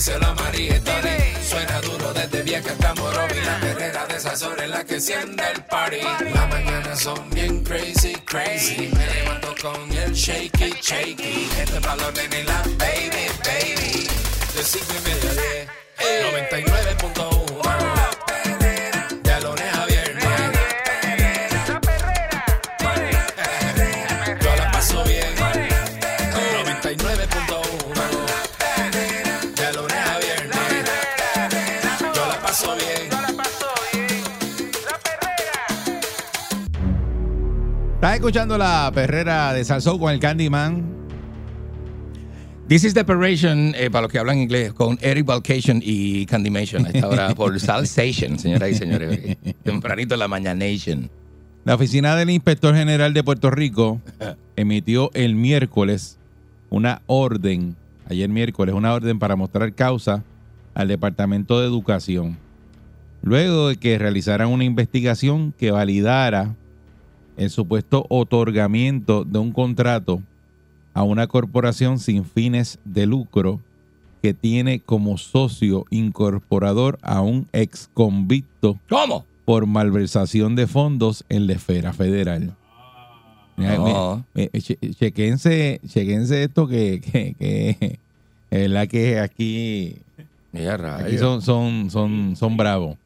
[0.00, 1.34] díselo a.
[1.46, 3.38] Suena duro desde vieja hasta Morovi.
[3.44, 6.00] La perrera de esas horas en la que enciende el party.
[6.32, 8.90] Las mañanas son bien crazy, crazy.
[8.96, 11.50] Me levanto con el shaky, shaky.
[11.58, 14.08] Este balón en la baby, baby.
[14.54, 15.68] De cinco y media a diez.
[16.48, 18.19] 99.1
[38.00, 40.82] Estás escuchando la perrera de Salsou con el Candyman.
[42.66, 46.86] This is the Operation, eh, para los que hablan inglés, con Eric Valcation y Candymation.
[46.86, 49.36] A esta hora por Salsation, señoras y señores.
[49.64, 51.10] Tempranito en la Mañanation.
[51.66, 54.00] La oficina del Inspector General de Puerto Rico
[54.56, 56.16] emitió el miércoles
[56.70, 57.76] una orden,
[58.08, 60.24] ayer miércoles, una orden para mostrar causa
[60.72, 62.38] al Departamento de Educación.
[63.20, 66.54] Luego de que realizaran una investigación que validara
[67.40, 70.22] el supuesto otorgamiento de un contrato
[70.94, 73.60] a una corporación sin fines de lucro
[74.22, 79.24] que tiene como socio incorporador a un ex convicto ¿Cómo?
[79.46, 82.54] por malversación de fondos en la esfera federal.
[83.56, 84.24] No.
[84.34, 87.98] me- me- che- chequense, chequense esto que, que, que
[88.50, 89.96] es verdad que aquí,
[90.52, 90.82] Mira, aquí
[91.16, 91.20] rayos.
[91.20, 92.96] son, son, son, son bravos.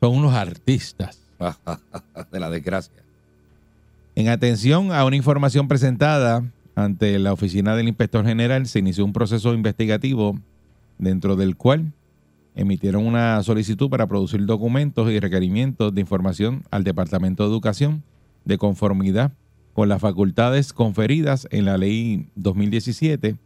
[0.00, 1.18] Son unos artistas.
[2.32, 2.92] De la desgracia
[4.14, 9.14] En atención a una información presentada ante la oficina del inspector general, se inició un
[9.14, 10.38] proceso investigativo
[10.98, 11.92] dentro del cual
[12.54, 18.02] emitieron una solicitud para producir documentos y requerimientos de información al Departamento de Educación
[18.44, 19.32] de conformidad
[19.72, 23.36] con las facultades conferidas en la ley 2017,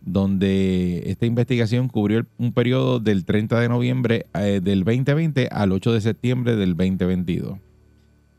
[0.00, 5.94] donde esta investigación cubrió un periodo del 30 de noviembre eh, del 2020 al 8
[5.94, 7.58] de septiembre del 2022.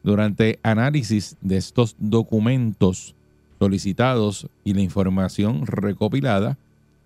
[0.03, 3.15] Durante análisis de estos documentos
[3.59, 6.57] solicitados y la información recopilada,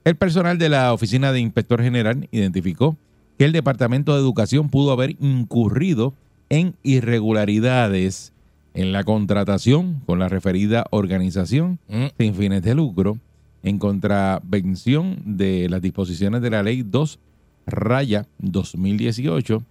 [0.05, 2.97] el personal de la Oficina de Inspector General identificó
[3.37, 6.13] que el Departamento de Educación pudo haber incurrido
[6.49, 8.31] en irregularidades
[8.75, 12.05] en la contratación con la referida organización Mm.
[12.17, 13.17] sin fines de lucro
[13.63, 17.19] en contravención de las disposiciones de la Ley 2
[17.65, 19.63] raya 2018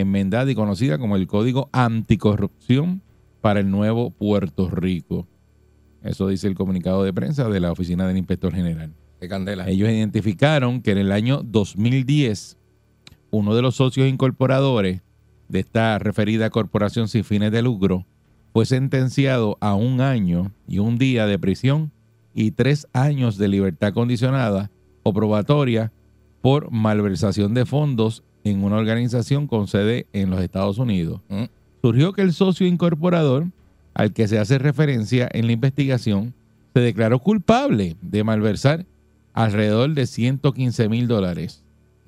[0.00, 3.02] enmendada y conocida como el Código Anticorrupción
[3.40, 5.26] para el Nuevo Puerto Rico.
[6.02, 8.92] Eso dice el comunicado de prensa de la Oficina del Inspector General.
[9.20, 12.56] Qué candela Ellos identificaron que en el año 2010
[13.30, 15.02] uno de los socios incorporadores
[15.48, 18.06] de esta referida corporación sin fines de lucro
[18.52, 21.92] fue sentenciado a un año y un día de prisión
[22.34, 24.70] y tres años de libertad condicionada
[25.02, 25.92] o probatoria
[26.40, 31.20] por malversación de fondos en una organización con sede en los Estados Unidos.
[31.28, 31.44] Mm.
[31.82, 33.46] Surgió que el socio incorporador
[33.94, 36.34] al que se hace referencia en la investigación
[36.74, 38.86] se declaró culpable de malversar
[39.32, 41.62] alrededor de 115 mil dólares.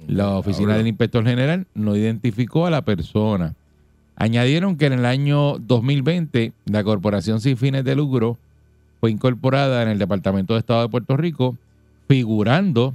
[0.06, 3.54] La oficina del inspector general no identificó a la persona.
[4.16, 8.38] Añadieron que en el año 2020 la corporación sin fines de lucro
[9.00, 11.56] fue incorporada en el Departamento de Estado de Puerto Rico,
[12.06, 12.94] figurando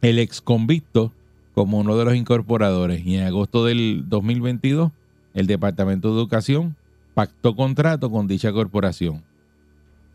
[0.00, 1.12] el ex convicto
[1.54, 3.04] como uno de los incorporadores.
[3.04, 4.92] Y en agosto del 2022,
[5.34, 6.76] el Departamento de Educación
[7.14, 9.22] pactó contrato con dicha corporación.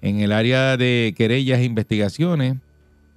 [0.01, 2.57] En el área de querellas e investigaciones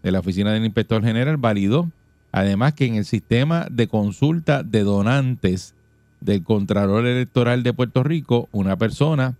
[0.02, 1.90] de la Oficina del Inspector General validó
[2.32, 5.74] además que en el sistema de consulta de donantes
[6.20, 9.36] del Contralor Electoral de Puerto Rico, una persona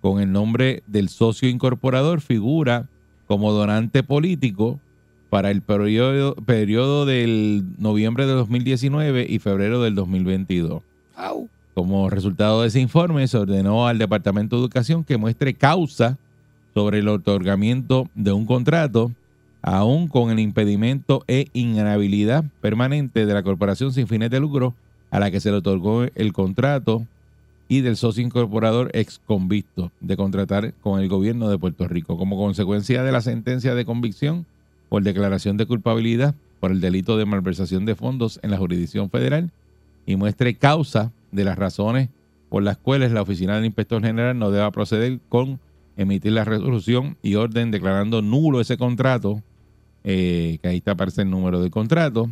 [0.00, 2.88] con el nombre del socio incorporador figura
[3.26, 4.80] como donante político
[5.34, 10.84] para el periodo, periodo del noviembre de 2019 y febrero del 2022.
[11.16, 11.48] Au.
[11.74, 16.18] Como resultado de ese informe, se ordenó al Departamento de Educación que muestre causa
[16.72, 19.10] sobre el otorgamiento de un contrato,
[19.60, 24.72] aún con el impedimento e inhabilidad permanente de la corporación sin fines de lucro
[25.10, 27.04] a la que se le otorgó el contrato
[27.66, 32.16] y del socio incorporador ex convicto de contratar con el gobierno de Puerto Rico.
[32.18, 34.46] Como consecuencia de la sentencia de convicción
[34.94, 39.50] por declaración de culpabilidad por el delito de malversación de fondos en la jurisdicción federal
[40.06, 42.10] y muestre causa de las razones
[42.48, 45.58] por las cuales la Oficina del Inspector General no deba proceder con
[45.96, 49.42] emitir la resolución y orden declarando nulo ese contrato,
[50.04, 52.30] eh, que ahí está aparece el número del contrato,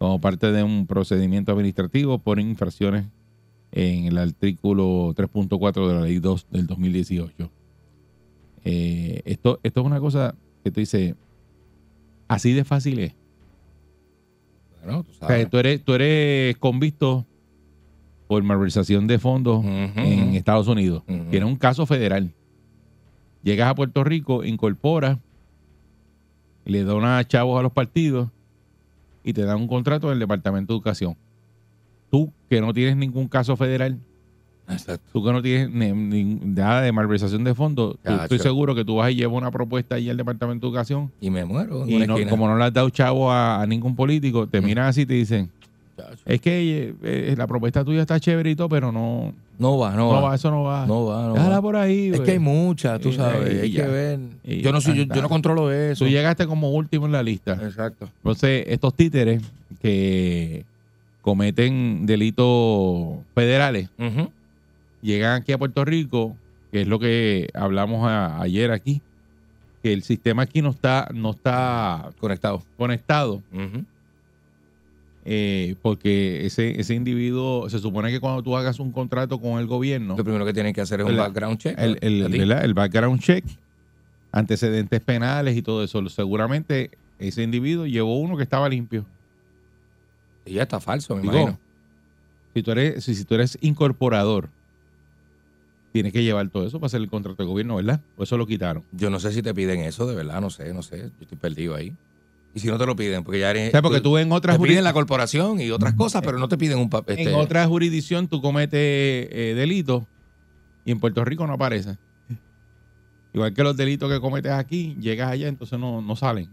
[0.00, 3.06] como parte de un procedimiento administrativo por infracciones
[3.70, 7.50] en el artículo 3.4 de la ley 2 del 2018.
[8.64, 10.34] Eh, esto, esto es una cosa
[10.64, 11.14] que tú dices,
[12.30, 13.14] así de fácil es.
[14.84, 15.50] Bueno, tú O sea, sabes.
[15.50, 17.26] tú eres, tú eres convicto
[18.28, 21.02] por malversación de fondos en Estados Unidos.
[21.06, 22.32] Tienes un caso federal.
[23.42, 25.18] Llegas a Puerto Rico, incorporas,
[26.64, 28.28] le donas chavos a los partidos
[29.24, 31.16] y te dan un contrato en el Departamento de Educación.
[32.10, 33.98] Tú que no tienes ningún caso federal,
[34.72, 35.04] Exacto.
[35.12, 38.22] tú que no tienes ni- ni- nada de malversación de tú- Chacho.
[38.24, 41.30] estoy seguro que tú vas y llevas una propuesta ahí al Departamento de Educación Y
[41.30, 41.82] me muero.
[41.84, 44.60] en y una no- como no le has dado chavo a, a ningún político, te
[44.60, 45.50] miran así y te dicen,
[45.96, 46.16] Chacho.
[46.24, 49.90] es que eh, eh, la propuesta tuya está chévere y todo, pero no, No va,
[49.90, 50.20] no, no va.
[50.30, 50.86] va, eso no va.
[50.86, 51.62] No va, no Déjala va.
[51.62, 52.10] por ahí.
[52.14, 53.54] Es que hay muchas, tú sabes.
[53.54, 53.84] y hay ya.
[53.84, 54.20] que ver.
[54.44, 56.04] Y Yo no, soy, yo, yo no controlo eso.
[56.06, 57.52] Tú llegaste como último en la lista.
[57.62, 58.08] Exacto.
[58.22, 59.42] Entonces, estos títeres
[59.82, 60.64] que
[61.20, 64.30] cometen delitos federales Ujú.
[65.02, 66.36] Llegan aquí a Puerto Rico,
[66.72, 69.00] que es lo que hablamos a- ayer aquí,
[69.82, 72.62] que el sistema aquí no está, no está Conectado.
[72.76, 73.42] conectado,
[75.24, 79.66] eh, porque ese, ese individuo, se supone que cuando tú hagas un contrato con el
[79.66, 81.78] gobierno, Lo primero que tienen que hacer es un background check.
[81.78, 83.44] el, el- background check,
[84.32, 89.04] antecedentes penales y todo eso, seguramente ese individuo llevó uno que estaba limpio.
[90.46, 91.58] Y ya está falso, me Digo, imagino.
[92.54, 94.48] Si tú eres, si, si tú eres incorporador,
[95.92, 98.00] tienes que llevar todo eso para hacer el contrato de gobierno, ¿verdad?
[98.16, 98.82] O eso lo quitaron.
[98.92, 100.98] Yo no sé si te piden eso, de verdad, no sé, no sé.
[100.98, 101.92] Yo estoy perdido ahí.
[102.54, 103.68] Y si no te lo piden, porque ya eres.
[103.68, 106.48] O sea, porque tú en otras Te piden la corporación y otras cosas, pero no
[106.48, 107.18] te piden un papel.
[107.18, 108.72] en otra jurisdicción tú cometes
[109.30, 110.02] eh, delitos
[110.84, 111.96] y en Puerto Rico no aparece.
[113.32, 116.48] Igual que los delitos que cometes aquí, llegas allá, entonces no, no salen.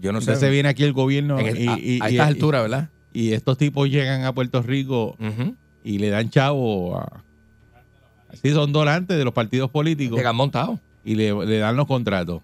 [0.00, 0.30] Yo no sé.
[0.30, 2.88] Entonces viene aquí el gobierno el- y, a, y- a estas alturas, ¿verdad?
[3.14, 5.16] y estos tipos llegan a Puerto Rico
[5.84, 7.22] y le dan chavo a...
[8.32, 10.78] Así son donantes de los partidos políticos Llegan montados.
[11.04, 12.42] y le, le dan los contratos.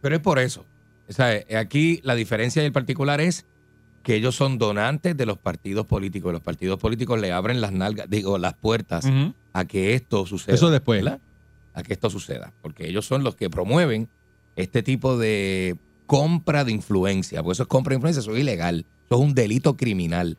[0.00, 0.64] Pero es por eso.
[1.08, 3.44] O sea, aquí la diferencia del particular es
[4.02, 6.32] que ellos son donantes de los partidos políticos.
[6.32, 9.04] Los partidos políticos le abren las nalgas, digo, las puertas
[9.52, 10.54] a que esto suceda.
[10.54, 11.02] Eso después.
[11.02, 11.20] ¿verdad?
[11.74, 12.52] A que esto suceda.
[12.62, 14.08] Porque ellos son los que promueven
[14.54, 15.76] este tipo de
[16.06, 17.42] compra de influencia.
[17.42, 18.84] Porque eso es compra de influencia, eso es ilegal.
[19.08, 20.36] Eso es un delito criminal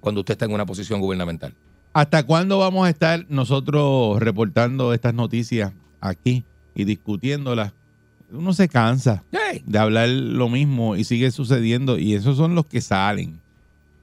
[0.00, 1.54] cuando usted está en una posición gubernamental.
[1.96, 5.72] ¿Hasta cuándo vamos a estar nosotros reportando estas noticias
[6.02, 6.44] aquí
[6.74, 7.72] y discutiéndolas?
[8.30, 9.24] Uno se cansa
[9.64, 13.40] de hablar lo mismo y sigue sucediendo y esos son los que salen,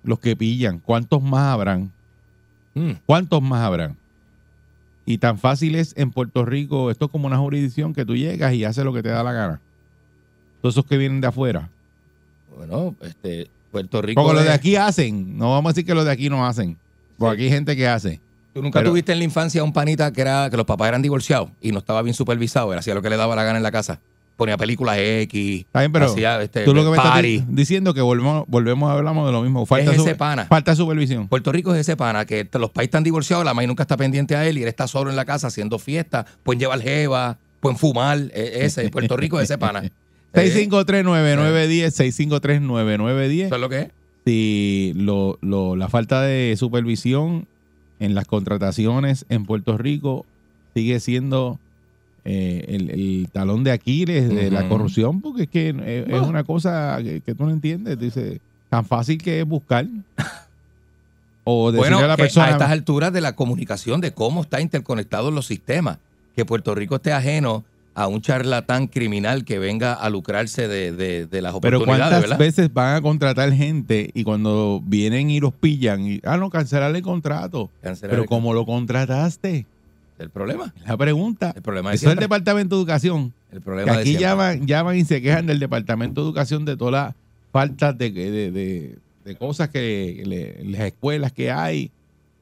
[0.04, 0.80] los que pillan.
[0.80, 1.92] ¿Cuántos más habrán?
[2.74, 2.94] Mm.
[3.06, 3.96] ¿Cuántos más habrán?
[5.06, 8.56] Y tan fácil es en Puerto Rico, esto es como una jurisdicción que tú llegas
[8.56, 9.62] y haces lo que te da la gana.
[10.64, 11.70] Todos esos que vienen de afuera.
[12.58, 14.20] Bueno, este, Puerto Rico.
[14.24, 16.44] Porque los de es- aquí hacen, no vamos a decir que los de aquí no
[16.48, 16.76] hacen.
[17.18, 18.20] Porque aquí hay gente que hace.
[18.54, 21.02] ¿Tú nunca Pero- tuviste en la infancia un panita que era que los papás eran
[21.02, 22.72] divorciados y no estaba bien supervisado?
[22.74, 24.00] Él hacía lo que le daba la gana en la casa.
[24.38, 25.66] Ponía películas X.
[25.74, 27.28] Bien, pero hacía, este, tú lo que me estás party.
[27.40, 29.66] di- diciendo que volvemos, volvemos a hablamos de lo mismo.
[29.66, 30.46] Falta, Es ese pana.
[30.46, 31.28] falta supervisión.
[31.28, 34.36] Puerto Rico es ese pana que los pais están divorciados, la maíz nunca está pendiente
[34.36, 36.26] a él y él está solo en la casa haciendo fiestas.
[36.42, 38.18] Pueden llevar jeva, pueden fumar.
[38.34, 39.84] e- Ese, Puerto Rico es ese pana.
[40.36, 43.46] Eh, 6539910, 6539910.
[43.46, 43.88] Eso es lo que es.
[44.26, 47.48] Si lo, lo- la falta de supervisión
[48.00, 50.26] en las contrataciones en Puerto Rico
[50.74, 51.60] sigue siendo
[52.26, 56.44] eh, el, el talón de Aquiles de la corrupción, porque es que eh, es una
[56.46, 58.00] cosa que, que tú no entiendes.
[58.00, 58.40] Dice,
[58.70, 59.86] tan fácil que es buscar.
[61.46, 62.46] O decirle Bueno, a la que persona.
[62.48, 65.98] a estas alturas de la comunicación, de cómo está interconectados los sistemas,
[66.38, 67.66] que Puerto Rico esté ajeno
[67.96, 72.22] a un charlatán criminal que venga a lucrarse de, de- de las Pero oportunidades, ¿cuántas
[72.22, 72.38] ¿verdad?
[72.40, 76.96] veces van a contratar gente y cuando vienen y los pillan, y, ah, no, cancelar
[76.96, 77.70] el contrato?
[77.82, 79.66] Cancelar Pero el- ¿cómo lo contrataste?
[80.20, 80.74] El problema.
[80.88, 81.54] La pregunta.
[81.56, 82.26] El problema de Eso es el siempre.
[82.26, 83.34] Departamento de Educación.
[83.52, 84.28] El Que problema de aquí siempre.
[84.28, 87.16] llaman, llaman y se quejan del Departamento de Educación de todas las
[87.52, 88.96] faltas de, de, de-
[89.26, 91.92] de cosas que le- las escuelas que hay.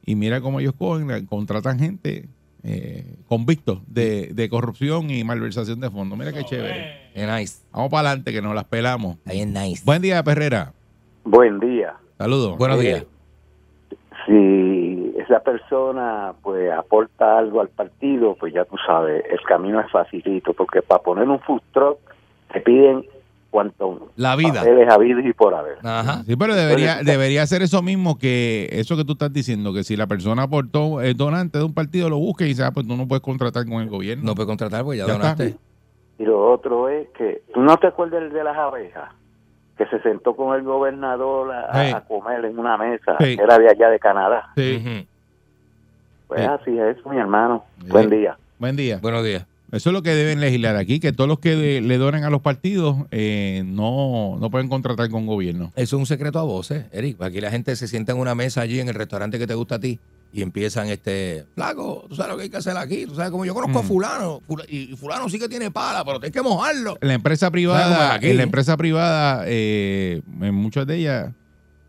[0.06, 2.26] Y mira cómo ellos cogen, contratan gente
[2.64, 6.18] eh, convictos de, de corrupción y malversación de fondos.
[6.18, 7.10] Mira qué chévere.
[7.14, 7.64] Es nice.
[7.72, 9.16] Vamos para adelante que nos las pelamos.
[9.26, 9.82] Ahí es nice.
[9.84, 10.72] Buen día, Perrera.
[11.24, 11.94] Buen día.
[12.18, 12.56] Saludos.
[12.58, 13.06] Buenos Eh, días.
[14.26, 19.90] Si esa persona pues aporta algo al partido, pues ya tú sabes, el camino es
[19.90, 21.98] facilito, porque para poner un food truck
[22.52, 23.04] te piden
[23.52, 24.54] cuantos La vida.
[24.60, 25.76] papeles habidos y por haber.
[25.84, 26.24] Ajá.
[26.24, 29.94] Sí, pero debería, debería ser eso mismo que eso que tú estás diciendo, que si
[29.94, 32.96] la persona aportó, es donante de un partido, lo busque y dice, ah, pues tú
[32.96, 34.24] no puedes contratar con el gobierno.
[34.24, 35.22] No puede contratar porque ya, Ya está.
[35.34, 35.56] donaste.
[36.18, 39.10] Y lo otro es que, ¿tú no te acuerdas el de las abejas?
[39.78, 41.92] Que se sentó con el gobernador a, a- Sí.
[41.92, 43.36] a comer en una mesa, Sí.
[43.36, 44.50] que era de allá de Canadá.
[44.56, 45.06] Sí.
[46.26, 46.46] Pues Sí.
[46.46, 47.64] así es, mi hermano.
[47.82, 47.90] Sí.
[47.90, 48.36] Buen día.
[48.58, 48.98] Buen día.
[49.02, 49.44] Buenos días.
[49.72, 52.30] Eso es lo que deben legislar aquí, que todos los que le, le donen a
[52.30, 55.72] los partidos eh, no, no pueden contratar con gobierno.
[55.76, 57.20] Eso es un secreto a voces, Eric.
[57.22, 59.76] Aquí la gente se sienta en una mesa allí en el restaurante que te gusta
[59.76, 59.98] a ti
[60.34, 63.44] y empiezan este, flaco, tú sabes lo que hay que hacer aquí, tú sabes como
[63.44, 63.86] yo conozco a Mm.
[63.86, 66.96] fulano, fula- y fulano sí que tiene pala, pero tienes que mojarlo.
[67.02, 71.32] En la empresa ¿Sabes cómo privada, en la empresa privada, eh, en muchas de ellas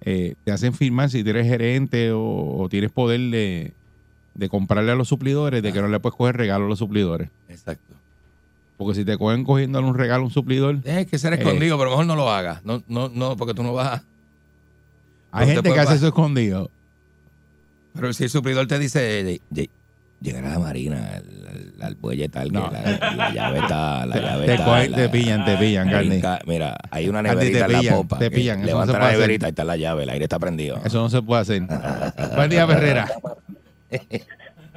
[0.06, 2.22] eh, te hacen firmar si tú eres gerente o,
[2.58, 3.72] o tienes poder de,
[4.36, 7.30] de comprarle a los suplidores, de que no le puedes coger regalo a los suplidores.
[7.50, 7.94] Exacto.
[8.78, 11.38] Porque si te cogen cogiéndole un regalo a un suplidor, Tienes que ser Eh.
[11.38, 12.66] escondido, pero mejor no lo hagas.
[12.66, 14.04] No, no, no, porque tú no vas a...
[15.32, 16.70] hay te gente que hace eso escondido.
[17.94, 19.70] Pero si el suplidor te dice, "Lle- lle-
[20.20, 22.72] llegar a la marina, al, al- buelle tal, que No.
[22.72, 22.82] la,
[23.16, 26.20] la llave está, la llave Te está, cogen, la- te pillan, te pillan, Carly.
[26.22, 28.18] ca- Mira, hay una te neverita en la pillan, popa.
[28.18, 30.82] te pillan, no Levanta se la neverita, ahí está la llave, el aire está prendido.
[30.84, 31.62] Eso no se puede hacer.
[32.36, 33.08] Buen día, Ferrera.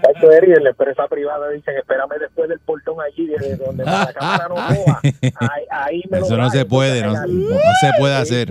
[0.03, 4.13] Cacho Eri, en la empresa privada dicen, espérame después del portón allí, de donde la
[4.13, 4.55] cámara no
[4.85, 5.01] coja.
[5.03, 8.49] Ahí, ahí me lo Eso no se puede, no se puede hacer.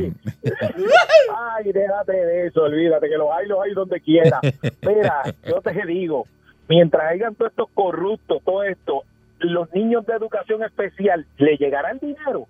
[1.38, 4.39] Ay, déjate de eso, olvídate que los hay, los hay donde quiera.
[4.81, 6.25] Mira, yo te digo,
[6.67, 9.03] mientras hayan todos estos corruptos, todo esto,
[9.39, 12.48] los niños de educación especial, ¿le llegará el dinero?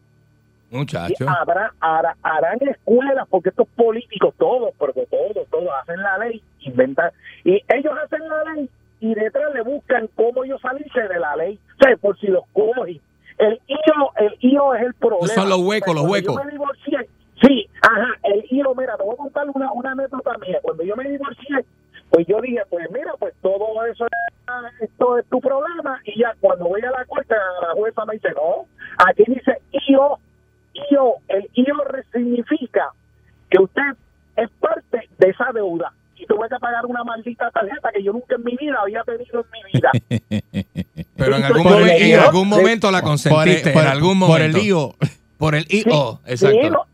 [0.76, 1.26] Y Muchacho.
[1.30, 7.12] habrá, hará- harán escuelas, porque estos políticos, todos, porque todos, todos hacen la ley, inventan,
[7.44, 11.60] y ellos hacen la ley y detrás le buscan cómo ellos salirse de la ley,
[11.80, 13.00] o sea, por si los cogen.
[13.38, 15.28] El IO, el IO es el problema.
[15.28, 16.36] Son los huecos, los huecos.
[16.38, 17.10] Yo me divorcié,
[17.42, 20.58] sí, ajá, el IO, mira, te voy a contar una, una anécdota mía.
[20.62, 21.66] Cuando yo me divorcié,
[22.10, 24.12] pues yo dije, pues mira, pues todo eso es,
[24.90, 26.00] esto es tu problema.
[26.06, 28.66] Y ya cuando voy a la corte, la jueza me dice, no,
[29.06, 29.58] aquí dice
[29.90, 30.18] IO,
[30.92, 32.90] IO, el IO re- significa
[33.50, 33.84] que usted
[34.38, 38.36] es parte de esa deuda y tuve que pagar una maldita tarjeta que yo nunca
[38.36, 39.92] en mi vida había tenido en mi vida.
[41.18, 43.72] Pero en Por algún, el momento, en algún momento la consentiste.
[43.72, 44.34] en algún momento.
[44.34, 44.96] por el lío.
[45.38, 46.20] Por el IO.
[46.26, 46.88] sí, Exacto.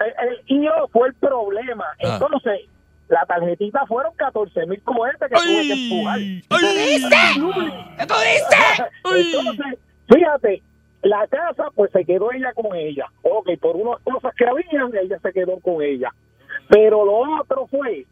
[0.00, 1.84] el, el IO fue el problema.
[2.04, 2.18] Ah.
[2.20, 2.60] Entonces,
[3.08, 6.18] la tarjetita fueron 14 mil cohetes que tuve que empujar.
[7.98, 9.78] Entonces,
[10.12, 10.62] fíjate,
[11.02, 13.06] la casa, pues se quedó ella con ella.
[13.22, 16.12] Ok, por unas cosas que habían, ella se quedó con ella.
[16.68, 18.04] Pero lo otro fue,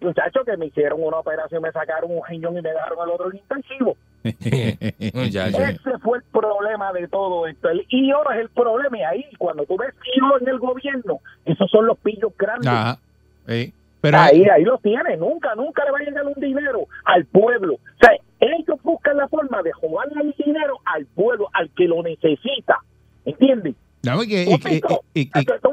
[0.00, 3.30] muchachos, que me hicieron una operación, me sacaron un riñón y me dejaron el otro
[3.30, 3.96] en intensivo.
[4.24, 7.68] Ese fue el problema de todo esto.
[7.68, 8.98] El IO es el problema.
[8.98, 12.68] Y ahí, cuando tú ves IO en el gobierno, esos son los pillos grandes.
[12.68, 12.98] Ajá.
[13.46, 13.72] Sí.
[14.00, 15.16] Pero ahí, ahí los tiene.
[15.16, 17.74] Nunca, nunca le va a llegar un dinero al pueblo.
[17.74, 18.10] O sea,
[18.52, 22.80] ellos buscan la forma de jugarle el dinero al pueblo, al que lo necesita.
[23.24, 23.74] ¿Entiendes?
[24.14, 24.22] no,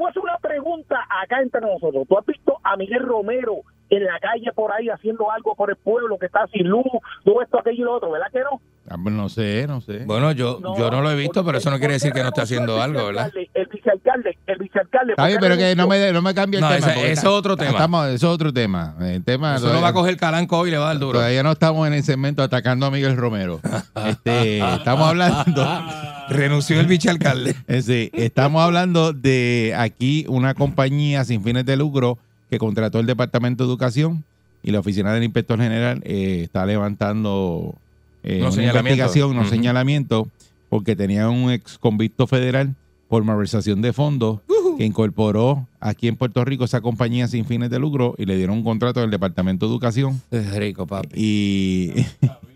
[0.06, 2.08] a hacer una pregunta acá entre nosotros.
[2.08, 5.76] ¿Tú has visto a Miguel Romero en la calle por ahí haciendo algo por el
[5.76, 6.86] pueblo que está sin luz,
[7.24, 8.12] todo esto, aquello y lo otro?
[8.12, 8.60] ¿Verdad que no?
[8.94, 10.00] Ah, pues no sé, no sé.
[10.06, 12.30] Bueno, yo no, yo no lo he visto, pero eso no quiere decir que no
[12.30, 13.32] esté haciendo algo, ¿verdad?
[13.54, 15.14] El vicealcalde, el vicealcalde.
[15.14, 16.78] Está bien, ¿por qué pero que no me, no me cambie el No, tema.
[16.80, 17.72] ese- porque ese está- es otro tema.
[17.72, 18.96] estamos- eso es otro tema.
[19.02, 21.14] El tema Eso no va a coger calanco hoy y le va a dar duro.
[21.20, 23.60] Todavía no estamos en el segmento atacando a Miguel Romero.
[24.06, 25.66] Este, estamos hablando,
[26.30, 27.56] Renunció el vicealcalde.
[27.68, 32.18] eh, sí, estamos hablando de aquí una compañía sin fines de lucro
[32.50, 34.24] que contrató el Departamento de Educación
[34.62, 37.76] y la Oficina del Inspector General eh, está levantando
[38.24, 39.56] eh, Unos una investigación, unos Ujú.
[39.56, 40.28] señalamientos,
[40.70, 42.76] porque tenía un ex convicto federal
[43.08, 44.40] por malversación de fondos
[44.78, 48.58] que incorporó aquí en Puerto Rico esa compañía sin fines de lucro y le dieron
[48.58, 51.10] un contrato del Departamento de Educación Es rico, papi.
[51.16, 51.94] y,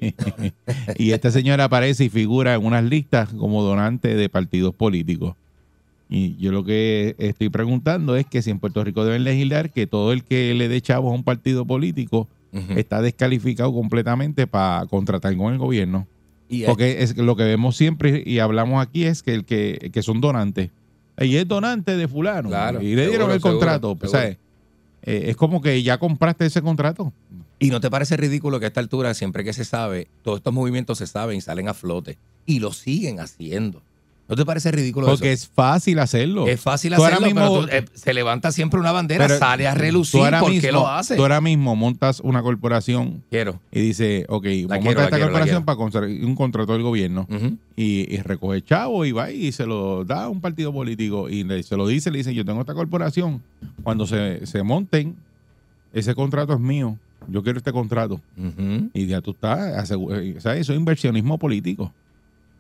[0.98, 5.36] y este señor aparece y figura en unas listas como donante de partidos políticos.
[6.10, 9.88] Y yo lo que estoy preguntando es que si en Puerto Rico deben legislar que
[9.88, 12.28] todo el que le dé chavos a un partido político
[12.76, 16.08] Está descalificado completamente para contratar con el gobierno.
[16.50, 20.02] Y Porque es lo que vemos siempre y hablamos aquí es que el que, que
[20.02, 20.72] son donantes.
[21.20, 22.50] Y es donante de fulano.
[22.50, 23.96] Claro, y le dieron seguro, el seguro, contrato.
[23.96, 24.24] pues, seguro.
[24.24, 24.38] ¿sabes?
[25.04, 27.14] Eh, es como que ya compraste ese contrato.
[27.60, 30.54] ¿Y no te parece ridículo que a esta altura, siempre que se sabe, todos estos
[30.54, 32.18] movimientos se saben y salen a flote?
[32.46, 33.82] Y lo siguen haciendo.
[34.30, 35.46] ¿No te parece ridículo Porque eso?
[35.46, 36.48] es fácil hacerlo.
[36.48, 39.68] Es fácil Tú ahora hacerlo, mismo- pero tú- eh, se levanta siempre una bandera, sale
[39.68, 40.20] a relucir.
[40.40, 41.16] ¿Por qué lo hace?
[41.16, 43.60] Tú ahora mismo montas una corporación Quiero.
[43.72, 47.26] y dice, ok, vamos a montar esta quiero, corporación para conseguir un contrato del gobierno
[47.78, 51.44] y, y recoge chavo y va y se lo da a un partido político y
[51.46, 53.42] le- se lo dice, le dice, yo tengo esta corporación.
[53.84, 55.16] Cuando se, se monten,
[55.94, 56.98] ese contrato es mío.
[57.30, 58.20] Yo quiero este contrato.
[58.94, 59.96] Y ya tú estás, eh,
[60.38, 61.94] o sea, eso es inversionismo político.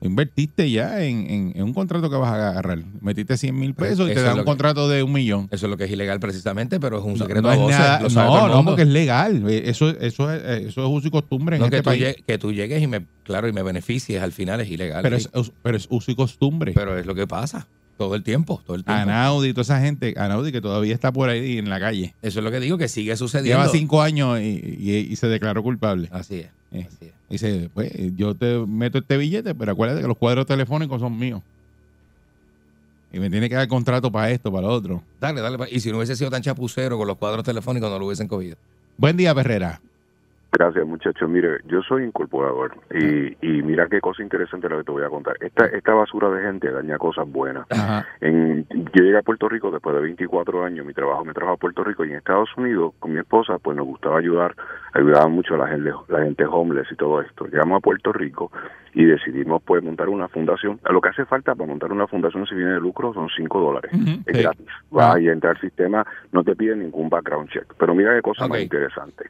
[0.01, 2.79] Invertiste ya en, en- en un contrato que vas a agarrar.
[3.01, 5.47] Metiste 100 mil pesos y te dan un que- contrato de un millón.
[5.51, 7.79] Eso es lo que es ilegal precisamente, pero es un No, secreto no a voces.
[7.79, 8.71] nada- no, no, mundo.
[8.71, 9.43] porque es legal.
[9.49, 11.89] Eh, Eso, eso, es, eh, eso es uso y costumbre en No, este que, tú
[11.89, 11.99] país.
[11.99, 15.01] llegues, que tú llegues y me, claro, y me beneficies al final es ilegal.
[15.01, 15.27] Pero sí.
[15.33, 16.73] es, pero es uso y costumbre.
[16.75, 19.01] Pero es lo que pasa todo el tiempo, todo el tiempo.
[19.01, 22.13] Anaudi, toda esa gente, Anaudi que todavía está por ahí en la calle.
[22.21, 23.63] Eso es lo que digo, que sigue sucediendo.
[23.63, 26.07] Lleva cinco años y, y- y se declaró culpable.
[26.11, 26.45] Así es.
[26.71, 27.13] Eh, Así es.
[27.29, 31.41] Dice, pues yo te meto este billete, pero acuérdate que los cuadros telefónicos son míos.
[33.12, 35.03] Y me tiene que dar contrato para esto, para lo otro.
[35.19, 35.57] Dale, dale.
[35.72, 38.57] Y si no hubiese sido tan chapucero con los cuadros telefónicos, no lo hubiesen cogido.
[38.98, 39.81] Buen día, Perrera.
[40.51, 41.29] Gracias, muchachos.
[41.29, 45.09] Mire, yo soy incorporador y, y mira qué cosa interesante lo que te voy a
[45.09, 45.35] contar.
[45.41, 47.67] Esta, esta basura de gente daña cosas buenas.
[47.69, 48.05] Ajá.
[48.21, 51.57] En, yo llegué a Puerto Rico después de 24 años, mi trabajo me trajo a
[51.57, 54.55] Puerto Rico y en Estados Unidos con mi esposa pues nos gustaba ayudar,
[54.93, 57.45] ayudaba mucho a la gente, la gente homeless y todo esto.
[57.47, 58.51] Llegamos a Puerto Rico
[58.93, 60.79] y decidimos pues montar una fundación.
[60.89, 63.91] Lo que hace falta para montar una fundación si viene de lucro son 5 dólares.
[63.93, 64.65] Ujú, Es gratis.
[64.89, 65.19] Vas Ah.
[65.19, 67.65] y entrar al sistema, no te piden ningún background check.
[67.77, 68.63] Pero mira qué cosa más Ok.
[68.63, 69.29] interesante.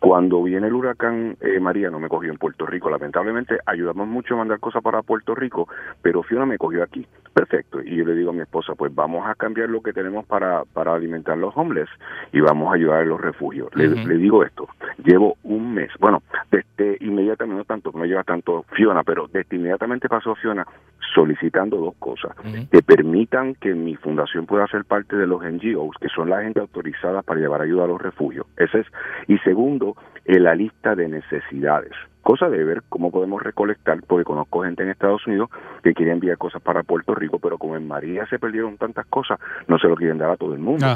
[0.00, 2.90] Cuando viene el huracán eh, María, no me cogió en Puerto Rico.
[2.90, 5.68] Lamentablemente ayudamos mucho a mandar cosas para Puerto Rico,
[6.02, 7.06] pero Fiona me cogió aquí.
[7.32, 7.80] Perfecto.
[7.80, 10.64] Y yo le digo a mi esposa, pues vamos a cambiar lo que tenemos para,
[10.64, 11.88] para alimentar los homeless
[12.32, 13.68] y vamos a ayudar a los refugios.
[13.74, 14.68] Le, digo esto,
[15.04, 20.08] llevo un mes, bueno, desde inmediatamente, no tanto, no lleva tanto Fiona, pero desde inmediatamente
[20.08, 20.66] pasó Fiona
[21.14, 22.32] solicitando dos cosas
[22.70, 26.60] que permitan que mi fundación pueda ser parte de los NGOs, que son la gente
[26.60, 28.46] autorizada para llevar ayuda a los refugios.
[28.56, 28.86] Ese es.
[29.26, 31.92] Y segundo, en la lista de necesidades.
[32.22, 35.50] Cosa de ver cómo podemos recolectar, porque conozco gente en Estados Unidos
[35.82, 39.38] que quiere enviar cosas para Puerto Rico, pero como en María se perdieron tantas cosas,
[39.66, 40.86] no se lo quieren dar a todo el mundo.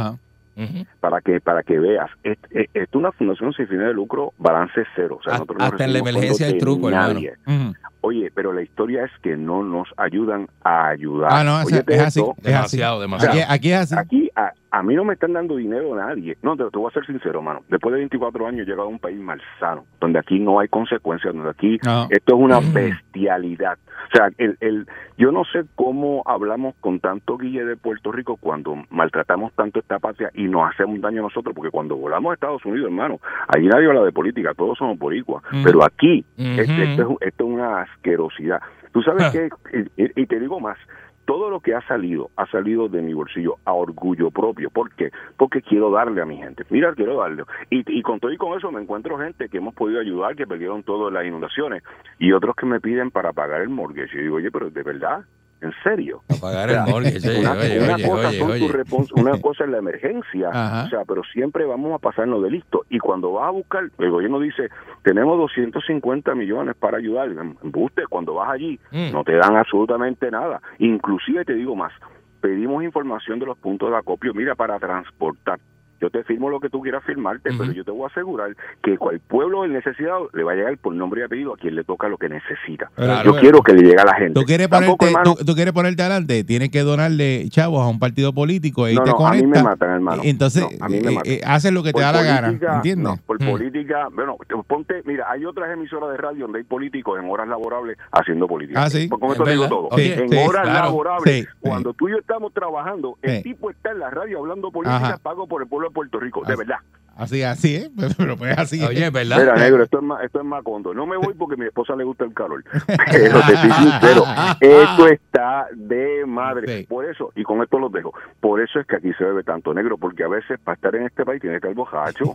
[1.00, 4.82] Para que para que veas esto es, es una fundación sin fines de lucro balance
[4.94, 7.14] cero o sea, Hasta- nosotros no hasta en la emergencia fondos hay de truco, hermano.
[7.14, 7.32] nadie.
[7.46, 7.74] Ujú.
[8.02, 11.76] oye pero la historia es que no nos ayudan a ayudar Ah, no, es, así.
[11.76, 12.20] esto, Es así.
[12.42, 13.34] Demasiado, demasiado.
[13.40, 13.94] Aquí, aquí es así.
[13.96, 16.36] Aquí a, a mí no me están dando dinero nadie.
[16.42, 17.60] No, te, te voy a ser sincero, mano.
[17.68, 21.34] Después de 24 años he llegado a un país malsano, donde aquí no hay consecuencias,
[21.34, 22.06] donde aquí No.
[22.10, 23.78] esto es una bestialidad.
[24.12, 28.36] O sea, el, el, yo no sé cómo hablamos con tanto guille de Puerto Rico
[28.36, 32.34] cuando maltratamos tanto esta patria y nos hacemos daño a nosotros, porque cuando volamos a
[32.34, 35.42] Estados Unidos, hermano, allí nadie habla de política, todos somos boricuas.
[35.52, 35.64] Mm.
[35.64, 36.60] Pero aquí, Ujú.
[36.60, 38.60] este- esto, es, una asquerosidad.
[38.92, 39.30] Tú sabes Ah.
[39.32, 39.48] que,
[39.96, 40.78] y, y- y te digo más,
[41.24, 44.70] todo lo que ha salido, ha salido de mi bolsillo a orgullo propio.
[44.70, 45.10] ¿Por qué?
[45.36, 46.64] Porque quiero darle a mi gente.
[46.68, 47.44] Mira, quiero darle.
[47.70, 50.46] Y, y con todo y con eso me encuentro gente que hemos podido ayudar, que
[50.48, 51.82] perdieron todo en las inundaciones,
[52.18, 54.18] y otros que me piden para pagar el mortgage.
[54.18, 55.20] Y digo, oye, pero de verdad,
[55.62, 56.20] ¿en serio?
[56.28, 57.28] A pagar el mortgage.
[57.28, 60.84] Oye, una, oye, una oye, cosa una cosa es la emergencia, Ajá.
[60.84, 62.84] o sea, pero siempre vamos a pasarnos de listo.
[62.90, 64.68] Y cuando vas a buscar, el gobierno dice,
[65.02, 67.30] tenemos 250 millones para ayudar.
[67.62, 69.12] Embuste, cuando vas allí, Mm.
[69.12, 70.60] no te dan absolutamente nada.
[70.78, 71.92] Inclusive te digo más,
[72.40, 75.58] pedimos información de los puntos de acopio, mira, para transportar.
[76.02, 78.98] Yo te firmo lo que tú quieras firmarte, pero yo te voy a asegurar que
[78.98, 81.84] cual pueblo en necesidad le va a llegar por nombre y apellido a quien le
[81.84, 82.90] toca lo que necesita.
[82.96, 83.32] Claro.
[83.34, 84.34] yo quiero que le llegue a la gente.
[84.34, 87.88] Tú quieres, Tampoco, ponerte, hermano, tú, tú quieres ponerte adelante, tienes que donarle chavos a
[87.88, 90.22] un partido político y no, te no, a mí me matan, hermano.
[90.24, 91.32] Entonces, No, a mí me eh, matan.
[91.32, 93.20] eh, haces lo que te Por da la gana, política, ¿entiendes?
[93.24, 97.30] Por política, bueno, te- ponte, mira, hay otras emisoras de radio donde hay políticos en
[97.30, 98.82] horas laborables haciendo política.
[98.82, 99.08] Ah, sí.
[99.08, 99.88] Con Es esto te digo todo.
[99.98, 100.86] En sí, horas claro.
[100.86, 104.96] laborables, cuando tú y yo estamos trabajando, el tipo está en la radio hablando política
[104.96, 105.18] Ajá.
[105.18, 106.78] pago por el pueblo Puerto Rico, de Así- verdad.
[107.14, 107.90] Así, así, ¿eh?
[108.16, 108.82] Pero pues así.
[108.82, 109.12] Oye, es.
[109.12, 109.38] ¿verdad?
[109.38, 110.94] Mira, negro, esto es, ma- esto es Macondo.
[110.94, 112.64] No me voy porque a mi esposa le gusta el calor.
[112.86, 114.24] Pero te soy sincero,
[114.60, 116.78] esto está de madre.
[116.78, 116.86] Sí.
[116.86, 119.74] Por eso, y con esto los dejo, por eso es que aquí se bebe tanto
[119.74, 122.34] negro, porque a veces para estar en este país tiene que estar bojacho.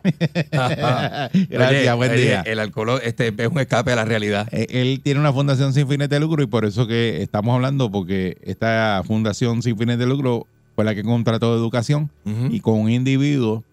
[0.51, 1.31] Gracias,
[1.71, 2.41] Oye, buen oye, día.
[2.45, 4.47] El alcohol este, es un escape a la realidad.
[4.51, 7.91] Eh, Él tiene una fundación sin fines de lucro y por eso que estamos hablando,
[7.91, 10.45] porque esta fundación sin fines de lucro
[10.77, 12.11] fue la que contrató educación
[12.51, 13.63] y con un individuo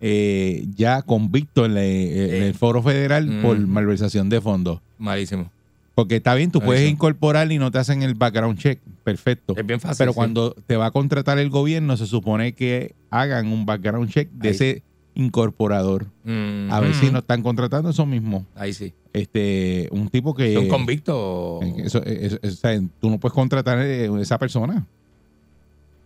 [0.00, 2.46] eh, ya convicto en, Eh.
[2.46, 3.42] el foro federal Mm.
[3.42, 4.78] por malversación de fondos.
[4.98, 5.50] Malísimo.
[5.96, 8.78] Porque está bien, tú puedes incorporar y no te hacen el background check.
[9.02, 9.54] Perfecto.
[9.56, 9.96] Es bien fácil.
[9.98, 10.16] Pero sí.
[10.16, 14.48] cuando te va a contratar el gobierno, se supone que hagan un background check de
[14.48, 14.54] Ahí.
[14.54, 14.82] ese
[15.14, 16.06] incorporador.
[16.24, 17.12] Mm, A ver si mm.
[17.12, 18.46] no están contratando eso mismo.
[18.54, 18.92] Ahí sí.
[19.12, 20.54] Este, un tipo que.
[20.54, 21.62] ¿Son convictos?
[21.64, 23.86] eh, eso- eso- eso- tú no puedes contratar a
[24.20, 24.86] esa persona.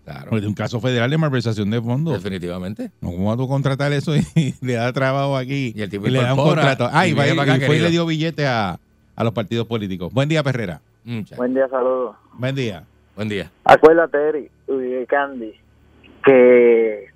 [0.09, 0.31] Claro.
[0.31, 2.14] Porque es un caso federal de malversación de fondos.
[2.14, 2.90] Definitivamente.
[3.01, 5.73] No, ¿Cómo vas tú a contratar eso y le da trabajo aquí?
[5.77, 6.88] Y el tipo le da un contrato.
[6.92, 8.79] Ah, y y, va- viene para acá, y fue y le dio billete a,
[9.16, 10.12] a los partidos políticos.
[10.12, 10.81] Buen día, Perrera.
[11.37, 12.16] Buen día, saludos.
[12.35, 12.85] Buen día.
[13.16, 13.51] Buen día.
[13.64, 15.53] Acuérdate, Eri, y Candy,
[16.25, 17.07] que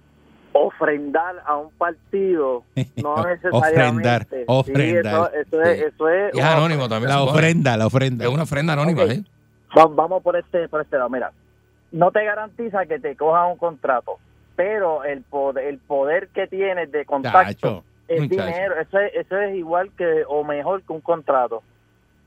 [0.52, 2.62] ofrendar a un partido
[2.96, 4.44] no Ofrendar, necesariamente.
[4.46, 5.30] ofrendar.
[5.32, 5.84] Sí, eso, eso es, Sí.
[5.94, 7.08] eso es anónimo también.
[7.10, 7.32] La supone.
[7.38, 8.24] ofrenda, la ofrenda.
[8.24, 9.10] Es una ofrenda anónima, Ok.
[9.10, 9.22] ¿eh?
[9.78, 11.08] Va- Vamos por este, por este lado.
[11.08, 11.32] Mira,
[11.92, 14.18] no te garantiza que te cojan un contrato,
[14.56, 17.84] pero el poder, el poder que tienes de contacto Chacho.
[18.08, 18.46] es Muchacho.
[18.46, 18.80] dinero.
[18.80, 21.62] Eso es, eso es igual que o mejor que un contrato.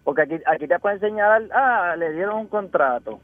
[0.03, 3.19] Porque aquí, aquí te pueden señalar, ah, le dieron un contrato.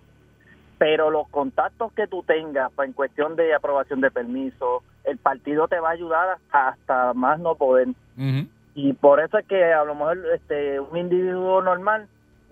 [0.80, 5.80] Pero los contactos que tú tengas en cuestión de aprobación de permiso, el partido te
[5.80, 7.90] va a ayudar hasta, hasta más no poder.
[8.74, 12.08] Y por eso es que a lo mejor este, un individuo normal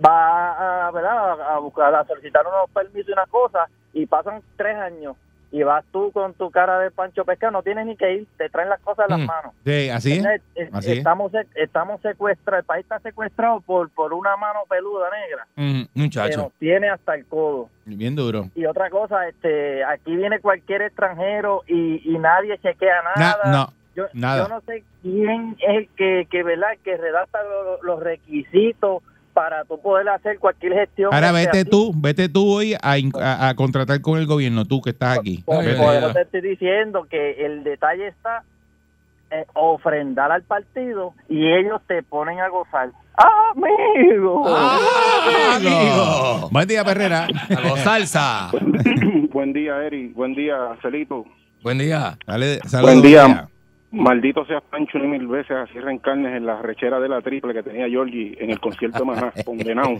[0.05, 1.41] va a, ¿verdad?
[1.41, 5.15] a, buscar, a solicitar unos permisos y una cosa y pasan tres años
[5.51, 8.49] y vas tú con tu cara de Pancho Pesca, no tienes ni que ir, te
[8.49, 9.25] traen las cosas en las Mm.
[9.25, 9.53] manos.
[9.65, 10.17] Sí, así es.
[10.19, 10.97] Entonces, es- Así es.
[10.99, 16.43] estamos, estamos secuestrados, el país está secuestrado por, por una mano peluda negra que Muchacho.
[16.43, 17.67] nos tiene hasta el codo.
[17.85, 18.45] Bien duro.
[18.53, 23.51] Y otra cosa, este, aquí viene cualquier extranjero y, y nadie chequea Na- nada.
[23.51, 24.43] no, Yo, nada.
[24.43, 26.77] yo no sé quién es el que, que, ¿verdad?
[26.83, 29.01] que redacta lo- los requisitos
[29.39, 31.13] para tú poder hacer cualquier gestión.
[31.13, 34.89] Ahora vete tú, vete tú hoy a, a- a contratar con el gobierno, tú que
[34.89, 35.37] estás aquí.
[35.45, 38.43] Por, por eso te estoy diciendo que el detalle está
[39.31, 42.89] en ofrendar al partido y ellos te ponen a gozar.
[43.15, 44.43] ¡Amigo!
[44.45, 46.49] ¡Ah, amigo!
[46.51, 47.27] Buen día, Perrera.
[47.55, 48.49] A los salsa.
[49.31, 50.09] Buen día, Eri.
[50.09, 51.23] Buen día, Celito.
[51.63, 52.17] Buen día.
[52.27, 53.47] Dale, saludos, Buen día.
[53.91, 57.63] Maldito seas Pancho ni mil veces así reencarnes en la rechera de la triple que
[57.63, 59.99] tenía Georgie en el concierto de Maná, condenado.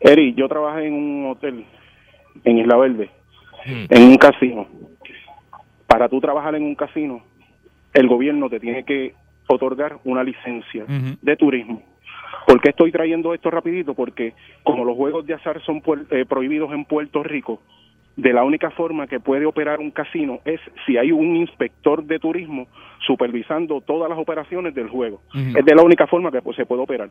[0.00, 1.64] Eri, yo trabajé en un hotel
[2.44, 3.10] en Isla Verde,
[3.64, 3.84] Mm.
[3.90, 4.66] en un casino.
[5.86, 7.22] Para tú trabajar en un casino,
[7.94, 9.14] el gobierno te tiene que
[9.46, 11.80] otorgar una licencia de turismo.
[12.46, 13.94] ¿Por qué estoy trayendo esto rapidito?
[13.94, 17.62] Porque como los juegos de azar son eh, prohibidos en Puerto Rico,
[18.16, 22.18] de la única forma que puede operar un casino es si hay un inspector de
[22.18, 22.66] turismo
[23.06, 25.20] supervisando todas las operaciones del juego.
[25.34, 27.08] Es de la única forma que pues, se puede operar.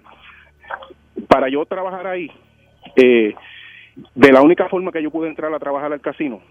[1.28, 2.30] Para yo trabajar ahí,
[2.96, 3.34] eh,
[4.16, 6.42] de la única forma que yo pude entrar a trabajar al casino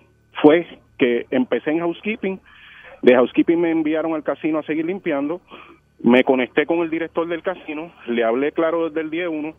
[0.42, 0.66] fue
[0.98, 2.40] que empecé en housekeeping,
[3.02, 5.40] de housekeeping me enviaron al casino a seguir limpiando,
[6.02, 9.54] me conecté con el director del casino, le hablé claro desde el día uno,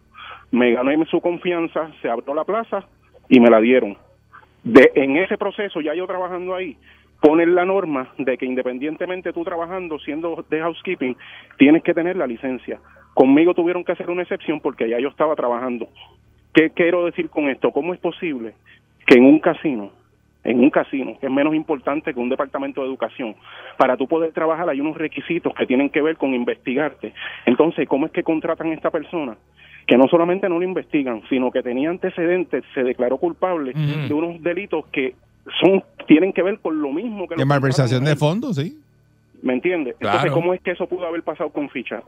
[0.51, 2.85] me gané su confianza, se abrió la plaza
[3.29, 3.97] y me la dieron.
[4.63, 6.77] De, en ese proceso, ya yo trabajando ahí,
[7.19, 11.15] ponen la norma de que independientemente tú trabajando, siendo de housekeeping,
[11.57, 12.79] tienes que tener la licencia.
[13.13, 15.87] Conmigo tuvieron que hacer una excepción porque ya yo estaba trabajando.
[16.53, 17.71] ¿Qué quiero decir con esto?
[17.71, 18.53] ¿Cómo es posible
[19.05, 19.91] que en un casino,
[20.43, 23.35] en un casino, que es menos importante que un departamento de educación,
[23.77, 27.13] para tú poder trabajar hay unos requisitos que tienen que ver con investigarte?
[27.45, 29.37] Entonces, ¿cómo es que contratan a esta persona?
[29.85, 34.41] Que no solamente no lo investigan, sino que tenía antecedentes, se declaró culpable de unos
[34.41, 35.15] delitos que
[35.59, 38.77] son tienen que ver con lo mismo que De malversación de fondos, sí.
[39.43, 39.95] ¿Me entiendes?
[39.99, 40.17] Claro.
[40.19, 42.03] Entonces, ¿cómo es que eso pudo haber pasado con ficha?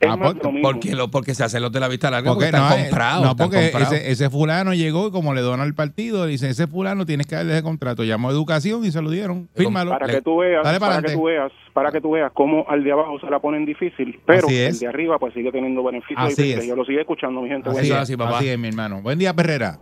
[0.00, 0.70] Es Ah, más por- de lo mismo.
[0.70, 2.88] Porque, lo, porque se hacen los de la vista larga porque, Porque están no, eh,
[2.88, 3.22] comprados.
[3.24, 3.94] no, están porque comprados.
[3.94, 7.26] ese, ese fulano llegó y como le dona al partido, le dice, ese fulano tienes
[7.26, 8.04] que darle ese contrato.
[8.04, 9.48] Llamó a educación y se lo dieron.
[9.54, 9.92] Fírmalo.
[9.92, 12.30] para Le- que tú veas, Dale para para, que tú veas, para que tú veas
[12.34, 14.74] cómo al de abajo se la ponen difícil, pero Así es.
[14.74, 16.36] el de arriba pues sigue teniendo beneficios Así y es.
[16.56, 16.76] privilegios.
[16.76, 17.70] lo sigue escuchando mi gente.
[17.70, 18.36] Así, Eso es, es así, papá.
[18.38, 19.00] así es, mi hermano.
[19.00, 19.78] Buen día, Perrera.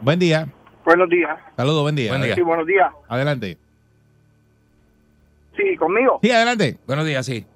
[0.00, 0.48] Buen día.
[0.82, 1.38] Buenos días.
[1.58, 2.10] Saludos, buen día.
[2.10, 2.34] Buen día.
[2.34, 2.88] Sí, buenos días.
[3.06, 3.58] Adelante.
[5.56, 6.20] Sí, conmigo.
[6.22, 6.76] Sí, adelante.
[6.86, 7.46] Buenos días, sí.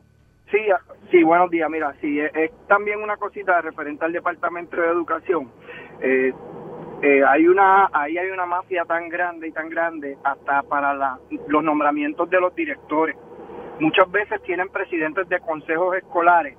[0.50, 0.80] Sí, ah,
[1.10, 1.68] sí, buenos días.
[1.70, 5.50] Mira, sí, es, es también una cosita referente al Departamento de Educación.
[6.00, 6.32] Eh,
[7.02, 11.18] eh, hay una, ahí hay una mafia tan grande y tan grande hasta para la-
[11.48, 13.16] los nombramientos de los directores.
[13.80, 16.56] Muchas veces tienen presidentes de consejos escolares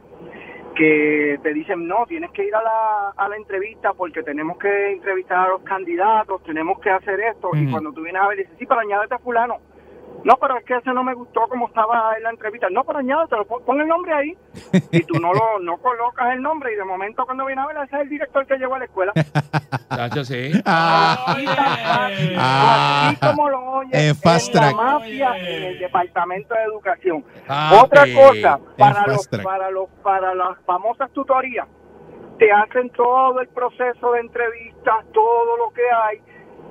[0.75, 4.91] que te dicen, no, tienes que ir a la, a la entrevista porque tenemos que
[4.91, 7.51] entrevistar a los candidatos, tenemos que hacer esto.
[7.53, 9.55] Y cuando tú vienes a ver, dices, sí, pero añádete a fulano.
[10.25, 12.67] No, pero es que ese no me gustó como estaba en la entrevista.
[12.71, 14.35] No, pero añádetelo, pon, pon el nombre ahí.
[14.91, 17.77] Y tú no lo no colocas el nombre y de momento cuando viene a ver,
[17.85, 19.13] ese es el director que llevó a la escuela.
[19.95, 20.51] Chacho, sí.
[20.65, 21.45] Ah, Así
[22.37, 23.07] Ah.
[23.09, 24.75] así como lo oyes, Es fast en la track.
[24.75, 27.23] mafia en el Departamento de Educación.
[27.47, 27.75] Papi.
[27.83, 29.43] Otra cosa, para los, track.
[29.43, 31.67] para los para las famosas tutorías,
[32.39, 36.21] te hacen todo el proceso de entrevistas, todo lo que hay,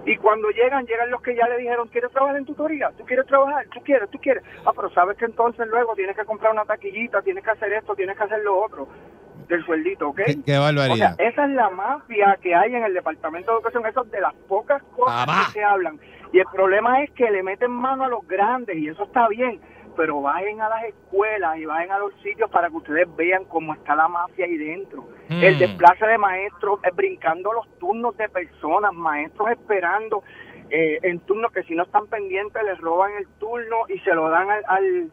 [0.07, 2.90] Y cuando llegan, llegan los que ya le dijeron, ¿quieres trabajar en tutoría?
[2.97, 3.67] ¿Tú quieres trabajar?
[3.73, 4.11] ¿Tú quieres?
[4.11, 4.43] ¿Tú quieres?
[4.64, 7.95] Ah, pero sabes que entonces luego tienes que comprar una taquillita, tienes que hacer esto,
[7.95, 8.88] tienes que hacer lo otro
[9.49, 10.21] del sueldito, ¿ok?
[10.27, 11.14] Qué, qué barbaridad.
[11.14, 13.87] O sea, esa es la mafia que hay en el Departamento de Educación.
[13.87, 15.99] Eso es de las pocas cosas que se hablan.
[16.33, 19.61] Y el problema es que le meten mano a los grandes y eso está bien.
[19.97, 23.75] Pero vayan a las escuelas y vayan a los sitios para que ustedes vean cómo
[23.75, 25.09] está la mafia ahí dentro.
[25.29, 25.43] Mm.
[25.43, 30.23] El desplace de maestros, eh, brincando los turnos de personas, maestros esperando
[30.71, 34.29] eh, en turnos que si no están pendientes les roban el turno y se lo
[34.31, 35.11] dan al, al,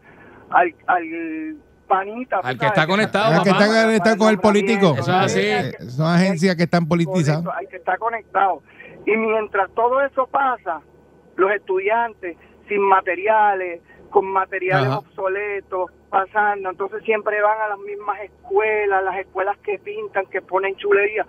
[0.50, 1.56] al, al
[1.88, 2.38] panita.
[2.42, 3.64] Al que está conectado, Los que papá.
[3.66, 4.94] están conectados con el político.
[4.98, 5.42] Eso es así.
[5.42, 7.44] Eh, Son agencias que están politizadas.
[7.56, 8.64] Hay que estar conectado.
[9.06, 10.82] Y mientras todo eso pasa,
[11.36, 12.38] los estudiantes
[12.70, 15.00] sin materiales, con materiales Ajá.
[15.00, 20.76] obsoletos, pasando, entonces siempre van a las mismas escuelas, las escuelas que pintan, que ponen
[20.76, 21.26] chulería,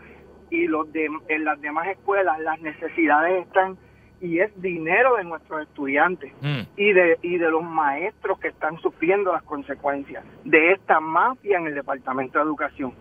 [0.50, 3.78] y los de, en las demás escuelas las necesidades están,
[4.20, 6.60] y es dinero de nuestros estudiantes Mm.
[6.76, 11.66] y de, y de los maestros que están sufriendo las consecuencias de esta mafia en
[11.68, 12.92] el Departamento de Educación.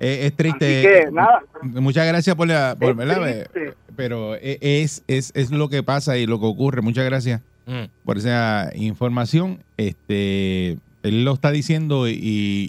[0.00, 0.78] Eh, es triste.
[0.78, 1.42] Así que, nada.
[1.62, 2.76] Muchas gracias por la.
[2.78, 3.50] por- Es ¿verdad?
[3.96, 6.82] Pero e- es, es, es lo que pasa y lo que ocurre.
[6.82, 7.84] Muchas gracias Mm.
[8.04, 9.58] por esa información.
[9.76, 12.18] Este, él lo está diciendo y,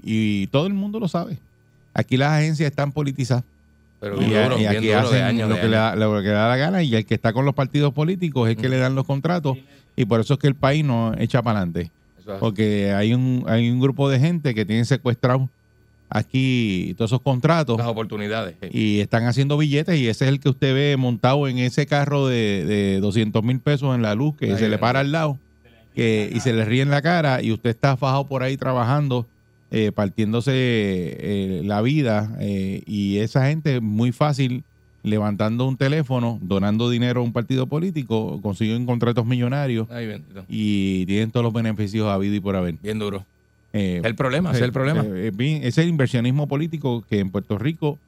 [0.04, 1.38] y todo el mundo lo sabe.
[1.94, 3.46] Aquí las agencias están politizadas.
[4.00, 6.48] Pero Y, duro, aquí de hacen lo, de que le da, lo que le da
[6.48, 8.96] la gana y el que está con los partidos políticos es el que le dan
[8.96, 9.58] los contratos
[9.96, 11.92] y por eso es que el país no echa para adelante.
[12.40, 15.50] Porque hay un, hay un grupo de gente que tiene secuestrado
[16.10, 18.56] aquí todos esos contratos Las oportunidades.
[18.62, 18.69] sí.
[18.72, 22.28] y están haciendo billetes y ese es el que usted ve montado en ese carro
[22.28, 25.38] de, de 200 mil pesos en la luz que Ahí se le para al lado
[25.95, 29.26] que, y se le ríe en la cara y usted está fajado por ahí trabajando,
[29.72, 34.63] eh, partiéndose eh, la vida eh, y esa gente muy fácil
[35.04, 39.88] levantando un teléfono, donando dinero a un partido político, consiguen contratos millonarios
[40.50, 42.76] y tienen todos los beneficios habido y por haber.
[42.82, 43.26] Bien duro.
[43.74, 45.04] Eh, el problema, ese es el problema.
[45.04, 48.00] eh, eh, bien, ese inversionismo político que en Puerto Rico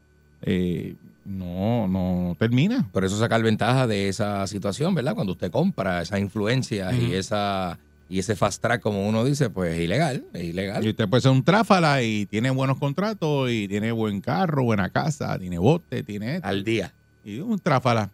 [0.42, 0.96] eh,
[1.26, 2.88] no, no termina.
[2.92, 5.14] Por eso sacar ventaja de esa situación, ¿verdad?
[5.14, 7.78] Cuando usted compra esa influencia y esa
[8.10, 10.86] y ese fast track, como uno dice, pues es ilegal, es ilegal.
[10.86, 14.90] Y usted puede ser un tráfala y tiene buenos contratos y tiene buen carro, buena
[14.90, 16.48] casa, tiene bote, tiene esto.
[16.48, 16.92] Al día,
[17.24, 18.10] Y un tráfala.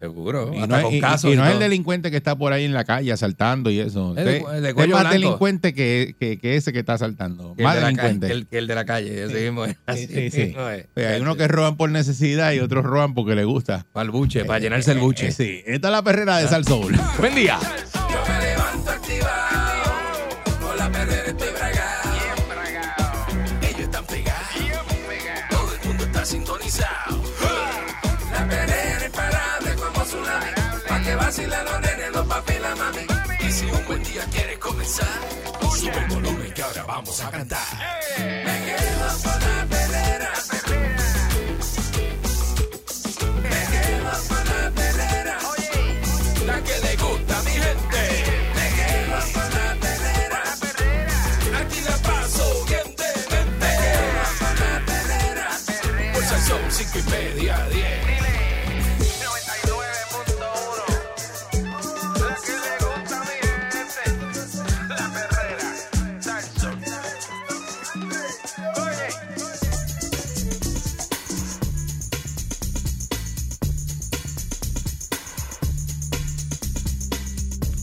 [0.00, 0.52] Seguro.
[0.54, 2.64] Y, no, es- y- casos y y no es el delincuente que está por ahí
[2.64, 4.14] en la calle asaltando y eso.
[4.16, 4.40] Es de
[4.74, 5.10] más blanco.
[5.10, 7.54] delincuente que, que- que ese que está asaltando.
[7.56, 8.46] Que Más de la calle, delincuente.
[8.50, 9.76] que el, de la calle, así mismo es.
[9.86, 10.40] Así Sí, sí.
[10.46, 10.86] mismo es.
[10.94, 13.86] Pues hay unos que roban por necesidad y otros roban porque les gusta.
[13.92, 15.28] Para el buche, para llenarse el Eh, buche.
[15.28, 16.94] eh, sí, esta es la perrera de Sal Soul.
[17.18, 17.58] Buen día.
[31.36, 33.46] Vacilan los nenes, los papi y la mami.
[33.46, 35.06] Y si un buen día quieres comenzar,
[35.76, 37.60] sube el volumen que ahora vamos a cantar.
[38.18, 38.45] Me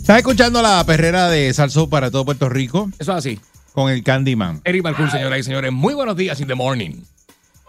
[0.03, 3.39] Estás escuchando la perrera de Sal Soul para todo Puerto Rico Eso es así.
[3.71, 4.59] con el Candyman.
[4.65, 5.71] Eric Balcour, señoras y señores.
[5.71, 6.91] Muy buenos días in the morning.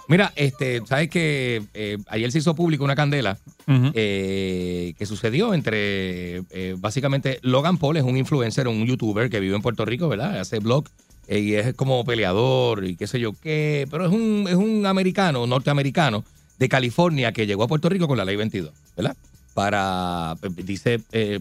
[0.08, 3.92] Mira, este, sabes que eh, ayer se hizo público una candela Ujú.
[3.94, 9.54] eh, que sucedió entre eh, básicamente Logan Paul es un influencer, un youtuber que vive
[9.54, 10.40] en Puerto Rico, ¿verdad?
[10.40, 10.86] Hace blog
[11.28, 14.84] eh, y es como peleador y qué sé yo qué, pero es un, es un
[14.86, 16.24] americano, norteamericano
[16.58, 19.16] de California que llegó a Puerto Rico con la ley 22, ¿verdad?
[19.54, 21.38] Para, dice eh,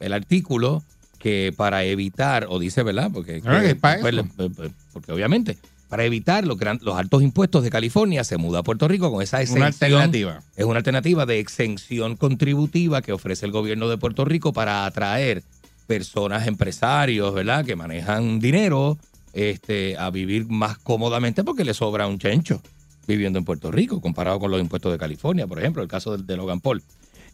[0.00, 0.82] el artículo
[1.18, 3.10] que para evitar, o dice, ¿verdad?
[3.12, 5.58] Porque, Ah, que es para pues, le- pues, porque obviamente,
[5.88, 9.22] para evitar los, gran- los altos impuestos de California, se muda a Puerto Rico con
[9.22, 9.58] esa exención.
[9.62, 10.42] Una alternativa.
[10.56, 15.42] Es una alternativa de exención contributiva que ofrece el gobierno de Puerto Rico para atraer
[15.86, 17.64] personas, empresarios, ¿verdad?
[17.64, 18.98] Que manejan dinero
[19.32, 22.60] este, a vivir más cómodamente porque le sobra un chencho
[23.06, 26.22] viviendo en Puerto Rico comparado con los impuestos de California, por ejemplo, el caso de,
[26.24, 26.82] de Logan Paul.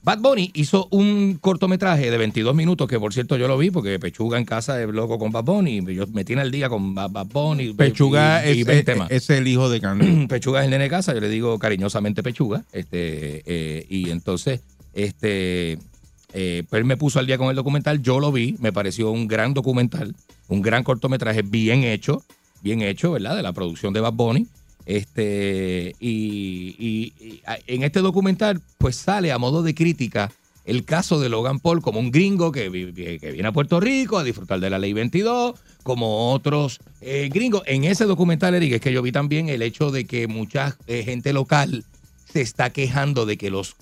[0.04, 3.98] Bad Bunny hizo un cortometraje de 22 minutos, que por cierto yo lo vi porque
[3.98, 5.82] Pechuga en casa es loco con Bad Bunny.
[5.94, 7.72] Yo me tiene al día con Bad Bad Bunny.
[7.72, 9.10] Pechuga y, es, 20 es- más.
[9.10, 10.26] es el hijo de Candy.
[10.28, 12.64] Pechuga es el nene de casa, yo le digo cariñosamente Pechuga.
[12.72, 14.60] Este, eh, y entonces
[14.92, 15.78] Este,
[16.34, 19.10] eh, pues él me puso al día con el documental, yo lo vi, me pareció
[19.10, 20.14] un gran documental,
[20.48, 22.22] un gran cortometraje bien hecho,
[22.62, 23.34] bien hecho, ¿verdad?
[23.36, 24.46] De la producción de Bad Bunny.
[24.86, 30.30] Este, y, y- en este documental, pues sale a modo de crítica
[30.64, 32.70] el caso de Logan Paul como un gringo que,
[33.20, 37.62] que viene a Puerto Rico a disfrutar de la ley 22, como otros eh, gringos.
[37.66, 41.02] En ese documental, Eric, es que yo vi también el hecho de que mucha eh,
[41.04, 41.84] gente local
[42.32, 43.76] se está quejando de que los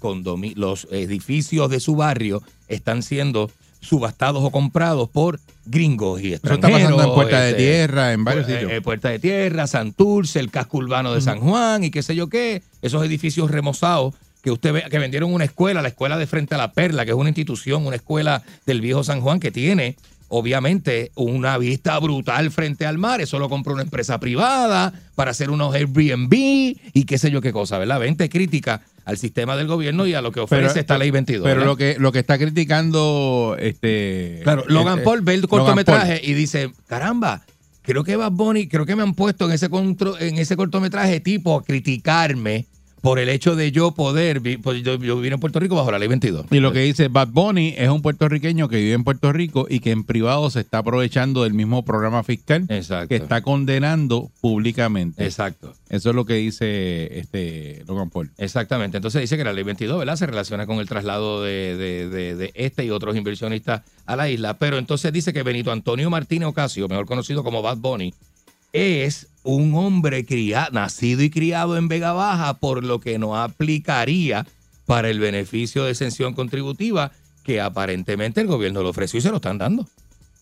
[0.56, 3.50] los edificios de su barrio están siendo
[3.82, 6.82] subastados o comprados por gringos y Eso está extranjeros.
[6.92, 8.72] pasando en Puerta de este, Tierra, en varios eh, sitios.
[8.72, 12.28] eh, Puerta de Tierra, Santurce, el casco urbano de San Juan y qué sé yo
[12.28, 16.54] qué, esos edificios remozados que usted ve que vendieron una escuela, la escuela de frente
[16.54, 19.96] a la Perla, que es una institución, una escuela del viejo San Juan que tiene
[20.34, 25.50] obviamente una vista brutal frente al mar, eso lo compró una empresa privada para hacer
[25.50, 28.00] unos Airbnb y qué sé yo qué cosa, ¿verdad?
[28.00, 31.42] Vente crítica al sistema del gobierno y a lo que ofrece esta ley 22.
[31.44, 31.66] Pero ¿verdad?
[31.66, 36.34] lo que, lo que está criticando este Claro, Logan eh, Paul ve el cortometraje y
[36.34, 37.42] dice, caramba,
[37.82, 41.20] creo que Bad Bunny, creo que me han puesto en ese, contro- en ese cortometraje
[41.20, 42.66] tipo a criticarme
[43.02, 45.98] por el hecho de yo poder, pues yo, yo vine en Puerto Rico bajo la
[45.98, 46.46] ley 22.
[46.52, 49.80] Y lo que dice Bad Bunny es un puertorriqueño que vive en Puerto Rico y
[49.80, 53.08] que en privado se está aprovechando del mismo programa fiscal Exacto.
[53.08, 55.24] que está condenando públicamente.
[55.24, 55.74] Exacto.
[55.88, 58.30] Eso es lo que dice este Logan Paul.
[58.38, 58.96] Exactamente.
[58.98, 60.16] Entonces dice que la ley 22, ¿verdad?
[60.16, 64.30] Se relaciona con el traslado de, de- de- de este y otros inversionistas a la
[64.30, 64.58] isla.
[64.58, 68.14] Pero entonces dice que Benito Antonio Martínez Ocasio, mejor conocido como Bad Bunny,
[68.72, 74.46] es un hombre criado, nacido y criado en Vega Baja, por lo que no aplicaría
[74.86, 77.12] para el beneficio de exención contributiva
[77.44, 79.86] que aparentemente el gobierno le ofreció y se lo están dando.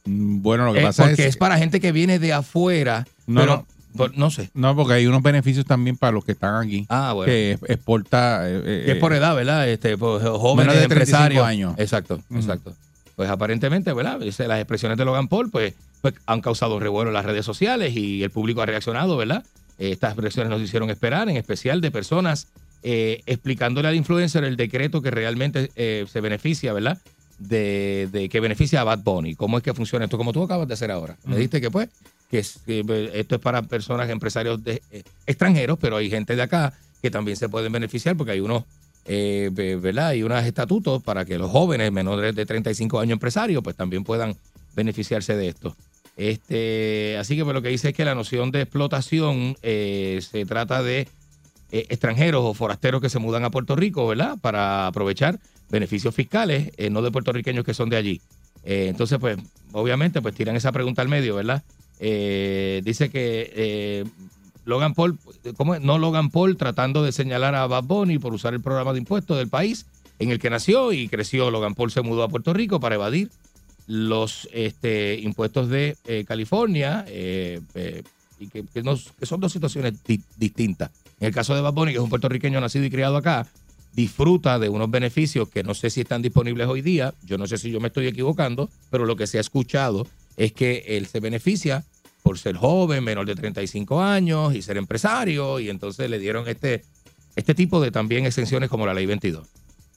[0.04, 3.06] Mm, Bueno, lo que Eh, pasa porque es, es para gente que viene de afuera.
[3.26, 3.66] No, pero, no.
[3.96, 4.50] por- no sé.
[4.54, 6.84] no, porque hay unos beneficios también para los que están aquí.
[6.88, 7.30] Ah, bueno.
[7.30, 9.68] Que es- exporta eh, eh, Que es por edad, ¿verdad?
[9.68, 10.92] Este, pues, jóvenes Menos de 35
[11.24, 11.44] empresarios.
[11.46, 11.74] años.
[11.78, 12.74] Exacto, exacto.
[13.16, 14.18] Pues aparentemente, ¿verdad?
[14.20, 18.22] Las expresiones de Logan Paul, pues, pues han causado revuelo en las redes sociales y
[18.22, 19.44] el público ha reaccionado, ¿verdad?
[19.78, 22.48] Eh, Estas expresiones nos hicieron esperar, en especial de personas
[22.82, 26.98] eh, explicándole al influencer el decreto que realmente eh, se beneficia, ¿verdad?
[27.38, 29.34] De, de que beneficia a Bad Bunny.
[29.34, 30.16] ¿Cómo es que funciona esto?
[30.18, 31.16] Como tú acabas de hacer ahora.
[31.24, 31.88] Me dijiste que, pues,
[32.30, 36.72] que, eh, esto es para personas, empresarios de, eh, extranjeros, pero hay gente de acá
[37.02, 38.64] que también se pueden beneficiar porque hay unos,
[39.06, 40.08] eh, ve- ¿verdad?
[40.08, 44.36] Hay unos estatutos para que los jóvenes menores de 35 años empresarios pues también puedan
[44.76, 45.74] beneficiarse de esto.
[46.20, 50.44] Este, así que pues, lo que dice es que la noción de explotación eh, se
[50.44, 51.08] trata de
[51.72, 54.36] eh, extranjeros o forasteros que se mudan a Puerto Rico, ¿verdad?
[54.38, 55.38] Para aprovechar
[55.70, 58.20] beneficios fiscales, eh, no de puertorriqueños que son de allí.
[58.62, 59.38] Entonces, pues,
[59.72, 61.62] obviamente, pues tiran esa pregunta al medio, ¿verdad?
[61.98, 64.04] Dice que
[64.66, 65.18] Logan Paul,
[65.56, 65.80] ¿cómo es?
[65.80, 69.38] No Logan Paul tratando de señalar a Bad Bunny por usar el programa de impuestos
[69.38, 69.86] del país
[70.18, 71.50] en el que nació y creció.
[71.50, 73.30] Logan Paul se mudó a Puerto Rico para evadir
[73.90, 78.04] los este, impuestos de eh, California eh, eh,
[78.38, 78.64] y que,
[79.26, 80.92] son dos situaciones di- distintas.
[81.18, 83.48] En el caso de Bad Bunny, que es un puertorriqueño nacido y criado acá,
[83.92, 87.58] disfruta de unos beneficios que no sé si están disponibles hoy día, yo no sé
[87.58, 91.18] si yo me estoy equivocando, pero lo que se ha escuchado es que él se
[91.18, 91.84] beneficia
[92.22, 96.84] por ser joven, menor de 35 años y ser empresario, y entonces le dieron este,
[97.34, 99.48] este tipo de también exenciones como la ley 22.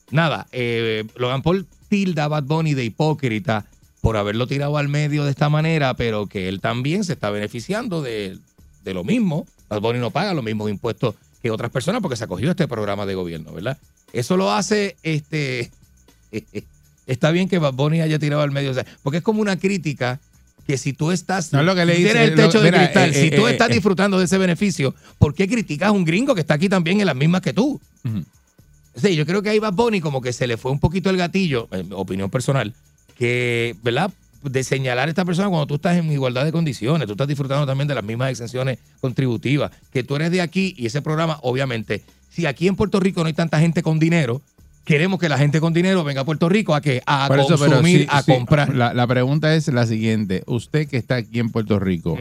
[0.09, 3.67] Nada, eh, Logan Paul tilda Bad Bunny de hipócrita
[4.03, 8.01] por haberlo tirado al medio de esta manera, pero que él también se está beneficiando
[8.01, 8.37] de,
[8.83, 9.47] de lo mismo.
[9.69, 12.67] Bad Bunny no paga los mismos impuestos que otras personas porque se acogió a este
[12.67, 13.77] programa de gobierno, ¿verdad?
[14.11, 15.71] Eso lo hace, este,
[17.07, 19.57] está bien que Bad Bunny haya tirado al medio, o sea, porque es como una
[19.57, 20.19] crítica
[20.67, 22.83] que si tú estás, No es lo que le dice, el techo lo- de mira,
[22.83, 23.73] cristal, eh, si tú eh, estás eh.
[23.75, 27.05] disfrutando de ese beneficio, ¿por qué criticas a un gringo que está aquí también en
[27.05, 27.79] las mismas que tú?
[28.95, 31.15] Sí, yo creo que ahí Bad Bunny como que se le fue un poquito el
[31.15, 32.73] gatillo, en mi opinión personal,
[33.17, 34.11] que, ¿verdad?
[34.43, 37.65] De señalar a esta persona cuando tú estás en igualdad de condiciones, tú estás disfrutando
[37.65, 42.03] también de las mismas exenciones contributivas, que tú eres de aquí y ese programa, obviamente,
[42.29, 44.41] si aquí en Puerto Rico no hay tanta gente con dinero,
[44.83, 47.57] queremos que la gente con dinero venga a Puerto Rico a que a Por eso,
[47.57, 48.73] pero consumir, sí, a sí, comprar.
[48.73, 50.43] La, la pregunta es la siguiente.
[50.47, 52.17] Usted que está aquí en Puerto Rico,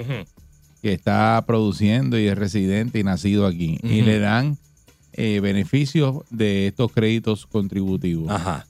[0.81, 4.59] que está produciendo y es residente y nacido aquí, y le dan
[5.15, 8.31] eh, beneficios de estos créditos contributivos.
[8.31, 8.67] Ajá.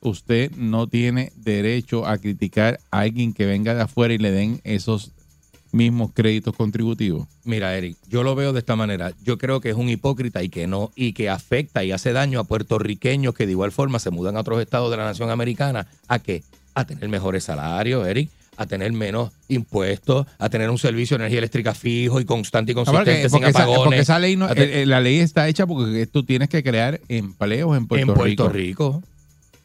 [0.00, 4.60] Usted no tiene derecho a criticar a alguien que venga de afuera y le den
[4.64, 5.10] esos
[5.72, 7.26] mismos créditos contributivos.
[7.44, 9.12] Mira, Eric, yo lo veo de esta manera.
[9.22, 12.40] Yo creo que es un hipócrita y que no, y que afecta y hace daño
[12.40, 15.86] a puertorriqueños que de igual forma se mudan a otros estados de la nación americana.
[16.06, 16.42] ¿A qué?
[16.74, 21.38] A tener mejores salarios, Eric, a tener menos impuestos, a tener un servicio de energía
[21.40, 23.84] eléctrica fijo y constante y consistente porque, sin esa, apagones.
[23.84, 27.00] porque esa ley no- eh, eh, la ley está hecha porque tú tienes que crear
[27.08, 28.88] empleos en Puerto, en Puerto Rico.
[29.00, 29.02] Rico.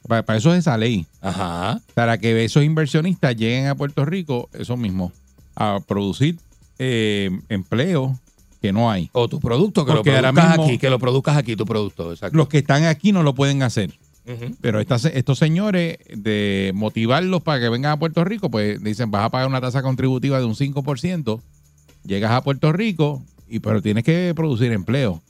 [0.07, 1.05] Para, para eso es esa ley.
[1.21, 1.79] Ajá.
[1.93, 5.11] Para que esos inversionistas lleguen a Puerto Rico, eso mismo,
[5.55, 6.37] a producir
[6.79, 8.17] eh, empleo
[8.61, 9.09] que no hay.
[9.13, 12.11] O tu producto, que Porque lo produzcas mismo- aquí, que lo produzcas aquí, tu producto.
[12.11, 12.37] Exacto.
[12.37, 13.93] Los que están aquí no lo pueden hacer.
[14.61, 19.25] Pero estas- estos señores, de motivarlos para que vengan a Puerto Rico, pues dicen, vas
[19.25, 21.41] a pagar una tasa contributiva de un 5%,
[22.05, 25.21] llegas a Puerto Rico, y pero tienes que producir empleo.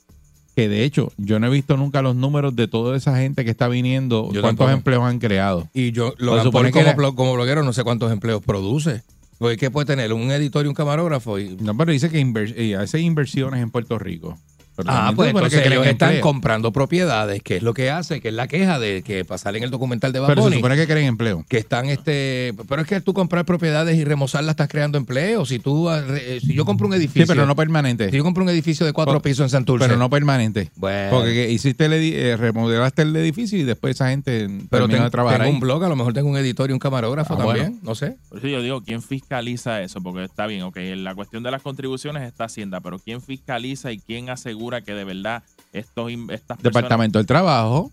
[0.54, 3.50] Que de hecho, yo no he visto nunca los números de toda esa gente que
[3.50, 4.70] está viniendo, Yo cuántos tampoco.
[4.70, 5.68] empleos han creado.
[5.74, 9.02] Y yo, lo Pues supone como, como bloguero, no sé cuántos empleos produce.
[9.38, 10.12] Porque ¿qué puede tener?
[10.12, 11.40] Un editor y un camarógrafo.
[11.40, 11.56] Y...
[11.60, 14.38] No, pero dice que inver- hace inversiones en Puerto Rico.
[14.86, 16.22] Ah, pues entonces que creen ellos están empleo.
[16.22, 19.62] comprando propiedades, que es lo que hace, que es la queja de que pasar en
[19.62, 21.44] el documental de Bad Pero se supone que creen empleo.
[21.48, 25.44] que están este, pero es que tú comprar propiedades y remozarlas estás creando empleo.
[25.46, 28.10] Si tú, eh, si yo compro un edificio, Sí, pero no permanente.
[28.10, 30.70] si yo compro un edificio de cuatro pisos en Santurce, Pero no permanente.
[30.76, 34.84] bueno, Porque que hiciste el edi- eh, remodelaste el edificio y después esa gente pero
[34.86, 35.54] terminó ten- de trabajar tengo ahí.
[35.54, 37.78] un blog, a lo mejor tengo un editor y un camarógrafo Ah, también, bueno.
[37.82, 38.16] no sé.
[38.28, 40.00] Por eso yo digo, ¿quién fiscaliza eso?
[40.02, 43.98] Porque está bien, ok, la cuestión de las contribuciones está Hacienda, pero ¿quién fiscaliza y
[43.98, 45.42] quién asegura que de verdad
[45.72, 46.62] estos, estas personas...
[46.62, 47.90] Departamento del Trabajo.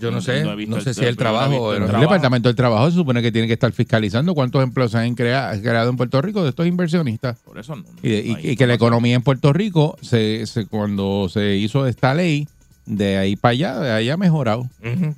[0.00, 1.90] Yo no, No- sé, no no, sé el- si el no trabajo el pero- El
[1.90, 2.00] trabajo.
[2.00, 5.52] Departamento del Trabajo se supone que tiene que estar fiscalizando cuántos empleos se han crea-
[5.60, 7.38] creado en Puerto Rico de estos inversionistas.
[7.44, 7.84] Por eso no.
[8.02, 11.28] Y, de- y- no hay y que la economía en Puerto Rico, se, se- cuando
[11.28, 12.48] se hizo esta ley,
[12.86, 14.68] de ahí para allá, de ahí ha mejorado.
[14.80, 15.14] Bueno.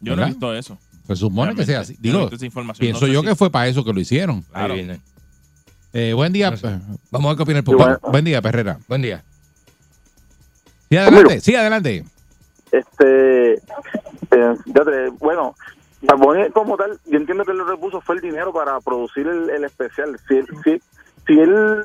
[0.00, 0.26] Yo no ¿Verdad?
[0.26, 0.78] he visto eso.
[1.06, 1.94] Se supone que sea así.
[1.94, 2.28] No Digo,
[2.78, 4.42] pienso No sé yo si- que fue para eso que lo hicieron.
[4.52, 4.74] Claro.
[5.94, 6.66] Eh, buen día, No sé.
[6.68, 6.78] eh,
[7.10, 7.84] Vamos a ver qué opina el Sí, público.
[7.84, 7.98] bueno.
[8.10, 8.78] buen día, Perrera.
[8.88, 9.22] Buen día.
[10.92, 12.04] Sí, adelante, sí, adelante.
[12.70, 13.60] este eh,
[14.30, 15.54] te- bueno
[16.52, 20.18] como tal yo entiendo que lo repuso fue el dinero para producir el, el especial
[20.28, 20.82] si él si,
[21.26, 21.84] si él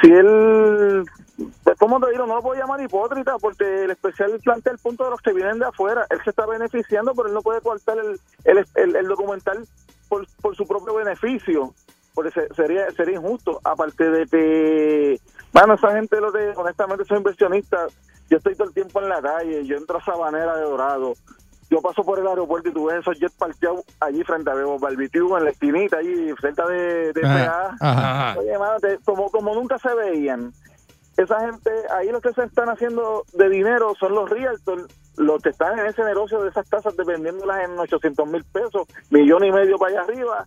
[0.00, 1.04] si él
[1.64, 2.24] pues, ¿cómo te digo?
[2.26, 5.58] No lo puedo llamar hipócrita porque el especial plantea el punto de los que vienen
[5.58, 6.06] de afuera.
[6.10, 9.66] Él se está beneficiando, pero él no puede cortar el, el, el, el documental
[10.08, 11.74] por, por su propio beneficio,
[12.14, 13.60] porque se- sería sería injusto.
[13.64, 15.20] Aparte de que,
[15.54, 17.94] bueno, esa gente, lo de, honestamente, son inversionistas.
[18.28, 21.14] Yo estoy todo el tiempo en la calle, yo entro a Sabanera de Dorado.
[21.70, 24.78] Yo paso por el aeropuerto y tú ves esos jets parqueados allí frente a Bebo
[24.78, 27.76] Barbecue, en la esquinita, allí cerca de, de Ajá, PA.
[27.88, 28.30] ajá.
[28.30, 28.40] Ajá.
[28.40, 30.52] Oye, mano, te- como, como nunca se veían,
[31.16, 34.84] esa gente, ahí los que se están haciendo de dinero son los realtors,
[35.16, 39.44] los que están en ese negocio de esas casas dependiéndolas en 800 mil pesos, millón
[39.44, 40.46] y medio para allá arriba.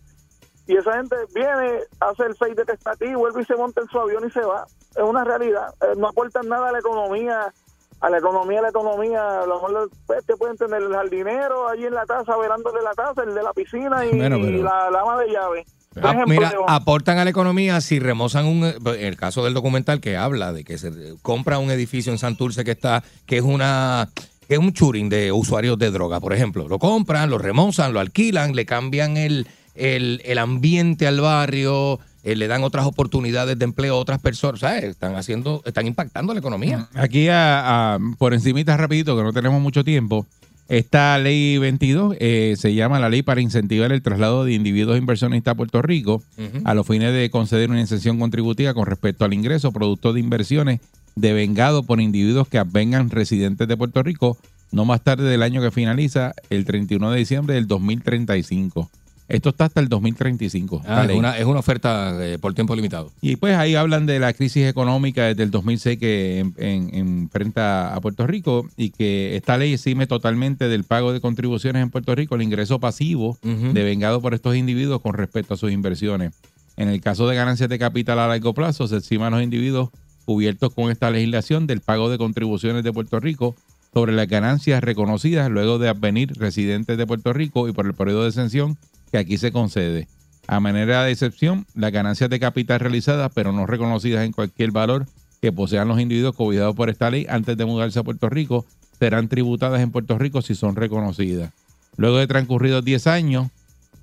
[0.67, 3.99] Y esa gente viene, hace el fake de testativo, vuelve y se monta en su
[3.99, 4.65] avión y se va.
[4.95, 5.73] Es una realidad.
[5.81, 7.53] Eh, no aportan nada a la economía,
[8.01, 9.41] a la economía, a la economía.
[9.41, 12.93] A lo mejor pues, te pueden tener el jardinero allí en la casa, velándole la
[12.93, 15.65] casa, el de la piscina y, Bueno, pero- la, la ama de llave.
[15.99, 19.99] Ah, Ejemplo, mira, aportan a la economía si remozan un en el caso del documental
[19.99, 20.91] que habla de que se
[21.23, 24.07] compra un edificio en Santurce que está que es una
[24.47, 26.67] que es un churing de usuarios de droga, por ejemplo.
[26.67, 29.47] Lo compran, lo remozan, lo alquilan, le cambian el,
[29.77, 34.59] el, el ambiente al barrio, eh, le dan otras oportunidades de empleo a otras personas,
[34.59, 34.83] ¿sabes?
[34.83, 36.87] Están haciendo, están impactando la economía.
[36.93, 40.25] Aquí a- a- por encimita rapidito, que no tenemos mucho tiempo,
[40.69, 45.53] esta ley 22 eh, se llama la ley para incentivar el traslado de individuos inversionistas
[45.53, 46.21] a Puerto Rico
[46.65, 50.81] a los fines de conceder una exención contributiva con respecto al ingreso producto de inversiones
[51.15, 54.37] devengado por individuos que vengan residentes de Puerto Rico
[54.73, 58.91] no más tarde del año que finaliza el 31 de diciembre del 2035.
[59.29, 60.83] Esto está hasta el 2035.
[60.87, 63.11] Ah, es, una, es una oferta eh, por tiempo limitado.
[63.21, 67.93] Y pues ahí hablan de la crisis económica desde el 2006 que en- en- enfrenta
[67.93, 72.15] a Puerto Rico y que esta ley exime totalmente del pago de contribuciones en Puerto
[72.15, 73.73] Rico el ingreso pasivo Ujú.
[73.73, 76.33] devengado por estos individuos con respecto a sus inversiones.
[76.77, 79.89] En el caso de ganancias de capital a largo plazo, se exima a los individuos
[80.25, 83.55] cubiertos con esta legislación del pago de contribuciones de Puerto Rico
[83.93, 88.23] sobre las ganancias reconocidas luego de advenir residentes de Puerto Rico y por el periodo
[88.23, 88.77] de exención
[89.11, 90.07] que aquí se concede.
[90.47, 95.05] A manera de excepción, las ganancias de capital realizadas pero no reconocidas en cualquier valor
[95.41, 98.65] que posean los individuos cuidados por esta ley antes de mudarse a Puerto Rico
[98.97, 101.51] serán tributadas en Puerto Rico si son reconocidas.
[101.97, 103.47] Luego de transcurridos 10 años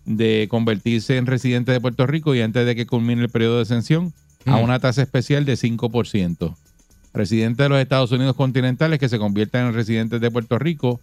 [0.04, 3.62] de convertirse en residente de Puerto Rico y antes de que culmine el periodo de
[3.62, 4.12] exención,
[4.46, 4.62] a Mm.
[4.64, 6.54] una tasa especial de 5%.
[7.14, 11.00] Residentes de los Estados Unidos continentales que se conviertan en residentes de Puerto Rico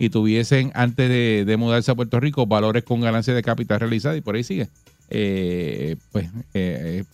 [0.00, 4.16] y tuviesen antes de, de mudarse a Puerto Rico valores con ganancia de capital realizada
[4.16, 4.68] y por ahí sigue.
[5.10, 7.04] Eh, pues eh,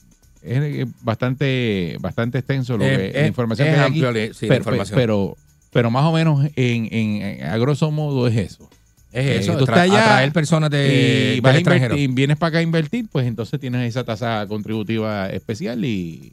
[0.43, 4.47] es bastante bastante extenso lo Eh, que, eh, la información es que hay amplio, sí,
[4.49, 4.65] pero,
[4.95, 5.37] pero
[5.73, 8.71] pero más o menos en, en- a grosso modo es eso.
[9.13, 11.95] Es Eh, eso, tú tra- estás allá atraer personas de, y del vas a extranjero.
[11.97, 16.33] invertir, vienes para acá a invertir, pues entonces tienes esa tasa contributiva especial y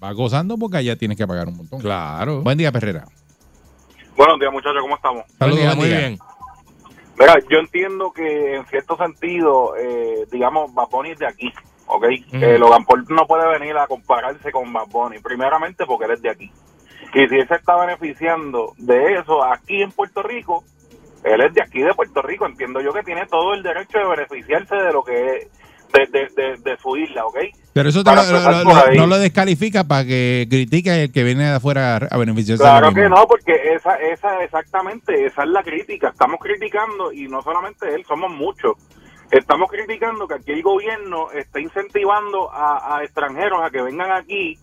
[0.00, 1.80] vas gozando porque allá tienes que pagar un montón.
[1.80, 2.42] Claro.
[2.42, 3.06] Buen día, Perrera.
[4.16, 5.24] Buenos días, muchachos, ¿cómo estamos?
[5.26, 6.18] Buen Saludos, día, muy bien.
[7.18, 11.52] Mira, yo entiendo que en cierto sentido, eh, digamos, Bad Bunny es de aquí,
[11.86, 12.04] ¿ok?
[12.32, 16.22] Eh, Logan Paul no puede venir a compararse con Bad Bunny, primeramente porque él es
[16.22, 16.50] de aquí.
[17.12, 20.62] Y si él se está beneficiando de eso aquí en Puerto Rico,
[21.24, 24.06] él es de aquí de Puerto Rico, entiendo yo que tiene todo el derecho de
[24.06, 25.48] beneficiarse de lo que es
[25.94, 27.38] de, de, de, de su isla, ¿ok?
[27.72, 31.96] Pero eso te lo- no lo descalifica para que critique el que viene de afuera
[31.96, 32.62] a beneficiarse.
[32.62, 36.08] Claro que no, porque esa, esa, exactamente, esa es la crítica.
[36.08, 38.74] Estamos criticando, y no solamente él, somos muchos.
[39.30, 44.56] Estamos criticando que aquí el gobierno está incentivando a, a extranjeros a que vengan aquí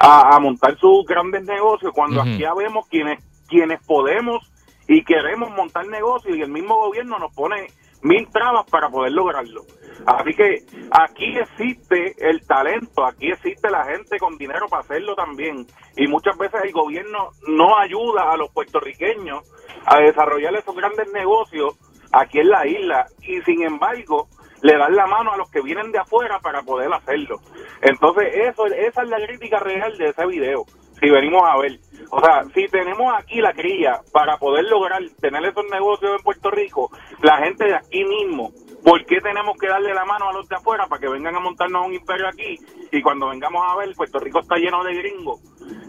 [0.00, 4.50] a, a montar sus grandes negocios, cuando aquí ya vemos quienes, quienes podemos
[4.88, 7.68] y queremos montar negocios, y el mismo gobierno nos pone
[8.02, 9.62] mil trabas para poder lograrlo.
[10.06, 15.66] Así que aquí existe el talento, aquí existe la gente con dinero para hacerlo también.
[15.96, 19.42] Y muchas veces el gobierno no ayuda a los puertorriqueños
[19.86, 21.78] a desarrollar esos grandes negocios
[22.12, 23.06] aquí en la isla.
[23.22, 24.28] Y sin embargo,
[24.62, 27.40] le dan la mano a los que vienen de afuera para poder hacerlo.
[27.80, 30.64] Entonces, eso esa es la crítica real de ese video,
[31.02, 31.78] si venimos a ver.
[32.10, 36.50] O sea, si tenemos aquí la cría para poder lograr tener esos negocios en Puerto
[36.50, 36.90] Rico,
[37.22, 38.52] la gente de aquí mismo,
[38.84, 41.40] ¿por qué tenemos que darle la mano a los de afuera para que vengan a
[41.40, 42.58] montarnos un imperio aquí?
[42.92, 45.40] Y cuando vengamos a ver, Puerto Rico está lleno de gringos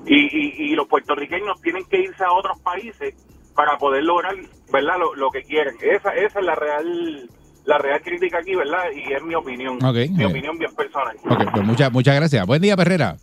[0.05, 3.13] y, y, y los puertorriqueños tienen que irse a otros países
[3.55, 4.35] para poder lograr,
[4.71, 4.95] ¿verdad?
[4.97, 5.75] Lo, lo que quieren.
[5.81, 7.29] Esa, esa es la real
[7.65, 8.85] la real crítica aquí, ¿verdad?
[8.95, 9.77] Y es mi opinión.
[10.17, 11.15] Mi opinión bien personal.
[11.23, 12.45] Pues muchas, muchas gracias.
[12.47, 13.15] Buen día, Perrera.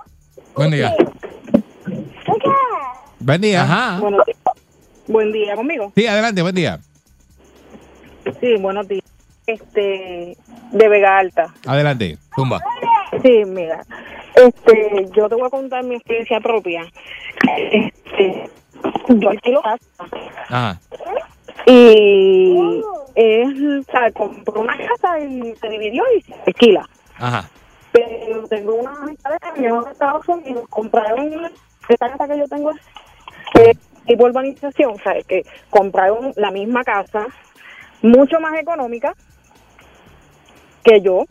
[0.55, 0.95] Buen día.
[3.19, 3.63] Buen día.
[3.63, 4.01] Ajá.
[5.07, 5.93] Buen día conmigo.
[5.95, 6.79] Sí, adelante, buen día.
[8.41, 9.05] Sí, buenos días.
[9.47, 10.37] Este,
[10.73, 11.53] de Vega Alta.
[11.67, 12.17] Adelante.
[12.37, 12.61] Tumba.
[13.23, 13.85] Sí, mira.
[14.35, 16.85] Este, yo te voy a contar mi experiencia propia.
[17.73, 18.49] Este,
[19.09, 19.85] yo alquilo casa
[20.49, 20.81] Ajá.
[21.67, 22.83] y
[23.15, 26.89] es, o sea, compró una casa y se dividió y se alquila.
[27.19, 27.51] Ajá.
[27.93, 31.51] Pero tengo unas amistades que vinieron de Estados Unidos, compraron
[31.95, 32.73] esta casa que yo tengo
[33.59, 33.75] eh,
[34.07, 37.27] tipo urbanización, o sea, que compraron la misma casa,
[38.03, 39.15] mucho más económica
[40.85, 41.25] que yo,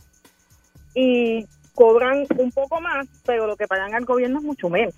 [0.94, 4.94] y cobran un poco más, pero lo que pagan al gobierno es mucho menos.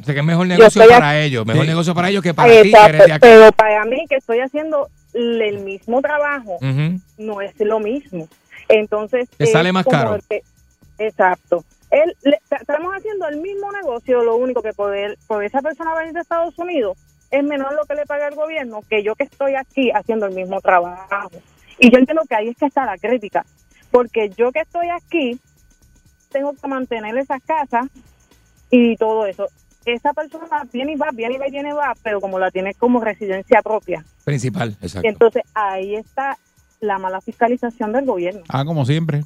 [0.00, 1.46] O sea que es mejor negocio para aquí- ellos.
[1.46, 1.68] Mejor Sí.
[1.68, 3.18] negocio para ellos que para ti, que Exacto, eres de acá.
[3.20, 6.58] pero para mí que estoy haciendo el mismo trabajo,
[7.18, 8.28] no es lo mismo.
[8.68, 10.18] Entonces, Te es sale más caro.
[10.28, 10.42] que-
[10.98, 11.64] exacto.
[11.90, 15.94] Él, le- ta- estamos haciendo el mismo negocio, lo único que poder, por esa persona
[15.94, 16.98] venir de Estados Unidos
[17.30, 20.34] es menor lo que le paga el gobierno que yo que estoy aquí haciendo el
[20.34, 21.30] mismo trabajo.
[21.78, 23.44] Y yo entiendo que ahí es que está la crítica,
[23.90, 25.38] porque yo que estoy aquí
[26.30, 27.86] tengo que mantener esas casas
[28.70, 29.46] y todo eso.
[29.84, 32.50] Esa persona viene y va, viene y va y viene y va, pero como la
[32.50, 34.04] tiene como residencia propia.
[34.24, 35.08] Principal, exacto.
[35.08, 36.36] Entonces ahí está
[36.80, 38.42] la mala fiscalización del gobierno.
[38.48, 39.22] Ah, como siempre.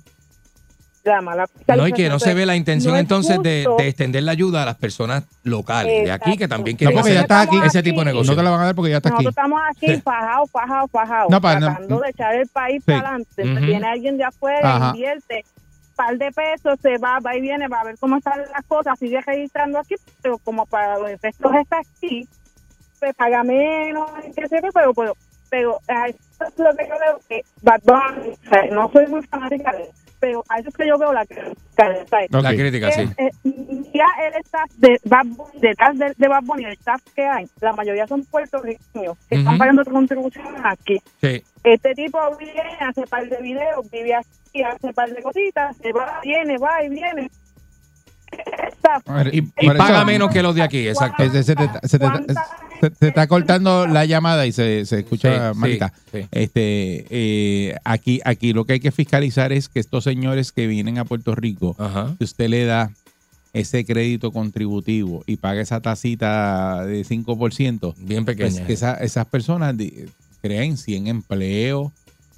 [1.11, 1.47] La mala
[1.77, 4.33] No, y que no se ve la intención No es entonces de, de extender la
[4.33, 7.47] ayuda a las personas locales de aquí que también No, quieren porque hacer ya estás
[7.49, 7.59] aquí.
[7.67, 8.33] ese tipo de negocio.
[8.33, 9.25] No te la van a dar porque ya estás aquí.
[9.25, 11.67] Nosotros estamos aquí fajados, fajados, fajados, No, pa- no.
[11.67, 12.93] tratando de echar el país Sí.
[12.93, 13.31] para adelante.
[13.37, 13.67] Entonces Ujú.
[13.67, 14.91] Viene alguien de afuera, Ajá.
[14.95, 15.45] invierte
[15.97, 18.99] par de pesos, se va, va y viene, va a ver cómo están las cosas,
[18.99, 22.27] sigue registrando aquí, pero como para los efectos está aquí,
[22.99, 25.15] pues paga menos, qué sé yo, pero, pero,
[25.51, 29.23] pero eso es lo que yo veo que Bad Bunny, o sea, no soy muy
[29.27, 29.89] fanática de él,
[30.21, 31.57] pero a eso es que yo veo la crítica.
[32.31, 33.03] La crítica, sí.
[33.17, 37.03] Eh, eh, ya el staff de Bad Bunny, detrás de, de Bad Bunny, el staff
[37.15, 41.01] que hay, la mayoría son puertorriqueños que están pagando contribuciones aquí.
[41.21, 41.43] Sí.
[41.65, 46.21] Este tipo viene, hace par de videos, vive aquí, hace par de cositas, se va,
[46.23, 47.31] viene, va y viene.
[49.33, 49.43] Y,
[49.77, 51.29] paga menos que los de aquí, exacto.
[51.31, 52.07] Se, se te, se te-
[52.81, 55.93] se- se está cortando la llamada y se, se escucha Sí, malita.
[56.13, 56.29] sí, sí.
[56.31, 60.99] Este, eh, aquí, aquí lo que hay que fiscalizar es que estos señores que vienen
[60.99, 61.77] a Puerto Rico,
[62.19, 62.91] si usted le da
[63.53, 68.51] ese crédito contributivo y paga esa tacita de 5%, bien pequeña.
[68.51, 69.75] pues que esa- esas personas
[70.41, 71.89] creen 100 empleos,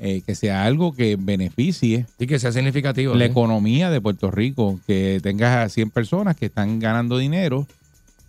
[0.05, 3.14] eh, que sea algo que beneficie Y que sea significativo.
[3.14, 3.30] la ¿sí?
[3.30, 7.68] economía de Puerto Rico, que tengas a 100 personas que están ganando dinero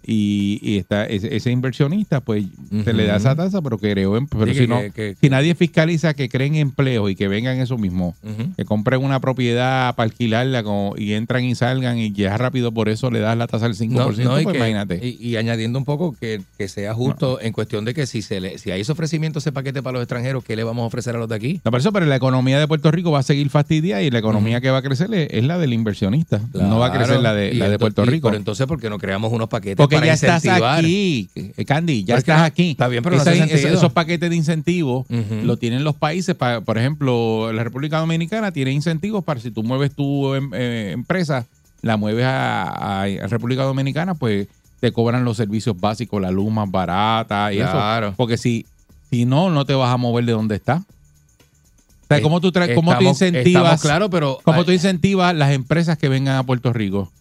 [0.05, 2.45] y, y está ese, ese inversionista, pues
[2.83, 3.77] se le da esa tasa, pero
[4.17, 7.15] en- pero Sí, si que- no, que- que- si nadie fiscaliza que creen empleo y
[7.15, 8.15] que vengan eso mismo,
[8.57, 12.89] que compren una propiedad para alquilarla como- y entran y salgan y ya rápido por
[12.89, 14.99] eso le das la tasa del 5%, No, pues imagínate.
[15.05, 18.39] Y, y añadiendo un poco que, que sea justo en cuestión de que si se
[18.41, 21.15] le, si hay ese ofrecimiento, ese paquete para los extranjeros, ¿qué le vamos a ofrecer
[21.15, 21.61] a los de aquí?
[21.63, 24.19] No, por eso, pero la economía de Puerto Rico va a seguir fastidiada y la
[24.19, 26.41] economía que va a crecer es, es la del inversionista.
[26.53, 27.21] no va a crecer Claro.
[27.21, 28.27] la de, la de Puerto y Rico.
[28.29, 30.45] Pero entonces, ¿por qué no creamos unos paquetes Porque porque para ya estás
[30.77, 32.71] aquí, eh, Candy, ya Pero es que estás aquí.
[32.71, 35.45] está bien, pero no hace esos paquetes de incentivos Ujú.
[35.45, 36.35] lo tienen los países.
[36.35, 40.91] pa- por ejemplo, la República Dominicana tiene incentivos para si tú mueves tu em- eh,
[40.93, 41.45] empresa,
[41.81, 44.47] la mueves a, República Dominicana, pues
[44.79, 48.07] te cobran los servicios básicos, la luz más barata y Claro.
[48.07, 48.15] eso.
[48.17, 48.65] Porque si,
[49.09, 50.81] si no, no te vas a mover de donde estás.
[50.81, 53.63] O sea, Eh, ¿cómo tú, traes, cómo tú estamos- incentivas?
[53.63, 57.11] estamos claro, pero- ¿Cómo tú incentivas las empresas que vengan a Puerto Rico?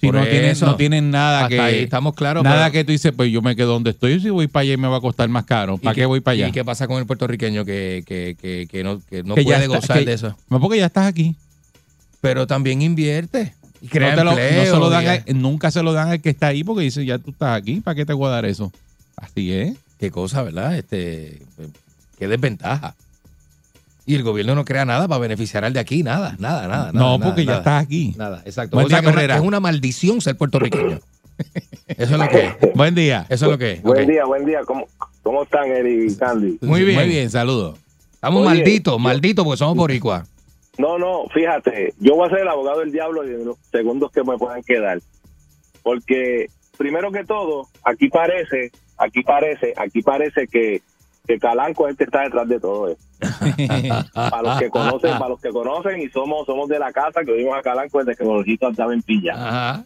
[0.00, 0.66] Si no tienen, eso.
[0.66, 1.60] no tienen nada Hasta que.
[1.60, 4.20] ahí estamos claros, Nada pero- que tú dices, pues yo me quedo donde estoy.
[4.20, 5.76] Si voy para allá y me va a costar más caro.
[5.78, 6.48] ¿Para ¿Y qué voy para allá?
[6.48, 9.54] ¿Y qué pasa con el puertorriqueño que, que, que, que no, que no Que ya
[9.56, 10.36] puede está- gozar que- de eso?
[10.50, 11.34] No, porque ya estás aquí.
[12.20, 13.54] Pero también invierte.
[13.80, 16.08] Y crea no lo- no empleo, se lo dan y- a- nunca se lo dan
[16.08, 18.30] al que está ahí porque dice, ya tú estás aquí, ¿para qué te voy a
[18.30, 18.72] dar eso?
[19.16, 19.74] Así es.
[19.98, 20.76] Qué cosa, ¿verdad?
[20.76, 21.40] Este,
[22.18, 22.94] qué desventaja.
[24.08, 26.92] Y el gobierno no crea nada para beneficiar al de aquí, nada, nada, nada.
[26.92, 27.58] No, nada, porque ya nada.
[27.58, 28.14] estás aquí.
[28.16, 28.76] Nada, exacto.
[28.76, 29.36] Buen O sea, día, que es una- Herrera.
[29.36, 30.98] es una maldición ser puertorriqueño.
[31.88, 32.74] Eso es lo que es.
[32.74, 33.26] Buen día.
[33.28, 33.82] Eso es lo que es.
[33.82, 34.60] Buen día, buen día.
[34.66, 34.86] ¿Cómo,
[35.22, 36.58] cómo están, Eric y Candy?
[36.62, 36.98] Muy bien.
[36.98, 37.78] Muy bien, saludos.
[38.14, 40.26] Estamos Oye, malditos, yo- malditos porque somos boricuas.
[40.78, 44.24] No, no, fíjate, yo voy a ser el abogado del diablo en los segundos que
[44.24, 45.00] me puedan quedar.
[45.82, 46.46] Porque,
[46.78, 50.80] primero que todo, aquí parece, aquí parece, aquí parece que,
[51.26, 53.04] que Calanco es el que está detrás de todo esto.
[54.12, 57.32] Para los que conocen, para los que conocen y somos somos de la casa que
[57.32, 59.34] vimos a Calanco desde que Borjito andaba en pilla.
[59.34, 59.84] Ajá.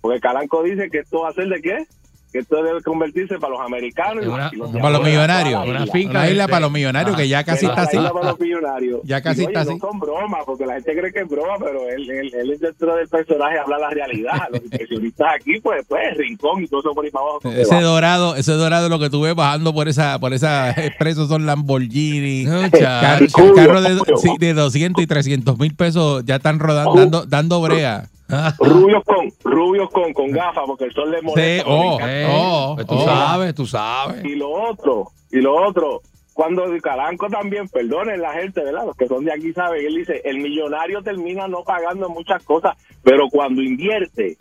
[0.00, 1.86] Porque Calanco dice que esto va a ser de qué?
[2.34, 5.64] Que esto debe convertirse para los americanos y, Una- y los Para los millonarios.
[5.68, 6.48] Una, para la isla.
[6.48, 7.96] para los millonarios que ya casi está así.
[7.96, 9.00] para los millonarios.
[9.04, 9.78] Ya casi Y, oye, está así.
[9.80, 12.58] No son bromas, porque la gente cree que es broma, pero él, él, él es
[12.58, 14.48] dentro del personaje habla la realidad.
[14.50, 17.50] Los inversionistas aquí, pues, pues, rincón y todo eso por ahí para abajo.
[17.52, 21.46] Ese dorado, ese dorado lo que tú ves bajando por esa, por esa expreso son
[21.46, 27.26] Lamborghini, No, carros de, sí, de 200 y 300 mil pesos ya están rodando, dando,
[27.26, 28.08] dando brea.
[28.58, 31.64] Rubios con, rubios con, con gafas, porque el sol le molesta.
[31.64, 33.04] Sí, oh, Eh, oh, pues tú oh.
[33.04, 34.24] sabes, tú sabes.
[34.24, 36.00] Y lo otro, y lo otro,
[36.32, 38.86] cuando Calanco también, perdonen la gente, ¿verdad?
[38.86, 42.76] Los que son de aquí saben, él dice, el millonario termina no pagando muchas cosas,
[43.02, 44.36] pero cuando invierte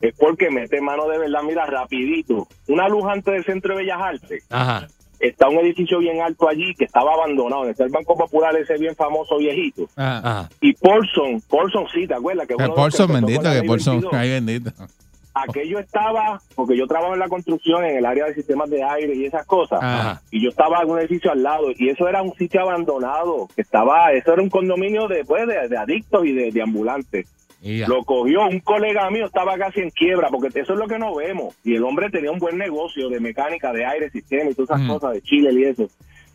[0.00, 2.46] es porque mete mano de verdad, mira, rapidito.
[2.68, 4.86] Una luz antes del Centro de Bellas Artes, Ajá.
[5.28, 8.94] Está un edificio bien alto allí que estaba abandonado, está el Banco Popular ese bien
[8.94, 9.88] famoso viejito.
[10.60, 12.46] Y Paulson, Paulson sí, ¿te acuerdas?
[12.46, 14.12] Que Paulson, bendito, que Paulson, 22.
[14.14, 14.70] ay bendito.
[15.34, 19.14] aquello estaba, porque yo trabajo en la construcción, en el área de sistemas de aire
[19.14, 20.22] y esas cosas, Ajá.
[20.30, 23.62] y yo estaba en un edificio al lado, y eso era un sitio abandonado, que
[23.62, 27.26] estaba, eso era un condominio de, pues, de, de adictos y de, de ambulantes.
[27.64, 31.14] Lo cogió un colega mío, estaba casi en quiebra, porque eso es lo que no
[31.14, 31.54] vemos.
[31.64, 34.92] Y el hombre tenía un buen negocio de mecánica, de aire, sistema y todas esas
[34.92, 35.88] cosas, de Chile y eso.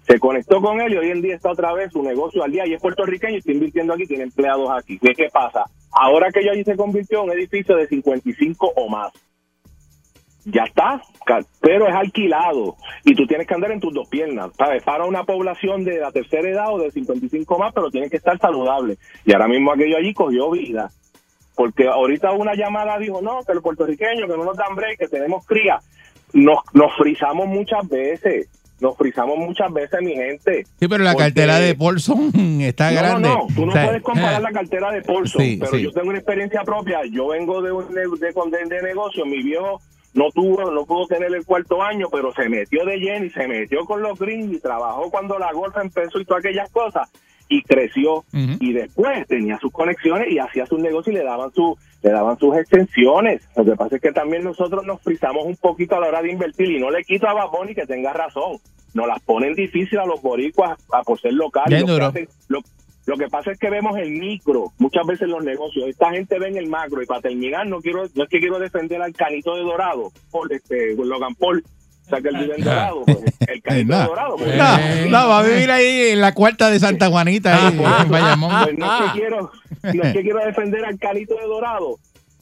[0.08, 2.66] Se conectó con él y hoy en día está otra vez su negocio al día
[2.66, 4.98] y es puertorriqueño y está invirtiendo aquí, tiene empleados aquí.
[4.98, 5.66] ¿Qué, qué pasa?
[5.92, 9.14] Ahora que ya allí se convirtió en un edificio de 55 o más.
[10.46, 11.00] Ya está,
[11.62, 12.76] pero es alquilado
[13.06, 14.82] y tú tienes que andar en tus dos piernas, ¿sabes?
[14.82, 18.40] Para una población de la tercera edad o de 55 más, pero tienes que estar
[18.40, 18.98] saludable.
[19.26, 20.90] Y ahora mismo aquello allí cogió vida
[21.60, 25.10] porque ahorita una llamada dijo, no, que los puertorriqueños, que no nos dan break, que
[25.10, 25.78] tenemos cría.
[26.32, 28.48] Nos, nos frizamos muchas veces,
[28.80, 30.64] nos frizamos muchas veces, mi gente.
[30.80, 32.32] Sí, pero la Porque- cartera de Paulson
[32.62, 33.28] está no, grande.
[33.28, 35.72] No, no, tú no O sea, puedes comparar eh, la cartera de Paulson, Sí, pero
[35.74, 35.82] sí.
[35.84, 37.02] yo tengo una experiencia propia.
[37.12, 39.82] Yo vengo de un de, de, de negocio, mi viejo
[40.14, 43.46] no tuvo, no pudo tener el cuarto año, pero se metió de lleno y se
[43.50, 47.10] metió con los gringos y trabajó cuando la golfa empezó y todas aquellas cosas
[47.50, 48.24] y creció
[48.62, 52.38] y después tenía sus conexiones y hacía sus negocios y le daban su le daban
[52.40, 53.42] sus extensiones.
[53.58, 56.32] Lo que pasa es que también nosotros nos frizamos un poquito a la hora de
[56.32, 58.58] invertir y no le quito a Baboni que tenga razón.
[58.94, 61.82] Nos las ponen difícil a los boricuas a por ser locales.
[61.82, 62.60] Lo que hacen- lo,
[63.06, 65.88] lo que pasa es que vemos el micro muchas veces en los negocios.
[65.90, 68.60] Esta gente ve en el macro y para terminar no quiero no es que quiero
[68.60, 71.64] defender al canito de Dorado, por este Logan Paul,
[72.10, 73.18] o sea que él vive en Dorado, pues,
[73.72, 74.06] el nada.
[74.08, 74.36] Dorado.
[74.38, 75.08] pues, No, Eh.
[75.10, 78.64] no, va a vivir ahí en la cuarta de Santa Juanita, ahí, en Bayamón.
[78.64, 79.52] Pues no es que quiero,
[79.94, 81.98] no es que quiero defender al Calito de Dorado,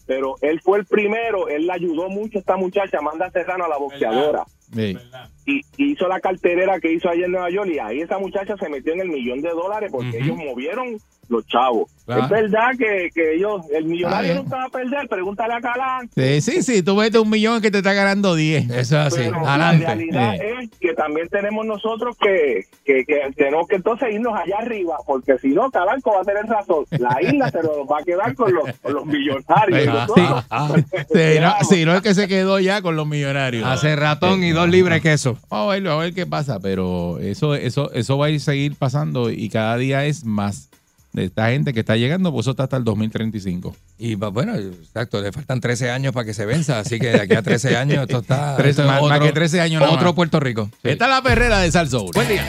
[0.06, 3.68] pero él fue el primero, él le ayudó mucho a esta muchacha, Amanda Serrano, a
[3.70, 4.44] la boxeadora.
[4.74, 4.98] Sí.
[5.46, 8.56] Y y hizo la carterera que hizo ayer en Nueva York y ahí esa muchacha
[8.58, 10.98] se metió en el millón de dólares porque ellos movieron
[11.30, 11.92] los chavos.
[12.06, 12.24] Claro.
[12.24, 14.44] Es verdad que, que ellos, el millonario bien.
[14.46, 16.10] nunca va a perder, pregúntale a Calán.
[16.16, 18.70] Sí, sí, sí, tú metes un millón que te está ganando 10.
[18.70, 19.16] Eso es así.
[19.26, 19.86] Pero la Adelante.
[19.88, 20.54] realidad Eh.
[20.62, 25.38] es que también tenemos nosotros que, que, que tenemos que entonces irnos allá arriba, porque
[25.40, 26.86] si no, Calanco va a tener razón.
[26.92, 30.08] La isla se nos va a quedar con los, con los millonarios.
[30.18, 30.76] Ah, ah,
[31.14, 33.68] Sí, no, sí, no es que se quedó ya con los millonarios.
[33.68, 35.38] Hace ratón y dos libres queso.
[35.50, 38.76] Vamos a verlo, a ver qué pasa, pero eso, eso, eso va a ir seguir
[38.76, 40.70] pasando y cada día es más.
[41.14, 43.76] De esta gente que está llegando, pues eso está hasta el 2035.
[43.98, 47.34] Y bueno, exacto, le faltan 13 años para que se venza, así que de aquí
[47.34, 48.56] a 13 años esto está...
[48.58, 50.14] Trece- esto es más- más que 13 años Otro más.
[50.14, 50.70] Puerto Rico.
[50.84, 50.90] Sí.
[50.90, 52.12] Esta es la perrera de Sal Soul.
[52.14, 52.46] Buen día.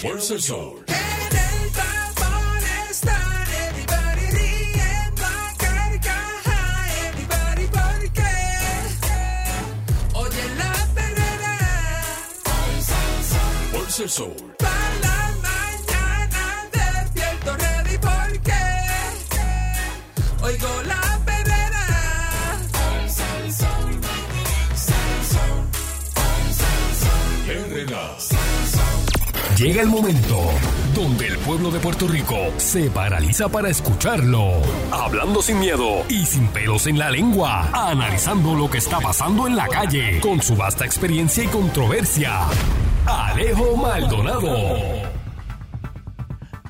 [0.00, 0.82] Fuerza el sol.
[29.56, 30.38] Llega el momento
[30.94, 34.50] donde el pueblo de Puerto Rico se paraliza para escucharlo.
[34.92, 37.70] Hablando sin miedo y sin pelos en la lengua.
[37.72, 42.40] Analizando lo que está pasando en la calle con su vasta experiencia y controversia.
[43.06, 44.76] Alejo Maldonado.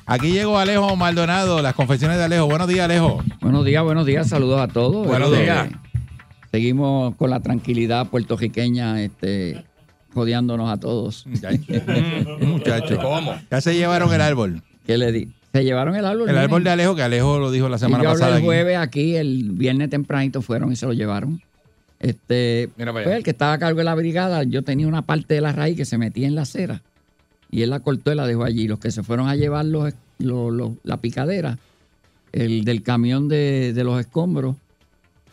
[0.05, 2.45] Aquí llegó Alejo Maldonado, las confesiones de Alejo.
[2.45, 3.21] Buenos días, Alejo.
[3.41, 5.05] Buenos días, buenos días, saludos a todos.
[5.05, 5.67] Buenos Este, días.
[6.51, 9.65] Seguimos con la tranquilidad puertorriqueña, este,
[10.17, 11.25] jodeándonos a todos.
[12.41, 12.99] Muchacho.
[13.51, 14.63] Ya se llevaron el árbol.
[14.87, 15.29] ¿Qué le di?
[15.53, 16.27] Se llevaron el árbol.
[16.29, 18.31] El árbol de Alejo, que Alejo lo dijo la Y semana yo pasada.
[18.31, 18.45] el aquí.
[18.45, 21.39] jueves aquí, el viernes tempranito fueron y se lo llevaron.
[21.99, 25.03] Este, Mira para pues, el que estaba a cargo de la brigada, yo tenía una
[25.03, 26.81] parte de la raíz que se metía en la acera
[27.49, 28.67] y él la cortó y la dejó allí.
[28.67, 31.57] Los que se fueron a llevar los, los- los- la picadera,
[32.33, 34.55] el del camión de, de los escombros,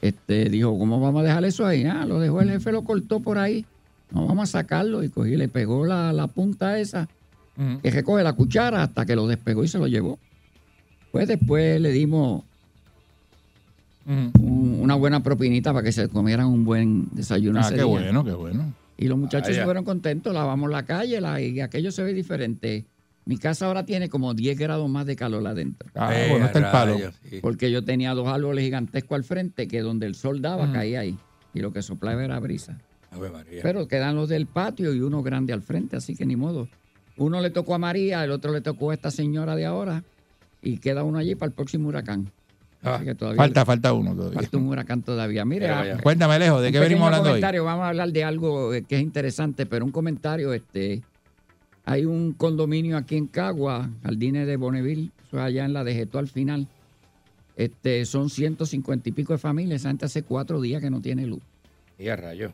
[0.00, 1.84] este, dijo, ¿cómo vamos a dejar eso ahí?
[1.84, 3.64] Ah, lo dejó el jefe, lo cortó por ahí.
[4.10, 7.08] No, vamos a sacarlo y cogí, le pegó la, la punta esa
[7.82, 10.18] que recoge la cuchara hasta que lo despegó y se lo llevó.
[11.12, 12.42] Pues después le dimos
[14.06, 17.58] un- una buena propinita para que se comieran un buen desayuno.
[17.60, 17.86] Ah, ese qué día.
[17.86, 18.72] bueno, qué bueno.
[18.96, 19.60] Y los muchachos Vaya.
[19.60, 22.84] se fueron contentos, lavamos la calle la, y aquello se ve diferente.
[23.26, 25.88] Mi casa ahora tiene como 10 grados más de calor adentro.
[25.94, 26.94] Ah, Eh, bueno, está el palo.
[26.94, 31.00] rayos, Porque yo tenía dos árboles gigantescos al frente que donde el sol daba caía
[31.00, 31.16] ahí.
[31.54, 32.78] Y lo que soplaba era brisa.
[33.14, 33.60] Ave María.
[33.62, 36.68] Pero quedan los del patio y uno grande al frente, así que ni modo.
[37.16, 40.02] Uno le tocó a María, el otro le tocó a esta señora de ahora
[40.62, 42.30] y queda uno allí para el próximo huracán.
[42.82, 44.40] Así que todavía Falta, falta uno todavía.
[44.40, 45.44] falta un huracán todavía.
[45.44, 46.00] Mire, Mira, ah.
[46.02, 47.32] Cuéntame, Alejo, ¿de qué venimos hablando hoy?
[47.34, 51.02] comentario, Vamos a hablar de algo eh, que es interesante, pero un comentario, este,
[51.86, 55.94] hay un condominio aquí en Cagua, Jardines de Bonneville, eso es allá en la de
[55.94, 56.66] Geto al final.
[57.56, 61.26] Este, son 150 y pico de familias, esa gente hace cuatro días que no tiene
[61.26, 61.40] luz.
[61.98, 62.52] Y a rayo.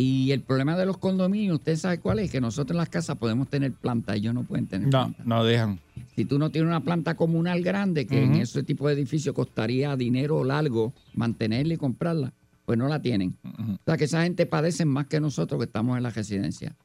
[0.00, 3.16] Y el problema de los condominios, usted sabe cuál es, que nosotros en las casas
[3.16, 5.80] podemos tener planta, ellos no pueden tener No, no dejan.
[6.14, 9.96] si tú no tienes una planta comunal grande, que en ese tipo de edificio costaría
[9.96, 12.32] dinero largo mantenerla y comprarla,
[12.64, 13.34] pues no la tienen.
[13.42, 16.76] O sea que esa gente padece más que nosotros que estamos en la residencia.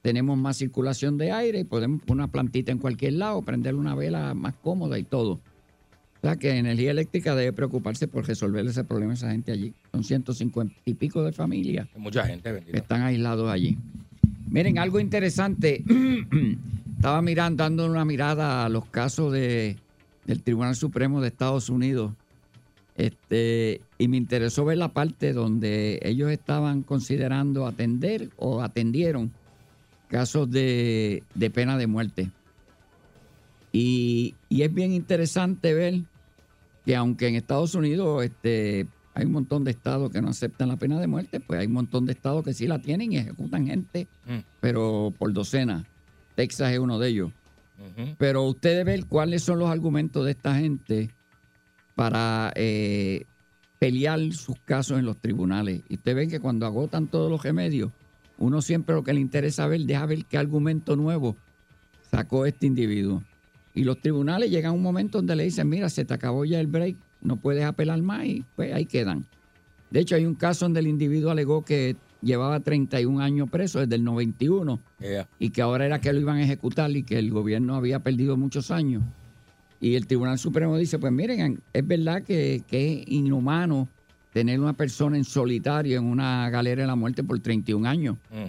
[0.00, 3.94] Tenemos más circulación de aire y podemos poner una plantita en cualquier lado, prender una
[3.94, 5.38] vela más cómoda y todo.
[6.24, 9.74] O sea que energía eléctrica debe preocuparse por resolver ese problema a esa gente allí.
[9.92, 12.78] Son 150 y pico de familias Mucha gente, que bendito.
[12.78, 13.76] están aislados allí.
[14.48, 15.84] Miren, algo interesante.
[16.96, 19.76] Estaba mirando, dando una mirada a los casos de,
[20.24, 22.14] del Tribunal Supremo de Estados Unidos.
[22.96, 29.30] Este, y me interesó ver la parte donde ellos estaban considerando atender o atendieron
[30.08, 32.30] casos de, de pena de muerte.
[33.72, 36.00] Y, y es bien interesante ver
[36.84, 40.76] que aunque en Estados Unidos este, hay un montón de estados que no aceptan la
[40.76, 43.66] pena de muerte, pues hay un montón de estados que sí la tienen y ejecutan
[43.66, 44.38] gente, Mm.
[44.60, 45.84] pero por docenas.
[46.34, 47.30] Texas es uno de ellos.
[48.18, 51.10] Pero ustedes ven cuáles son los argumentos de esta gente
[51.94, 53.24] para eh,
[53.78, 55.82] pelear sus casos en los tribunales.
[55.88, 57.90] Y ustedes ven que cuando agotan todos los remedios,
[58.38, 61.36] uno siempre lo que le interesa ver, deja ver qué argumento nuevo
[62.10, 63.22] sacó este individuo.
[63.74, 66.60] Y los tribunales llegan a un momento donde le dicen, mira, se te acabó ya
[66.60, 69.26] el break, no puedes apelar más y pues ahí quedan.
[69.90, 73.96] De hecho, hay un caso donde el individuo alegó que llevaba 31 años preso desde
[73.96, 75.28] el 91 Yeah.
[75.38, 78.36] y que ahora era que lo iban a ejecutar y que el gobierno había perdido
[78.36, 79.02] muchos años.
[79.80, 83.86] Y el Tribunal Supremo dice, pues miren, es verdad que, que es inhumano
[84.32, 88.16] tener una persona en solitario en una galera de la muerte por 31 años.
[88.30, 88.48] Mm.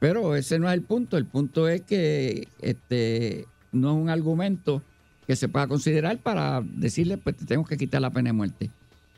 [0.00, 1.16] Pero ese no es el punto.
[1.16, 4.82] El punto es que este no es un argumento
[5.26, 8.70] que se pueda considerar para decirle, pues te tengo que quitar la pena de muerte.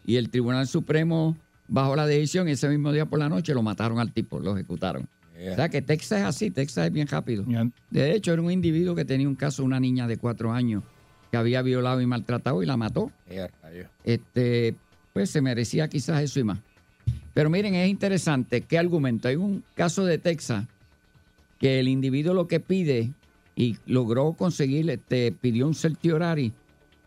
[0.06, 1.36] Y el Tribunal Supremo,
[1.68, 5.08] bajo la decisión, ese mismo día por la noche lo mataron al tipo, lo ejecutaron.
[5.52, 7.44] O sea que Texas es así, Texas es bien rápido.
[7.90, 10.82] De hecho, era un individuo que tenía un caso una niña de cuatro años
[11.30, 13.10] que había violado y maltratado y la mató.
[14.04, 14.76] Este,
[15.12, 16.58] pues se merecía quizás eso y más.
[17.34, 19.26] Pero miren, es interesante qué argumento.
[19.26, 20.66] Hay un caso de Texas
[21.58, 23.10] que el individuo lo que pide
[23.56, 26.52] y logró conseguir, este, pidió un certiorari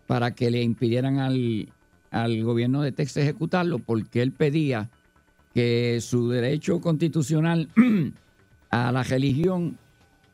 [0.05, 1.69] para que le impidieran al,
[2.11, 4.89] al gobierno de Texas ejecutarlo porque él pedía
[5.53, 7.69] que su derecho constitucional
[8.69, 9.77] a la religión,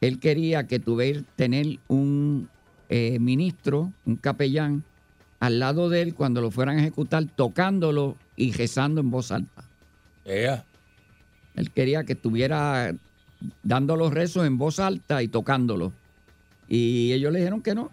[0.01, 2.49] él quería que tuviera tener un
[2.89, 4.83] eh, ministro, un capellán,
[5.39, 9.63] al lado de él cuando lo fueran a ejecutar, tocándolo y rezando en voz alta.
[11.55, 12.93] Él quería que estuviera
[13.61, 15.91] dando los rezos en voz alta y tocándolo.
[16.75, 17.91] Y ellos le dijeron que no.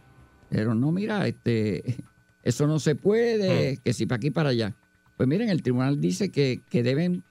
[0.49, 1.83] Pero no, mira, este,
[2.43, 4.75] eso no se puede, que si para aquí para allá.
[5.17, 7.23] Pues miren, el tribunal dice que, que deben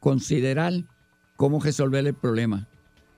[0.00, 0.72] considerar
[1.36, 2.68] cómo resolver el problema.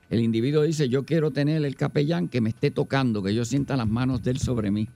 [0.09, 3.75] El individuo dice, yo quiero tener el capellán que me esté tocando, que yo sienta
[3.77, 4.87] las manos de él sobre mí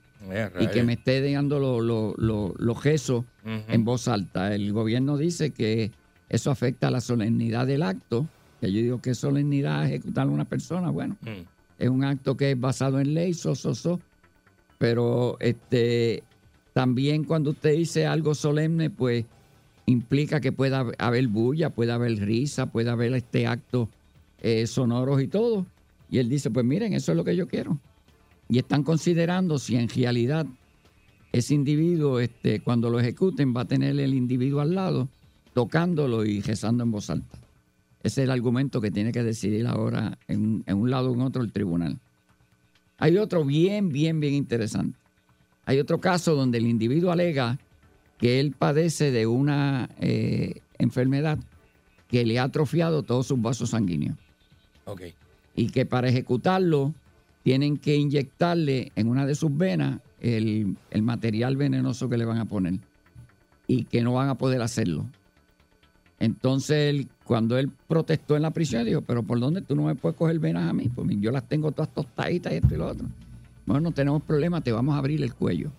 [0.62, 3.24] y que me esté dando lo- lo- lo- los gestos
[3.68, 4.54] en voz alta.
[4.54, 5.90] El gobierno dice que
[6.28, 8.26] eso afecta a la solemnidad del acto,
[8.60, 11.44] que yo digo que solemnidad ejecutar a una persona, bueno, Mm.
[11.82, 13.98] Es un acto que es basado en ley, so, so, so.
[14.78, 16.22] pero este
[16.72, 19.24] también cuando usted dice algo solemne, pues
[19.86, 23.88] implica que pueda haber bulla, puede haber risa, puede haber este acto
[24.40, 25.66] eh, sonoros y todo.
[26.08, 27.78] Y él dice, pues miren, eso es lo que yo quiero.
[28.48, 30.46] Y están considerando si en realidad
[31.32, 35.08] ese individuo, este, cuando lo ejecuten, va a tener el individuo al lado,
[35.52, 37.41] tocándolo y rezando en voz alta.
[38.02, 41.14] Ese es el argumento que tiene que decidir ahora en, un- en un lado o
[41.14, 41.98] en otro el tribunal.
[42.98, 44.98] Hay otro bien, bien, bien interesante.
[45.64, 47.58] Hay otro caso donde el individuo alega
[48.18, 51.38] que él padece de una eh, enfermedad
[52.08, 54.16] que le ha atrofiado todos sus vasos sanguíneos
[54.84, 55.02] Ok.
[55.56, 56.92] y que para ejecutarlo
[57.42, 62.38] tienen que inyectarle en una de sus venas el, el material venenoso que le van
[62.38, 62.74] a poner
[63.66, 65.06] y que no van a poder hacerlo.
[66.22, 69.96] Entonces, él, cuando él protestó en la prisión, dijo, pero ¿por dónde tú no me
[69.96, 70.88] puedes coger venas a mí?
[70.88, 73.08] Pues yo las tengo todas tostaditas y esto y lo otro.
[73.66, 75.72] Bueno, no tenemos problema, te vamos a abrir el cuello.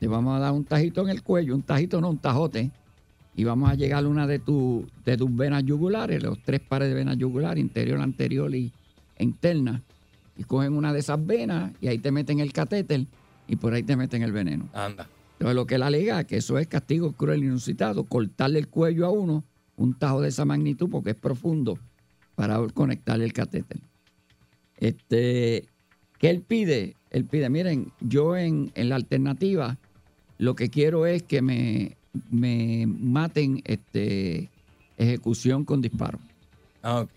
[0.00, 2.72] Te vamos a dar un tajito en el cuello, un tajito no, un tajote.
[3.36, 6.88] Y vamos a llegar a una de, tu, de tus venas yugulares, los tres pares
[6.88, 8.72] de venas yugulares, interior, anterior y
[9.20, 9.82] interna.
[10.36, 13.06] Y cogen una de esas venas y ahí te meten el catéter
[13.46, 14.68] y por ahí te meten el veneno.
[14.72, 15.06] Anda.
[15.38, 18.68] Entonces lo que él alega es que eso es castigo cruel e inusitado, cortarle el
[18.68, 19.44] cuello a uno,
[19.76, 21.78] un tajo de esa magnitud porque es profundo
[22.34, 23.78] para conectarle el catéter.
[24.78, 25.66] Este,
[26.18, 26.96] ¿Qué él pide?
[27.10, 29.76] Él pide, miren, yo en, en la alternativa
[30.38, 31.96] lo que quiero es que me,
[32.30, 34.50] me maten este,
[34.98, 36.18] ejecución con disparo,
[36.82, 37.10] Ah, ok.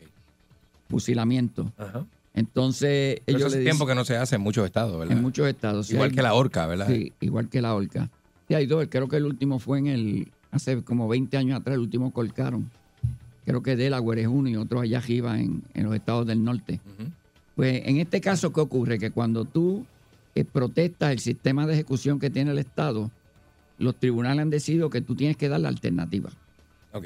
[0.90, 1.72] fusilamiento.
[1.78, 2.06] Ajá.
[2.40, 5.16] Entonces Pero ellos eso hace le tiempo que no se hace en muchos estados, ¿verdad?
[5.18, 5.88] en muchos estados.
[5.88, 6.88] sí, Igual hay- que la horca, ¿verdad?
[6.88, 8.10] Sí, igual que la horca.
[8.48, 8.88] Sí, hay dos.
[8.90, 12.70] Creo que el último fue en el, hace como 20 años atrás, el último colcaron.
[13.46, 16.80] Creo que Delaware es uno y otro allá arriba en, en los estados del norte.
[17.56, 19.00] Pues en este caso, ¿qué ocurre?
[19.00, 19.86] Que cuando tú
[20.36, 23.10] eh, protestas el sistema de ejecución que tiene el Estado,
[23.80, 26.30] los tribunales han decidido que tú tienes que dar la alternativa.
[26.94, 27.06] Ok.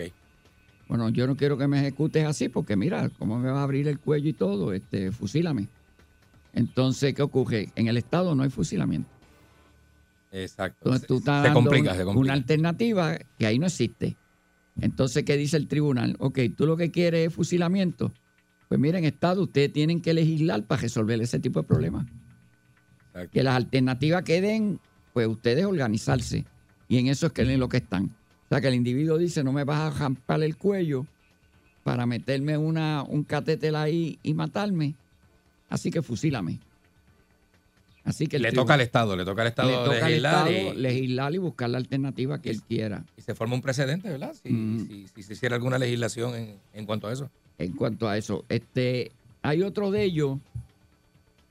[0.87, 3.87] Bueno, yo no quiero que me ejecutes así porque mira, cómo me va a abrir
[3.87, 5.67] el cuello y todo, este, fusílame.
[6.53, 7.69] Entonces, ¿qué ocurre?
[7.75, 9.09] En el Estado no hay fusilamiento.
[10.31, 10.79] Exacto.
[10.85, 12.19] Entonces tú estás se dando complica, un- se complica.
[12.21, 14.17] una alternativa que ahí no existe.
[14.81, 16.15] Entonces, ¿qué dice el tribunal?
[16.19, 18.11] Ok, tú lo que quieres es fusilamiento.
[18.67, 22.07] Pues miren, Estado, ustedes tienen que legislar para resolver ese tipo de problemas.
[23.07, 23.29] Exacto.
[23.31, 24.79] Que las alternativas que den,
[25.13, 26.45] pues ustedes organizarse.
[26.87, 28.15] Y en eso es que en lo que están.
[28.53, 31.07] O sea, que el individuo dice, no me vas a jampar el cuello
[31.83, 34.93] para meterme una, un catéter ahí y matarme.
[35.69, 36.59] Así que fusílame.
[38.03, 40.47] Así que Le tribunal- toca al Estado, le toca al Estado le toca al legislar
[40.51, 43.03] Estado y- legislar y buscar la alternativa que él quiera.
[43.17, 44.35] y se forma un precedente, ¿verdad?
[44.43, 44.87] Si, Mm.
[44.87, 47.31] si- si se hiciera alguna legislación en, en cuanto a eso.
[47.57, 50.37] En cuanto a eso, este, hay otro de ellos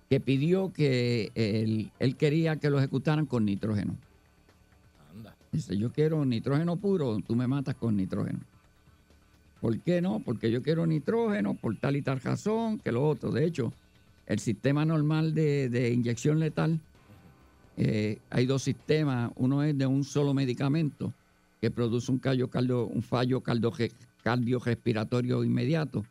[0.09, 3.97] que pidió que él, él quería que lo ejecutaran con nitrógeno.
[5.53, 8.41] Dice, yo quiero nitrógeno puro, tú me matas con nitrógeno.
[9.61, 10.21] ¿Por qué no?
[10.21, 13.31] Porque yo quiero nitrógeno por tal y tal razón que lo otro.
[13.31, 13.73] De hecho,
[14.27, 16.81] el sistema normal de, de inyección letal,
[17.77, 19.31] eh, hay dos sistemas.
[19.37, 21.13] Uno es de un solo medicamento
[21.61, 23.73] que produce un, callo, cardio- un fallo cardio-
[24.25, 26.05] cardiorrespiratorio inmediato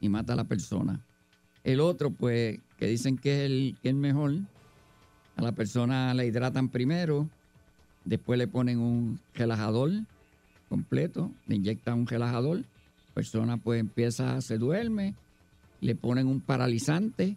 [0.00, 0.98] y mata a la persona.
[1.62, 4.32] El otro, pues, que dicen que es el, que es mejor,
[5.36, 7.28] a la persona la hidratan primero,
[8.06, 9.90] después le ponen un relajador
[10.68, 15.14] completo, le inyectan un relajador, la persona pues empieza, se duerme,
[15.80, 17.36] le ponen un paralizante,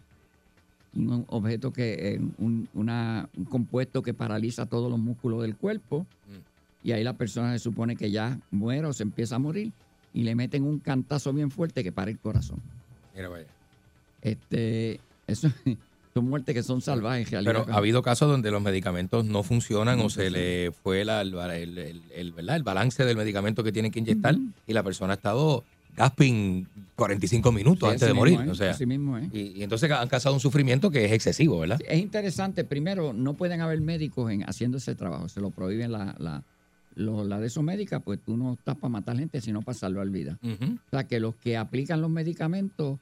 [0.95, 6.05] un objeto que, eh, un, una- un compuesto que paraliza todos los músculos del cuerpo,
[6.83, 9.71] y ahí la persona se supone que ya muere o se empieza a morir,
[10.13, 12.59] y le meten un cantazo bien fuerte que para el corazón.
[13.13, 13.45] Mira, vaya.
[14.21, 15.49] Este, eso
[16.19, 17.63] son muertes que son salvajes en realidad.
[17.65, 21.77] Pero ha habido casos donde los medicamentos no funcionan o se le fue la- el,
[22.13, 22.55] el- ¿verdad?
[22.55, 24.35] el balance del medicamento que tienen que inyectar
[24.67, 25.63] y la persona ha estado
[25.97, 26.65] gasping
[26.95, 28.39] 45 minutos Sí, antes de morir.
[28.41, 29.27] es, o sea, mismo es.
[29.33, 31.79] y, y entonces han causado un sufrimiento que es excesivo, ¿verdad?
[31.87, 36.15] Es interesante, primero, no pueden haber médicos en haciendo ese trabajo, se lo prohíben la,
[36.19, 36.43] la,
[36.95, 40.07] lo- la de esos médicas, pues tú no estás para matar gente, sino para salvar
[40.09, 40.37] vidas.
[40.41, 40.73] Ujú.
[40.75, 42.97] O sea, que los que aplican los medicamentos,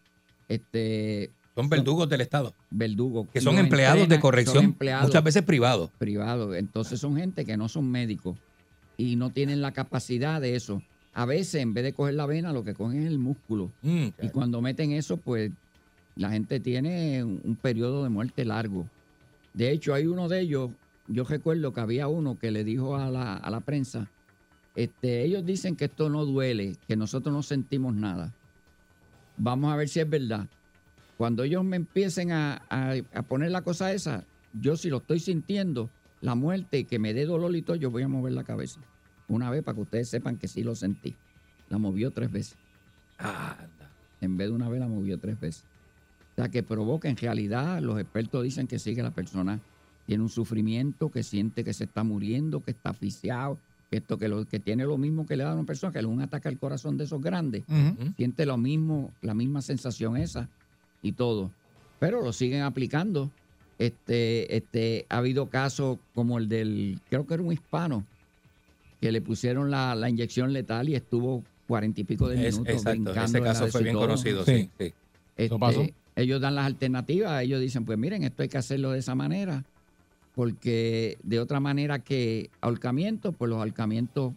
[0.47, 1.30] este...
[1.58, 2.53] Son verdugos del Estado.
[2.70, 3.28] Verdugos.
[3.34, 5.89] Que son Los empleados de corrección, empleados muchas veces privados.
[5.97, 6.55] Privados.
[6.55, 8.38] Entonces son gente que no son médicos
[8.95, 10.84] y no tienen la capacidad de eso.
[11.16, 13.72] A veces, en vez de coger la vena, lo que cogen es el músculo.
[13.82, 15.51] Mm, Y cuando meten eso, pues
[16.16, 18.86] la gente tiene un, un periodo de muerte largo.
[19.55, 20.70] De hecho, hay uno de ellos,
[21.08, 24.12] yo recuerdo que había uno que le dijo a la, a la prensa,
[24.76, 28.32] este, ellos dicen que esto no duele, que nosotros no sentimos nada.
[29.38, 30.45] Vamos a ver si es verdad.
[31.18, 35.20] Cuando ellos me empiecen a, a- a poner la cosa esa, yo si lo estoy
[35.20, 35.89] sintiendo,
[36.22, 38.80] la muerte y que me dé dolor y todo, yo voy a mover la cabeza.
[39.28, 41.15] Una vez para que ustedes sepan que sí lo sentí.
[41.70, 42.55] La movió tres veces.
[44.22, 45.63] En vez de una vez la movió tres veces.
[46.34, 49.59] O sea, que provoca, en realidad, los expertos dicen que sí, que la persona
[50.05, 53.57] tiene un sufrimiento, que siente que se está muriendo, que está asfixiado,
[53.89, 56.01] que esto que, lo, que tiene lo mismo que le da a una persona, que
[56.01, 57.63] le un ataque al corazón de esos grandes,
[58.15, 60.47] siente lo mismo, la misma sensación esa
[61.01, 61.51] y todo.
[61.99, 63.29] Pero lo siguen aplicando.
[63.79, 68.03] Este, este, ha habido casos como el del, creo que era un hispano,
[68.99, 72.73] que le pusieron la, la inyección letal y estuvo cuarenta y pico de Es- minutos.
[72.75, 74.03] exacto, brincando ese caso fue bien todo.
[74.07, 74.93] conocido, sí, sí.
[75.35, 75.85] Este, pasó?
[76.15, 79.63] Ellos dan las alternativas, ellos dicen, pues miren, esto hay que hacerlo de esa manera,
[80.33, 84.33] porque de otra manera que ahorcamiento, pues los ahorcamientos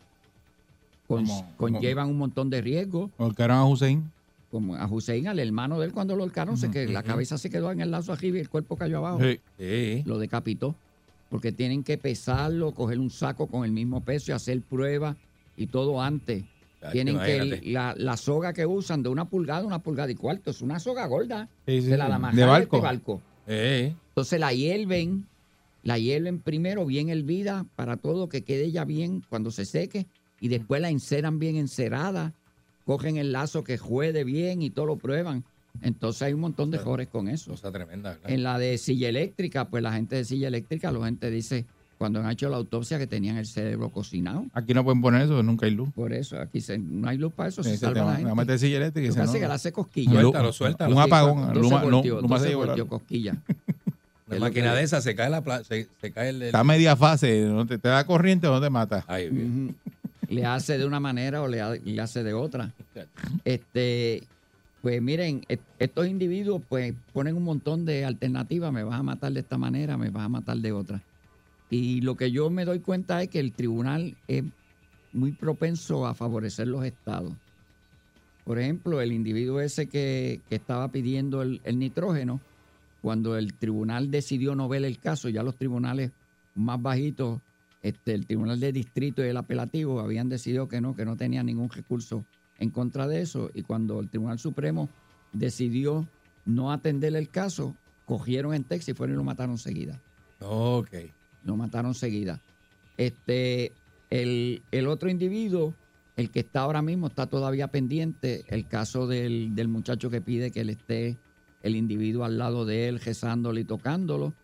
[1.09, 3.11] con- Como- conllevan un montón de riesgos.
[3.17, 4.11] Ahorcaron a Hussein.
[4.51, 7.51] Como a Hussein, al hermano de él, cuando lo ahorcaron, se que la cabeza se
[7.51, 9.21] quedó en el lazo arriba y el cuerpo cayó abajo.
[9.59, 10.03] Sí.
[10.07, 10.75] Lo decapitó.
[11.29, 15.17] Porque tienen que pesarlo, coger un saco con el mismo peso y hacer pruebas
[15.57, 16.43] y todo antes.
[16.91, 20.63] Tienen que la, la soga que usan de una pulgada, una pulgada y cuarto, es
[20.63, 21.49] una soga gorda.
[21.67, 22.11] Sí, sí, de la sí.
[22.11, 22.77] de amarrar De barco.
[22.77, 23.23] este barco.
[23.47, 25.27] Entonces la hierven,
[25.83, 30.07] la hierven primero bien hervida para todo que quede ya bien cuando se seque
[30.41, 32.33] y después la enceran bien encerada,
[32.91, 35.45] cogen el lazo que juede bien y todo lo prueban.
[35.81, 37.53] Entonces hay un montón de jores con eso.
[37.53, 38.31] Cosa tremenda, ¿verdad?
[38.33, 41.67] En la de silla eléctrica, pues la gente de silla eléctrica, la gente dice
[41.99, 44.45] cuando han hecho la autopsia que tenían el cerebro cocinado.
[44.55, 45.91] Aquí no pueden poner eso, nunca hay luz.
[45.95, 48.25] Por eso, aquí se- no hay luz para eso, se salva tema, la gente.
[48.27, 50.11] va a meter silla eléctrica hace no, que le hace cosquilla.
[50.21, 50.97] Suéltalo, suéltalo.
[50.97, 52.75] Un apagón, Luma- no- voltios, Luma se doce llevó la
[54.37, 56.97] Es máquina de esa se cae la pla- se, se cae el, el- Está media
[56.97, 59.05] fase, no te, te da corriente o no te mata.
[59.29, 59.75] Ujú.
[60.31, 62.73] Le hace de una manera o le, ha- le hace de otra.
[63.45, 64.23] Este,
[64.81, 69.33] pues miren, est- estos individuos pues ponen un montón de alternativas, me vas a matar
[69.33, 71.03] de esta manera, me vas a matar de otra.
[71.69, 74.45] Y lo que yo me doy cuenta es que el tribunal es
[75.13, 77.35] muy propenso a favorecer los estados.
[78.45, 82.41] Por ejemplo, el individuo ese que, que estaba pidiendo el, el nitrógeno,
[83.01, 86.13] cuando el tribunal decidió no ver el caso, ya los tribunales
[86.55, 87.41] más bajitos,
[87.83, 91.47] este, el tribunal de distrito y el apelativo habían decidido que no, que no tenían
[91.47, 92.25] ningún recurso
[92.59, 93.51] en contra de eso.
[93.55, 94.89] Y cuando el Tribunal Supremo
[95.33, 96.07] decidió
[96.45, 97.75] no atender el caso,
[98.05, 100.01] cogieron en Texas y fueron y lo mataron seguida.
[100.41, 100.91] Ok.
[101.45, 102.41] Lo mataron seguida.
[102.97, 103.73] Este,
[104.11, 105.75] el, el otro individuo,
[106.17, 110.51] el que está ahora mismo, está todavía pendiente, el caso del, del muchacho que pide
[110.51, 111.17] que él esté
[111.63, 114.35] el individuo al lado de él, rezándolo y tocándolo.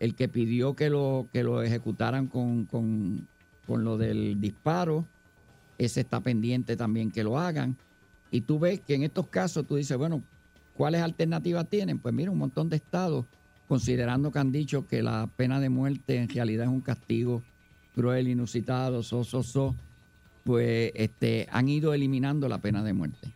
[0.00, 3.28] El que pidió que lo, que lo ejecutaran con, con,
[3.66, 5.06] con lo del disparo,
[5.78, 7.76] ese está pendiente también que lo hagan.
[8.32, 10.22] Y tú ves que en estos casos tú dices, bueno,
[10.76, 11.98] ¿cuáles alternativas tienen?
[11.98, 13.26] Pues mira, un montón de estados,
[13.68, 17.42] considerando que han dicho que la pena de muerte en realidad es un castigo
[17.94, 19.74] cruel, inusitado, so, so, so,
[20.44, 23.32] pues este, han ido eliminando la pena de muerte.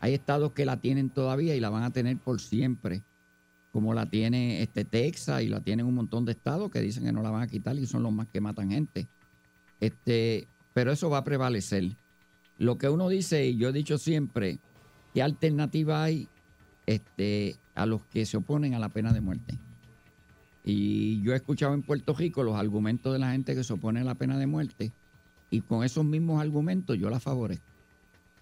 [0.00, 3.02] Hay estados que la tienen todavía y la van a tener por siempre,
[3.72, 7.12] como la tiene este Texas y la tienen un montón de estados que dicen que
[7.12, 9.06] no la van a quitar y son los más que matan gente.
[9.80, 11.96] Este, pero eso va a prevalecer.
[12.58, 14.58] Lo que uno dice, y yo he dicho siempre,
[15.14, 16.28] ¿qué alternativa hay
[16.86, 19.58] este, a los que se oponen a la pena de muerte?
[20.64, 24.00] Y yo he escuchado en Puerto Rico los argumentos de la gente que se opone
[24.00, 24.92] a la pena de muerte
[25.50, 27.69] y con esos mismos argumentos yo la favorezco.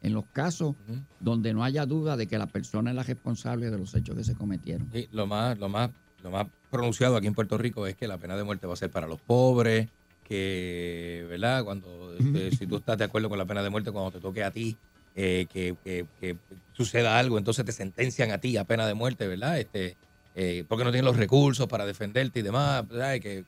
[0.01, 0.77] En los casos
[1.21, 4.25] donde no haya duda de que la persona es la responsable de los hechos que
[4.25, 4.89] se cometieron.
[4.93, 5.91] Sí, lo más, lo más,
[6.23, 8.77] lo más pronunciado aquí en Puerto Rico es que la pena de muerte va a
[8.77, 9.89] ser para los pobres,
[10.23, 11.65] que, ¿verdad?
[11.65, 14.45] Cuando, este, si tú estás de acuerdo con la pena de muerte, cuando te toque
[14.45, 14.77] a ti,
[15.15, 16.37] eh, que, que- que
[16.73, 19.59] suceda algo, entonces te sentencian a ti a pena de muerte, ¿verdad?
[19.59, 19.97] Este,
[20.35, 23.19] eh, porque no tienes los recursos para defenderte y demás, ¿verdad?
[23.19, 23.45] Que,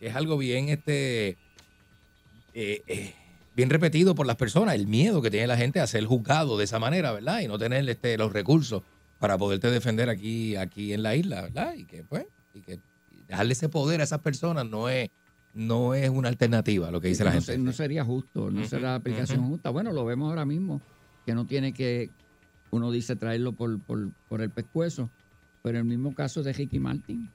[0.00, 1.38] es algo bien, este,
[2.52, 3.14] eh, eh,
[3.58, 6.62] bien repetido por las personas, el miedo que tiene la gente a ser juzgado de
[6.62, 7.40] esa manera, ¿verdad?
[7.40, 8.84] Y no tener este, los recursos
[9.18, 11.74] para poderte defender aquí, aquí en la isla, ¿verdad?
[11.74, 12.78] Y que, pues, y que
[13.26, 15.10] dejarle ese poder a esas personas no es,
[15.54, 17.58] no es una alternativa, lo que dice la no, gente.
[17.58, 19.70] no sería justo, no Ujú, será la aplicación justa.
[19.70, 20.80] Bueno, lo vemos ahora mismo,
[21.26, 22.10] que no tiene que,
[22.70, 25.10] uno dice traerlo por, por, por el pescuezo,
[25.64, 27.28] pero el mismo caso de Ricky Martin.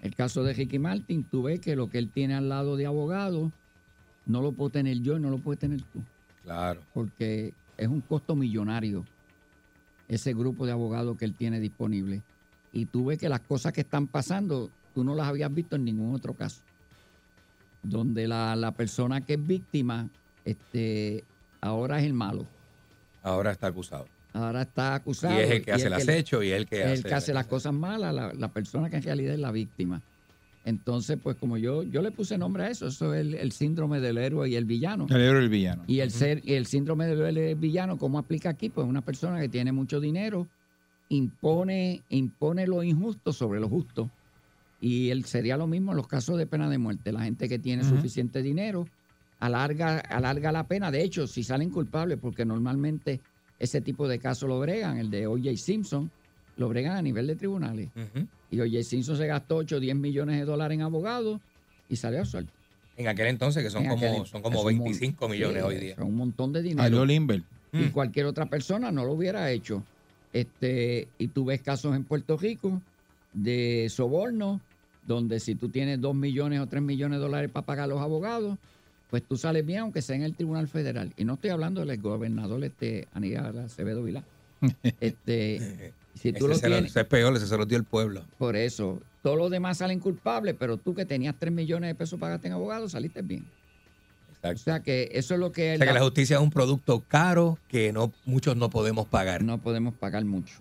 [0.00, 2.86] El caso de Ricky Martin, tú ves que lo que él tiene al lado de
[2.86, 3.52] abogado,
[4.28, 6.00] no lo puedo tener yo y no lo puedes tener tú,
[6.44, 6.80] Claro.
[6.94, 9.04] porque es un costo millonario
[10.08, 12.22] ese grupo de abogados que él tiene disponible.
[12.72, 15.84] Y tú ves que las cosas que están pasando, tú no las habías visto en
[15.84, 16.62] ningún otro caso.
[17.82, 20.08] Donde la, la persona que es víctima,
[20.44, 21.24] este,
[21.60, 22.46] ahora es el malo.
[23.22, 24.06] Ahora está acusado.
[24.32, 25.34] Ahora está acusado.
[25.34, 27.14] Y es el que hace el acecho y es el que es el hace que
[27.14, 30.02] hace las cosas malas, la, la persona que en realidad es la víctima.
[30.64, 34.00] Entonces, pues como yo, yo le puse nombre a eso, eso es el, el síndrome
[34.00, 35.06] del héroe y el villano.
[35.08, 35.84] El héroe y el villano.
[35.86, 38.68] Y el ser, y el síndrome del héroe y el villano, ¿cómo aplica aquí?
[38.68, 40.46] Pues una persona que tiene mucho dinero
[41.08, 44.10] impone, impone lo injusto sobre lo justo.
[44.80, 47.12] Y él sería lo mismo en los casos de pena de muerte.
[47.12, 48.86] La gente que tiene suficiente dinero
[49.40, 50.90] alarga, alarga la pena.
[50.90, 53.20] De hecho, si salen culpables, porque normalmente
[53.58, 55.56] ese tipo de casos lo bregan, el de O.J.
[55.56, 56.10] Simpson,
[56.56, 57.88] lo bregan a nivel de tribunales.
[58.50, 58.82] Y O.J.
[58.82, 61.40] Simpson se gastó 8 o 10 millones de dólares en abogados
[61.88, 62.52] y salió suelto.
[62.96, 65.68] En aquel entonces, que son En como, son como es un mon- 25 millones sí,
[65.68, 65.94] hoy día.
[65.96, 67.04] Son un montón de dinero.
[67.04, 67.42] Limber.
[67.72, 67.82] Mm.
[67.82, 69.84] Y cualquier otra persona no lo hubiera hecho.
[70.32, 72.82] Este, y tú ves casos en Puerto Rico
[73.32, 74.60] de soborno,
[75.06, 78.00] donde si tú tienes 2 millones o 3 millones de dólares para pagar a los
[78.00, 78.58] abogados,
[79.10, 81.12] pues tú sales bien, aunque sea en el Tribunal Federal.
[81.16, 84.24] Y no estoy hablando del gobernador este, Aníbal Acevedo Vilá.
[85.00, 87.78] este, si tú Ese lo se lo- tienes, ese es peor, ese se lo dio
[87.78, 88.22] el pueblo.
[88.36, 92.18] por eso, todos los demás salen culpables, pero tú que tenías 3 millones de pesos
[92.20, 93.44] pagaste en abogados, saliste bien.
[94.42, 95.74] O sea que eso es lo que...
[95.74, 99.42] O sea que la justicia es un producto caro que no muchos no podemos pagar.
[99.42, 100.54] No podemos pagar mucho.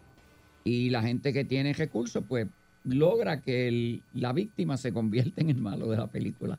[0.63, 2.47] Y la gente que tiene recursos, pues
[2.83, 6.57] logra que el- la víctima se convierta en el malo de la película.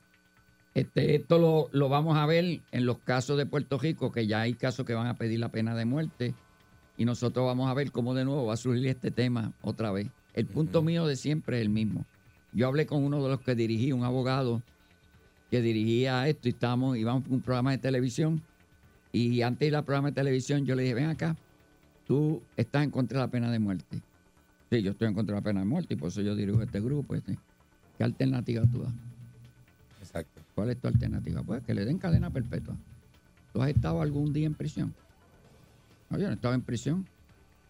[0.74, 4.42] Este, esto lo, lo vamos a ver en los casos de Puerto Rico, que ya
[4.42, 6.34] hay casos que van a pedir la pena de muerte.
[6.98, 10.08] Y nosotros vamos a ver cómo de nuevo va a surgir este tema otra vez.
[10.34, 12.04] El punto mío de siempre es el mismo.
[12.52, 14.62] Yo hablé con uno de los que dirigí, un abogado
[15.50, 18.42] que dirigía esto y estábamos, íbamos a un programa de televisión.
[19.12, 21.36] Y antes de ir al programa de televisión, yo le dije, ven acá,
[22.04, 24.02] tú estás en contra de la pena de muerte.
[24.70, 26.60] Sí, yo estoy en contra de la pena de muerte y por eso yo dirijo
[26.60, 27.14] este grupo.
[27.14, 27.38] Este.
[27.96, 28.92] ¿Qué alternativa tú das?
[30.00, 30.42] Exacto.
[30.54, 31.42] ¿Cuál es tu alternativa?
[31.42, 32.76] Pues que le den cadena perpetua.
[33.52, 34.92] ¿Tú has estado algún día en prisión?
[36.10, 37.06] No, yo no he estado en prisión.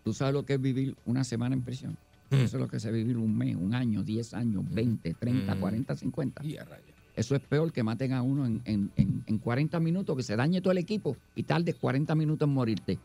[0.04, 1.96] ¿Tú sabes lo que es vivir una semana en prisión?
[2.30, 2.34] Mm.
[2.36, 5.60] Eso es lo que es vivir un mes, un año, 10 años, 20, 30, Mm.
[5.60, 6.44] 40, 50.
[6.44, 6.82] Y a raya.
[7.16, 10.36] Eso es peor que maten a uno en, en- en- en 40 minutos, que se
[10.36, 12.98] dañe todo el equipo y tardes 40 minutos en morirte.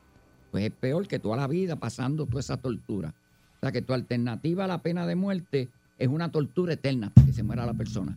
[0.51, 3.13] Pues es peor que toda la vida pasando toda esa tortura.
[3.57, 7.25] O sea que tu alternativa a la pena de muerte es una tortura eterna hasta
[7.25, 8.15] que se muera la persona.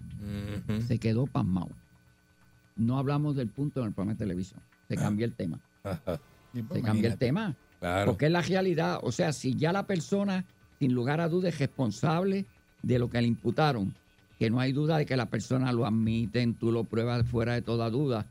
[0.87, 1.71] Se quedó pasmado.
[2.77, 4.61] No hablamos del punto en el programa de televisión.
[4.89, 5.59] Se cambió el tema.
[6.73, 7.55] Se cambia el tema.
[7.81, 8.07] Claro.
[8.07, 9.01] Porque es la realidad.
[9.03, 10.45] O sea, si ya la persona,
[10.79, 12.47] sin lugar a dudas, es responsable
[12.83, 13.95] de lo que le imputaron,
[14.39, 17.63] que no hay duda de que la persona lo admiten, tú lo pruebas fuera de
[17.63, 18.27] toda duda.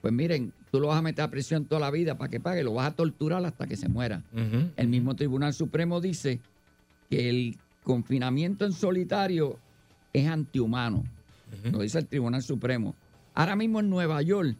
[0.00, 2.62] Pues miren, tú lo vas a meter a prisión toda la vida para que pague,
[2.62, 4.22] lo vas a torturar hasta que se muera.
[4.76, 6.40] El mismo Tribunal Supremo dice
[7.08, 9.58] que el confinamiento en solitario
[10.12, 11.04] es antihumano.
[11.70, 12.94] Lo dice el Tribunal Supremo.
[13.34, 14.56] Ahora mismo en Nueva York,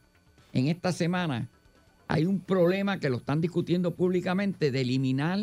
[0.52, 1.48] en esta semana,
[2.14, 5.40] hay un problema que lo están discutiendo públicamente de eliminar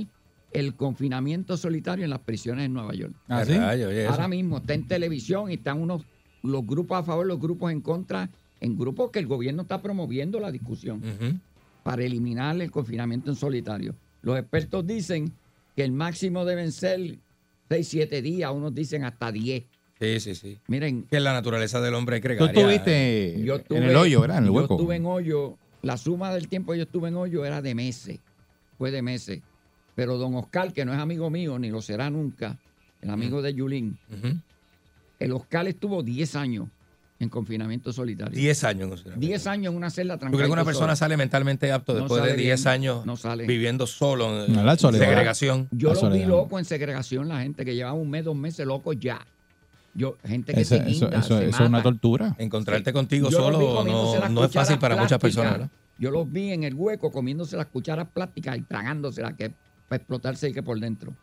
[0.54, 3.14] el confinamiento solitario en las prisiones en Nueva York.
[3.28, 3.56] ¿Ah, sí?
[3.56, 6.04] Ahora mismo está en televisión y están unos
[6.44, 8.30] los grupos a favor, los grupos en contra,
[8.62, 11.02] en grupos que el gobierno está promoviendo la discusión
[11.84, 13.94] para eliminar el confinamiento en solitario.
[14.22, 15.34] Los expertos dicen
[15.76, 17.18] que el máximo deben ser
[17.70, 19.66] 6, 7 días, unos dicen hasta 10.
[20.00, 20.58] Sí, sí, sí.
[20.68, 21.04] Miren.
[21.04, 22.52] Que es la naturaleza del hombre Tú gregaria.
[22.60, 24.38] estuviste Yo en el hoyo, ¿verdad?
[24.38, 24.76] En el yo hueco.
[24.76, 25.58] estuve en hoyo.
[25.82, 28.20] La suma del tiempo que yo estuve en hoyo era de meses.
[28.78, 29.42] Fue de meses.
[29.96, 32.58] Pero don Oscar, que no es amigo mío, ni lo será nunca,
[33.02, 33.98] el amigo de Yulín,
[35.20, 36.68] el Oscar estuvo 10 años
[37.20, 38.36] en confinamiento solitario.
[38.36, 38.90] 10 años.
[38.90, 39.10] no sé.
[39.16, 40.38] 10 años en una celda ¿Tú tranquila.
[40.40, 43.16] crees que una persona sale mentalmente apto No después de sale 10 bien, años no
[43.18, 43.46] sale.
[43.46, 45.06] viviendo solo en No, la soledad.
[45.06, 45.68] segregación?
[45.72, 48.94] Yo los vi loco en segregación, la gente que llevaba un mes, dos meses loco
[48.94, 49.26] ya.
[49.94, 52.36] Yo, gente que Eso, se eso, guinda, eso- se eso es una tortura.
[52.38, 53.84] Encontrarte contigo Yo solo
[54.30, 55.60] no, es fácil para muchas personas.
[55.60, 55.70] ¿no?
[56.00, 59.52] Yo los vi en el hueco comiéndose las cucharas plásticas y tragándoselas que
[59.88, 61.14] para explotarse y que por dentro.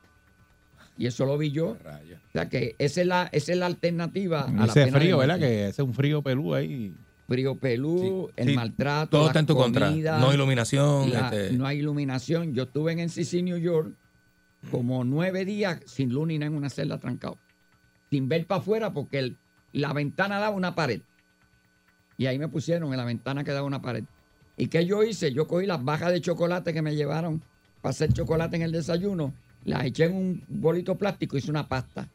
[0.98, 1.70] Y eso lo vi yo.
[1.70, 5.38] O sea que esa es la, esa es la alternativa a la pena frío, ¿verdad?
[5.38, 6.92] Que ese es un frío pelú ahí.
[7.28, 9.10] Frío pelú, el sí, maltrato.
[9.10, 9.90] todo está en tu contra.
[9.90, 12.54] No iluminación, la- este- No hay iluminación.
[12.54, 13.92] Yo estuve en NCC New York
[14.70, 17.36] como nueve días sin luna y nada en una celda trancado.
[18.10, 19.36] Sin ver para afuera porque el-
[19.72, 21.00] la ventana daba una pared.
[22.16, 24.04] Y ahí me pusieron en la ventana que daba una pared.
[24.56, 25.32] ¿Y qué yo hice?
[25.32, 27.42] Yo cogí las bajas de chocolate que me llevaron
[27.80, 29.32] para hacer chocolate en el desayuno,
[29.64, 32.08] las eché en un bolito plástico hice una pasta.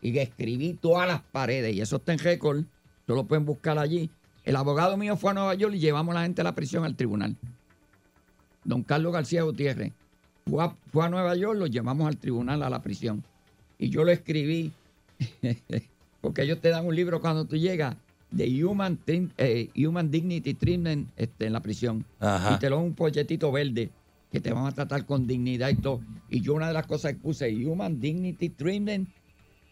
[0.00, 1.74] Y escribí todas las paredes.
[1.74, 2.64] Y eso está en récord.
[3.06, 4.10] Tú lo pueden buscar allí.
[4.44, 6.84] El abogado mío fue a Nueva York y llevamos a la gente a la prisión
[6.84, 7.36] al tribunal.
[8.64, 9.92] Don Carlos García Gutiérrez.
[10.46, 13.24] Fue a, fue a Nueva York, lo llevamos al tribunal, a la prisión.
[13.78, 14.72] Y yo lo escribí,
[16.20, 17.96] porque ellos te dan un libro cuando tú llegas
[18.30, 22.04] de Human, eh, Human Dignity Treatment este, en la prisión.
[22.20, 22.54] Ajá.
[22.54, 23.90] Y te lo dan un polletito verde
[24.32, 26.00] que te van a tratar con dignidad y todo.
[26.28, 29.08] Y yo una de las cosas que puse, Human Dignity Treatment,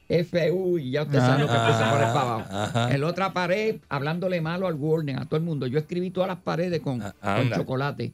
[0.08, 2.48] FU, y ya usted sabe lo que puse por el para abajo.
[2.48, 2.94] Ajá.
[2.94, 5.66] En la otra pared, hablándole malo al Warden, a todo el mundo.
[5.66, 7.56] Yo escribí todas las paredes con, con anda.
[7.56, 8.12] chocolate.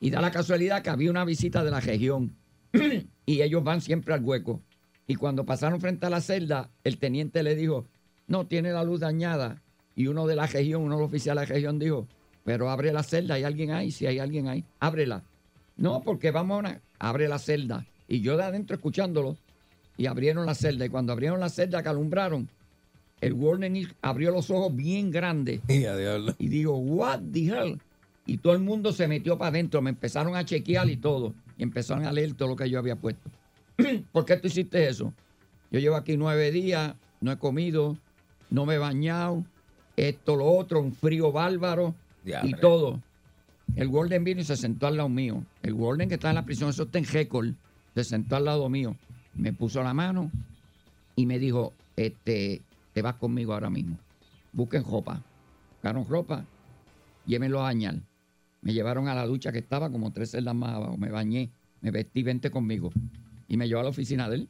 [0.00, 2.36] Y da la casualidad que había una visita de la región.
[3.26, 4.60] y ellos van siempre al hueco.
[5.06, 7.86] Y cuando pasaron frente a la celda, el teniente le dijo,
[8.26, 9.62] no, tiene la luz dañada.
[9.94, 12.06] Y uno de la región, uno de los oficiales de la región dijo,
[12.44, 13.90] pero abre la celda, ¿hay alguien ahí?
[13.90, 15.22] Si hay alguien ahí, ábrela.
[15.76, 16.80] No, porque vamos a una...
[16.98, 17.86] Abre la celda.
[18.08, 19.36] Y yo de adentro escuchándolo,
[19.96, 20.86] y abrieron la celda.
[20.86, 22.48] Y cuando abrieron la celda que alumbraron,
[23.20, 25.60] el warden abrió los ojos bien grandes.
[26.38, 27.80] Y digo, what the hell?
[28.26, 29.80] Y todo el mundo se metió para adentro.
[29.82, 31.34] Me empezaron a chequear y todo.
[31.56, 33.30] Y empezaron a leer todo lo que yo había puesto.
[34.12, 35.12] ¿Por qué tú hiciste eso?
[35.70, 37.96] Yo llevo aquí nueve días, no he comido,
[38.50, 39.44] no me he bañado,
[39.96, 41.94] esto, lo otro, un frío bárbaro
[42.24, 43.02] y todo.
[43.74, 45.44] El Warden vino y se sentó al lado mío.
[45.62, 47.48] El Warden que está en la prisión, eso está en récord,
[47.94, 48.96] se sentó al lado mío.
[49.34, 50.30] Me puso la mano
[51.14, 52.62] y me dijo, este,
[52.92, 53.98] te vas conmigo ahora mismo.
[54.52, 55.22] Busquen ropa.
[55.72, 56.44] Buscaron ropa,
[57.26, 57.96] llévenlo a bañar.
[58.62, 60.96] Me llevaron a la ducha que estaba como tres celdas más abajo.
[60.96, 61.50] Me bañé,
[61.80, 62.90] me vestí, vente conmigo.
[63.48, 64.48] Y me llevó a la oficina de él.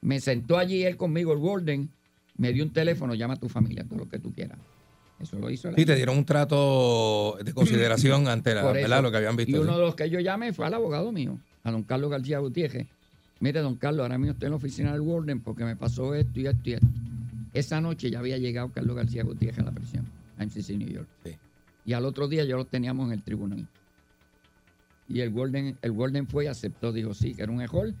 [0.00, 1.90] Me sentó allí él conmigo, el Warden.
[2.36, 4.58] Me dio un teléfono, llama a tu familia, todo lo que tú quieras.
[5.20, 5.72] Eso lo hizo.
[5.74, 8.64] Sí, te dieron un trato de consideración ante la.
[8.64, 9.02] ¿verdad?
[9.02, 9.52] lo que habían visto.
[9.52, 9.78] Y uno sí.
[9.78, 12.86] de los que yo llamé fue al abogado mío, a don Carlos García Gutiérrez.
[13.40, 16.40] Mire, don Carlos, ahora mismo estoy en la oficina del Warden porque me pasó esto
[16.40, 16.86] y esto y esto.
[17.52, 20.06] Esa noche ya había llegado Carlos García Gutiérrez a la prisión,
[20.38, 21.08] a MCC New York.
[21.84, 23.66] Y al otro día ya lo teníamos en el tribunal.
[25.08, 27.92] Y el Warden, el Warden fue y aceptó, dijo sí, que era un error.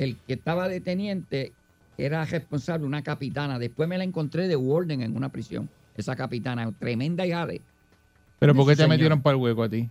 [0.00, 1.52] El que estaba de teniente
[1.98, 3.58] era responsable, una capitana.
[3.58, 5.68] Después me la encontré de Warden en una prisión.
[5.94, 7.60] Esa capitana, tremenda y jade.
[8.38, 8.88] ¿Pero por qué te señor.
[8.88, 9.90] metieron para el hueco a ti?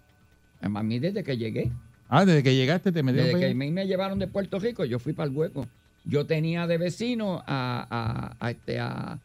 [0.61, 1.71] A mí desde que llegué.
[2.07, 4.57] Ah, desde que llegaste te metieron Desde para que a mí me llevaron de Puerto
[4.57, 5.67] Rico, yo fui para el hueco.
[6.05, 9.19] Yo tenía de vecino a, a- a este, a-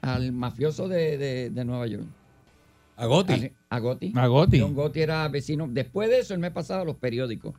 [0.00, 2.06] al mafioso de, de- de Nueva York.
[2.96, 3.50] ¿A Gotti?
[3.68, 4.12] A, a Gotti.
[4.16, 4.60] A Gotti.
[4.60, 5.68] John Gotti era vecino.
[5.70, 7.54] Después de eso, él me pasaba los periódicos.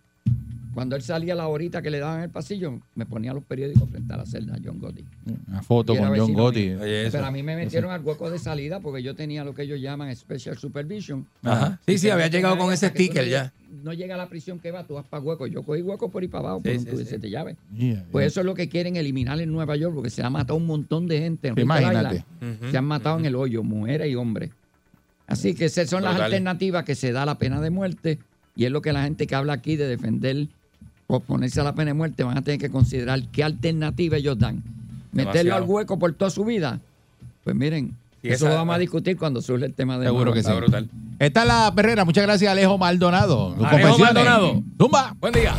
[0.76, 3.44] Cuando él salía a la horita que le daban en el pasillo, me ponía los
[3.44, 5.04] periódicos frente a la celda, John Gotti.
[5.48, 6.74] Una foto con John Gotti.
[6.78, 9.80] Pero a mí me metieron al hueco de salida porque yo tenía lo que ellos
[9.82, 11.26] llaman Special Supervision.
[11.42, 11.80] Ajá.
[11.88, 13.52] Sí, sí, te había llegado con ese sticker ya.
[13.84, 15.48] No llega a la prisión que va, tú vas para hueco.
[15.48, 17.06] Yo cogí hueco por ahí para abajo Sí, por un sí, sí.
[17.10, 17.56] siete llaves.
[17.76, 18.28] Yeah, Pues yeah.
[18.28, 21.08] eso es lo que quieren eliminar en Nueva York porque se ha matado un montón
[21.08, 21.48] de gente.
[21.48, 22.24] En Rhode imagínate.
[22.42, 22.72] Island.
[22.72, 24.52] Se han matado en el hoyo, mujeres y hombres.
[25.28, 28.20] Así que esas son las alternativas que se da la pena de muerte
[28.56, 30.48] y es lo que la gente que habla aquí de defender
[31.08, 34.38] o ponerse a la pena de muerte van a tener que considerar qué alternativa ellos
[34.40, 34.64] dan.
[35.12, 35.64] Meterlo Demasiado.
[35.64, 36.80] al hueco por toda su vida.
[37.44, 40.42] Pues miren, eso esa- lo vamos a discutir cuando surge el tema de Seguro que
[40.42, 40.48] sí.
[40.50, 40.90] Está brutal.
[41.20, 42.04] Esta es la perrera.
[42.06, 43.56] Muchas gracias, Alejo Maldonado.
[43.64, 43.98] Alejo.
[44.00, 44.64] Maldonado.
[44.78, 45.16] Zumba.
[45.20, 45.56] Buen día.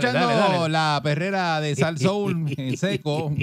[0.00, 0.68] Dale, dale, dale.
[0.68, 3.32] la perrera de Sal Soul en seco.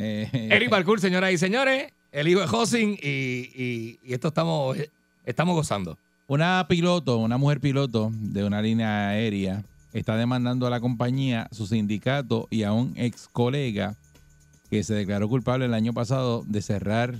[0.00, 4.76] Eh, Eric Balcour, señoras y señores, el hijo de Hosin y, y, y esto estamos,
[5.24, 5.98] estamos gozando.
[6.28, 9.62] Una piloto, una mujer piloto de una línea aérea
[9.92, 13.96] está demandando a la compañía, su sindicato y a un ex colega
[14.70, 17.14] que se declaró culpable el año pasado de cerrar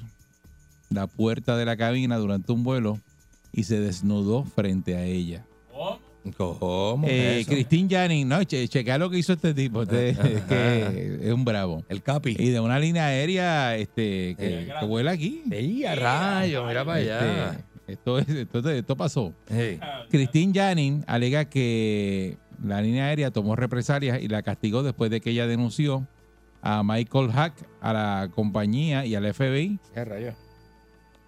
[0.90, 2.98] la puerta de la cabina durante un vuelo
[3.52, 5.44] y se desnudó frente a ella.
[6.36, 7.04] ¿Cómo?
[7.06, 7.44] Eh?
[7.48, 11.44] Christine Jannings, no, che, checa lo que hizo este tipo, este- es que es un
[11.44, 11.84] bravo.
[11.88, 12.36] El capi.
[12.38, 15.42] Y de una línea aérea este, que, que vuela aquí.
[15.50, 16.66] ¡Ey, a rayo!
[16.66, 17.50] Mira para allá.
[17.52, 19.32] Este, esto, es- esto, esto pasó.
[19.48, 19.80] Hey.
[20.10, 25.30] Christine Jannings alega que la línea aérea tomó represalias y la castigó después de que
[25.30, 26.06] ella denunció
[26.60, 30.34] a Michael Hack, a la compañía y al FBI, ¿Qué rayo?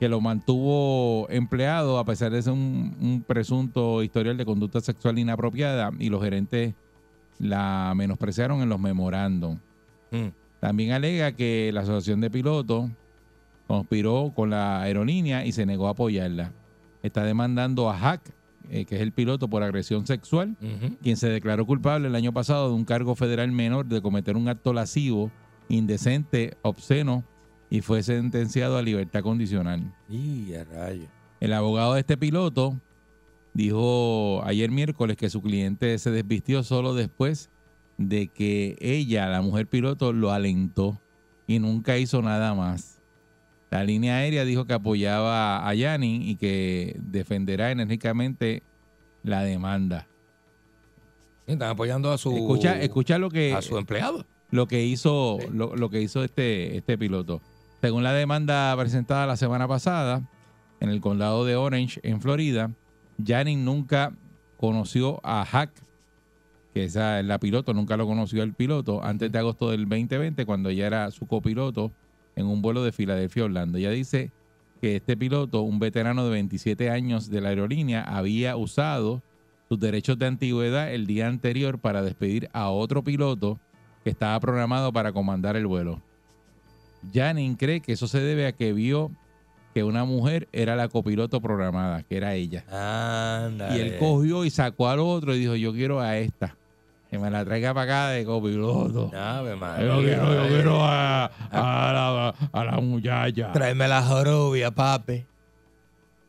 [0.00, 5.18] Que lo mantuvo empleado a pesar de ser un, un presunto historial de conducta sexual
[5.18, 6.72] inapropiada y los gerentes
[7.38, 9.58] la menospreciaron en los memorándum.
[10.10, 10.28] Mm.
[10.58, 12.90] También alega que la asociación de pilotos
[13.66, 16.52] conspiró con la aerolínea y se negó a apoyarla.
[17.02, 18.22] Está demandando a Hack,
[18.70, 20.56] eh, que es el piloto, por agresión sexual,
[21.02, 24.48] quien se declaró culpable el año pasado de un cargo federal menor de cometer un
[24.48, 25.30] acto lascivo,
[25.68, 27.22] indecente, obsceno
[27.70, 29.94] y fue sentenciado a libertad condicional.
[30.08, 31.06] ¡Y a rayo!
[31.40, 32.76] El abogado de este piloto
[33.54, 37.48] dijo ayer miércoles que su cliente se desvistió solo después
[37.96, 41.00] de que ella, la mujer piloto, lo alentó
[41.46, 43.00] y nunca hizo nada más.
[43.70, 48.62] La línea aérea dijo que apoyaba a Yanni y que defenderá enérgicamente
[49.22, 50.08] la demanda.
[51.46, 52.36] Están apoyando a su.
[52.36, 54.26] Escucha, escucha lo que A su empleado.
[54.50, 57.40] lo que hizo lo, lo que hizo este este piloto.
[57.80, 60.22] Según la demanda presentada la semana pasada
[60.80, 62.70] en el condado de Orange en Florida,
[63.24, 64.12] Janning nunca
[64.58, 65.70] conoció a Hack,
[66.74, 70.68] que es la piloto, nunca lo conoció el piloto antes de agosto del 2020 cuando
[70.68, 71.90] ella era su copiloto
[72.36, 73.78] en un vuelo de Filadelfia Orlando.
[73.78, 74.30] Ella dice
[74.82, 79.22] que este piloto, un veterano de 27 años de la aerolínea, había usado
[79.70, 83.58] sus derechos de antigüedad el día anterior para despedir a otro piloto
[84.04, 86.02] que estaba programado para comandar el vuelo.
[87.12, 89.10] Janine cree que eso se debe a que vio
[89.74, 92.64] que una mujer era la copiloto programada, que era ella.
[93.44, 93.76] Ándale.
[93.78, 96.56] Y él cogió y sacó al otro y dijo, yo quiero a esta.
[97.10, 99.10] Que me la traiga para acá de copiloto.
[99.16, 99.86] Ave María.
[99.86, 103.50] Yo quiero, yo quiero a, a la, a la muchacha.
[103.52, 105.24] Tráeme la jorobia, papi.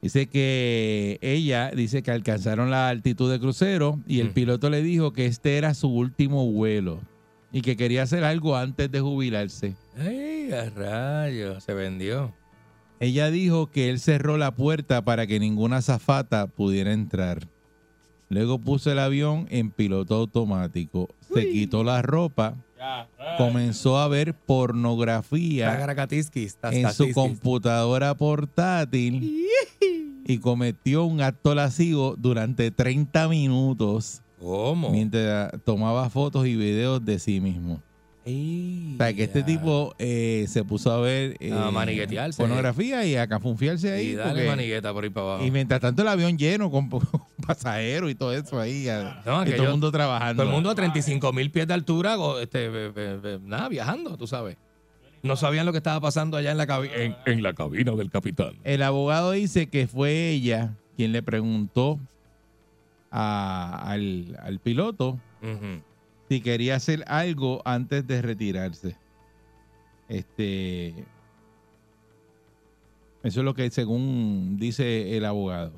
[0.01, 4.33] Dice que ella dice que alcanzaron la altitud de crucero y el Mm.
[4.33, 6.99] piloto le dijo que este era su último vuelo
[7.51, 9.75] y que quería hacer algo antes de jubilarse.
[9.97, 11.59] ¡Ey, a rayo!
[11.59, 12.33] Se vendió.
[12.99, 17.47] Ella dijo que él cerró la puerta para que ninguna azafata pudiera entrar.
[18.29, 21.09] Luego puso el avión en piloto automático.
[21.33, 22.55] Se quitó la ropa.
[23.37, 25.85] Comenzó a ver pornografía
[26.71, 29.45] en su computadora portátil
[30.25, 34.89] y cometió un acto lascivo durante 30 minutos ¿Cómo?
[34.89, 37.81] mientras tomaba fotos y videos de sí mismo.
[38.23, 42.37] Ey, O sea, que este tipo eh, se puso a ver eh, A maniguetearse.
[42.39, 44.09] pornografía y a cafunfiarse ahí.
[44.09, 45.45] Y dale porque- manigueta por ahí para abajo.
[45.45, 46.87] y mientras tanto el avión lleno con
[47.47, 48.85] pasajeros y todo eso ahí.
[49.25, 50.43] No, y todo el mundo trabajando.
[50.43, 54.15] Todo el mundo a 35 mil pies de altura, este, be- be- be- nada, viajando,
[54.17, 54.55] tú sabes.
[55.23, 56.93] No sabían lo que estaba pasando allá en la cabina.
[56.95, 58.53] En, en la cabina del capitán.
[58.63, 61.99] El abogado dice que fue ella quien le preguntó
[63.11, 65.19] a- al, al piloto
[66.29, 68.95] si quería hacer algo antes de retirarse.
[70.07, 70.89] Este.
[73.23, 75.73] Eso es lo que según dice el abogado.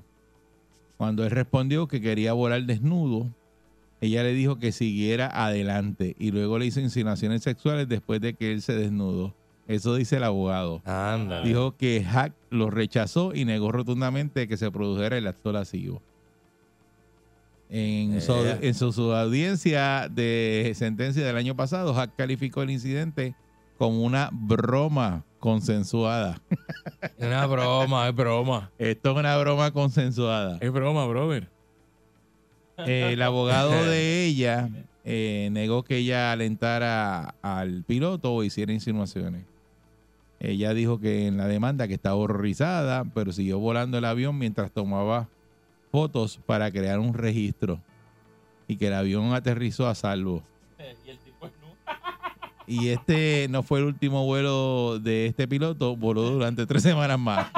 [0.98, 3.28] Cuando él respondió que quería volar desnudo,
[4.00, 8.52] ella le dijo que siguiera adelante y luego le hizo insinuaciones sexuales después de que
[8.52, 9.34] él se desnudó.
[9.68, 10.82] Eso dice el abogado.
[10.86, 11.48] Ándale.
[11.48, 16.02] Dijo que Hack lo rechazó y negó rotundamente que se produjera el acto lascivo.
[17.70, 18.60] En, su, Eh.
[18.62, 23.36] en su, su audiencia de sentencia del año pasado, Hack calificó el incidente
[23.78, 26.40] como una broma consensuada.
[27.18, 28.72] Una broma, es broma.
[28.78, 30.58] Esto es una broma consensuada.
[30.62, 31.50] Es broma, brother.
[32.78, 34.70] Eh, el abogado de ella
[35.04, 39.46] eh, negó que ella alentara al piloto o hiciera insinuaciones.
[40.40, 44.72] Ella dijo que en la demanda que estaba horrorizada, pero siguió volando el avión mientras
[44.72, 45.30] tomaba
[45.98, 47.80] fotos para crear un registro
[48.68, 50.42] y que el avión aterrizó a salvo.
[52.66, 57.48] Y este no fue el último vuelo de este piloto, voló durante tres semanas más.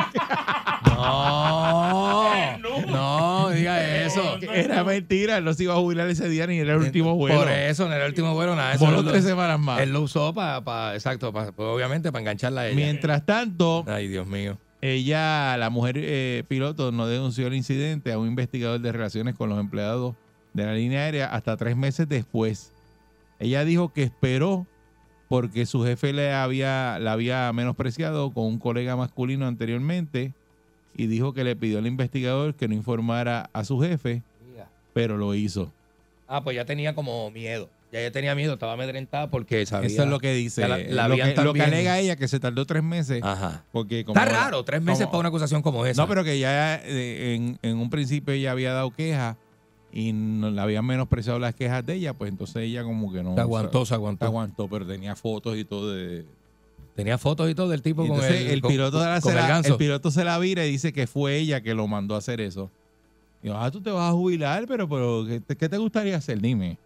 [0.86, 2.58] No,
[2.88, 4.38] no, diga eso.
[4.54, 7.40] Era mentira, él no se iba a jubilar ese día ni era el último vuelo.
[7.40, 8.74] Por eso, no era el último vuelo, nada.
[8.74, 9.82] Eso Voló él lo- tres semanas más.
[9.82, 12.76] Él lo usó para, exacto, pa- pues, obviamente para engancharla a ella.
[12.76, 14.58] Mientras tanto, Ay, Dios mío.
[14.94, 19.50] Ella, la mujer eh, piloto, no denunció el incidente a un investigador de relaciones con
[19.50, 20.16] los empleados
[20.54, 22.72] de la línea aérea hasta tres meses después.
[23.40, 24.68] Ella dijo que esperó
[25.28, 30.34] porque su jefe le había, la había menospreciado con un colega masculino anteriormente
[30.96, 34.24] y dijo que le pidió al investigador que no informara a su jefe,
[34.94, 35.74] pero lo hizo.
[36.28, 37.70] Ah, pues ya tenía como miedo.
[37.96, 39.88] Ya ella tenía miedo, estaba amedrentada porque sabía.
[39.88, 40.68] Eso es lo que dice.
[40.68, 43.22] la- la lo, que, lo que alega ella, que se tardó tres meses.
[43.24, 43.64] Ajá.
[43.72, 46.02] Porque como Está raro, tres meses como- para una acusación como esa.
[46.02, 49.38] No, pero que ya eh, en, en un principio ella había dado queja
[49.94, 53.34] y no le habían menospreciado las quejas de ella, pues entonces ella como que no...
[53.34, 54.26] Se aguantó, se aguantó.
[54.26, 56.26] Se aguantó, pero tenía fotos y todo de...
[56.98, 59.70] Tenía fotos y todo del tipo con el, el, con- piloto de la- con se
[59.70, 62.42] el piloto se la vira y dice que fue ella que lo mandó a hacer
[62.42, 62.70] eso.
[63.42, 66.18] Y yo, ah, tú te vas a jubilar, pero, pero ¿qué, te, qué te gustaría
[66.18, 66.42] hacer?
[66.42, 66.78] Dime.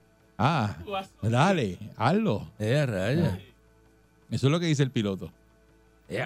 [0.41, 0.77] Ah,
[1.21, 2.47] dale, hazlo.
[2.59, 3.51] Eh.
[4.31, 5.29] Eso es lo que dice el piloto.
[6.07, 6.25] Eh,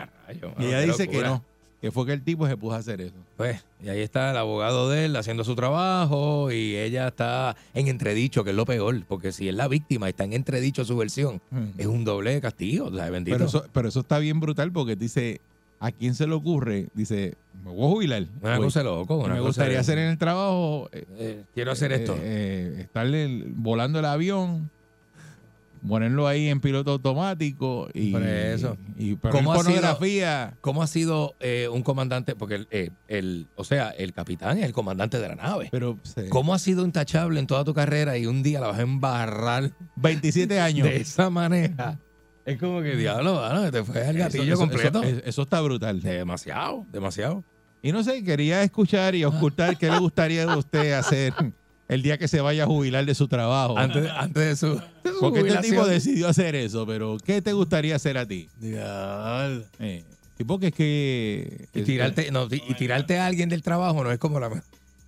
[0.60, 1.30] Y ella qué dice que locura.
[1.30, 1.44] no,
[1.82, 3.16] que fue que el tipo se puso a hacer eso.
[3.38, 7.88] Pues, y ahí está el abogado de él haciendo su trabajo y ella está en
[7.88, 10.96] entredicho, que es lo peor, porque si es la víctima y está en entredicho su
[10.96, 11.42] versión,
[11.78, 13.36] es un doble castigo, o sea, bendito.
[13.36, 15.42] Pero eso, pero eso está bien brutal porque dice,
[15.86, 16.88] ¿a quién se le ocurre?
[16.94, 18.26] Dice, me voy a jubilar.
[18.42, 18.66] Una Voy.
[18.66, 20.90] cosa loco, una me cosa gustaría de- hacer en el trabajo.
[20.92, 22.16] eh, quiero hacer esto.
[22.20, 24.70] eh, estar el- volando el avión,
[25.88, 28.78] ponerlo ahí en piloto automático y, eso.
[29.32, 30.54] ¿Cómo ha sido- pornografía.
[30.62, 32.36] ¿Cómo ha sido eh, un comandante?
[32.36, 35.68] Porque el, eh, el- o sea, el capitán es el comandante de la nave.
[35.72, 36.22] Pero sí.
[36.30, 39.72] ¿Cómo ha sido intachable en toda tu carrera y un día la vas a embarrar
[39.98, 40.88] 27 años.
[40.88, 42.00] de esa manera?
[42.46, 45.02] Es como que diablo, mano, te fue el gatillo Eso- completo.
[45.04, 46.02] Eso, eso está brutal.
[46.02, 47.44] demasiado, demasiado.
[47.82, 51.34] Y no sé, quería escuchar y ocultar qué le gustaría de usted hacer
[51.90, 53.78] el día que se vaya a jubilar de su trabajo.
[53.78, 57.54] Antes, antes de su, de su Porque este tipo decidió hacer eso, pero ¿qué te
[57.54, 58.48] gustaría hacer a ti?
[58.60, 59.64] Diablo.
[59.80, 60.04] Eh,
[60.38, 61.68] sí, porque es que...
[61.74, 64.50] Y tirarte, no, y tirarte a alguien del trabajo no es como la,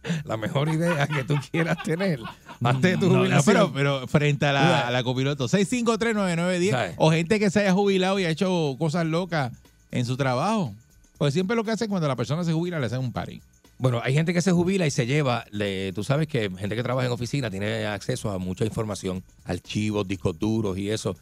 [0.25, 2.19] la mejor idea que tú quieras tener
[2.63, 3.55] antes de tu No, no, jubilación.
[3.55, 6.93] pero, pero frente a la, a la copiloto, 6539910 ¿Sabes?
[6.97, 9.51] o gente que se haya jubilado y ha hecho cosas locas
[9.91, 10.73] en su trabajo.
[11.17, 13.41] Pues siempre lo que hacen cuando la persona se jubila le hacen un party.
[13.77, 16.83] Bueno, hay gente que se jubila y se lleva, le- tú sabes que gente que
[16.83, 21.15] trabaja en oficina tiene acceso a mucha información, archivos, discos duros y eso.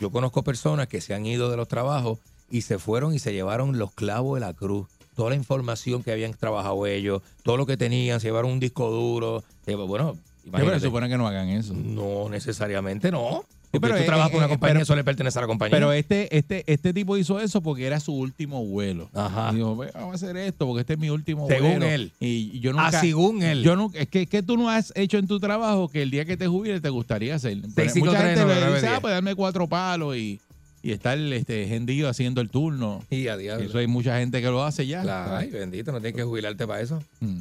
[0.00, 2.18] Yo conozco personas que se han ido de los trabajos
[2.50, 4.88] y se fueron y se llevaron los clavos de la cruz,
[5.20, 8.90] toda la información que habían trabajado ellos, todo lo que tenían, se llevaron un disco
[8.90, 9.44] duro.
[9.66, 10.80] Bueno, Sí, pero se imagínate.
[10.86, 11.74] supone que no hagan eso.
[11.74, 13.44] No necesariamente no.
[13.70, 15.76] Porque pero, tú trabajas por una compañía, pero- eso le pertenece a la compañía.
[15.76, 19.10] Pero este, este, este tipo hizo eso porque era su último vuelo.
[19.14, 19.50] Ajá.
[19.52, 21.86] Y dijo, "Ve, vamos a hacer esto porque este es mi último Según vuelo.
[21.86, 22.12] él.
[22.18, 23.00] Y yo Ah, nunca.
[23.00, 23.62] según él.
[23.62, 26.24] Yo nunca, es que, que tú no has hecho en tu trabajo que el día
[26.24, 27.58] que te jubiles te gustaría hacer.
[27.74, 28.82] Pero 653 mucha gente le 9910.
[28.82, 30.40] dice, ah, pues darme cuatro palos y,
[30.82, 33.04] y estar este, hendido haciendo el turno.
[33.10, 33.66] Y a diablo.
[33.66, 35.36] Eso hay mucha gente que lo hace ya.
[35.36, 37.02] Ay, bendito, no tienes que jubilarte para eso.
[37.20, 37.40] Mm.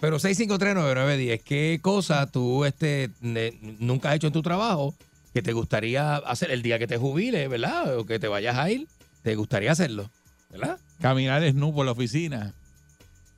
[0.00, 4.94] Pero 6539910, ¿qué cosa tú este, ne- nunca has hecho en tu trabajo
[5.34, 7.98] que te gustaría hacer el día que te jubiles, ¿verdad?
[7.98, 8.88] O que te vayas a ir,
[9.22, 10.10] te gustaría hacerlo,
[10.50, 10.78] ¿verdad?
[11.00, 12.54] Caminar desnudo por la oficina.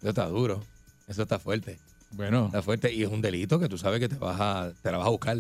[0.01, 0.63] Eso está duro,
[1.09, 1.79] eso está fuerte.
[2.13, 4.93] Bueno, Está fuerte y es un delito que tú sabes que te vas a, te
[4.93, 5.39] la vas a buscar.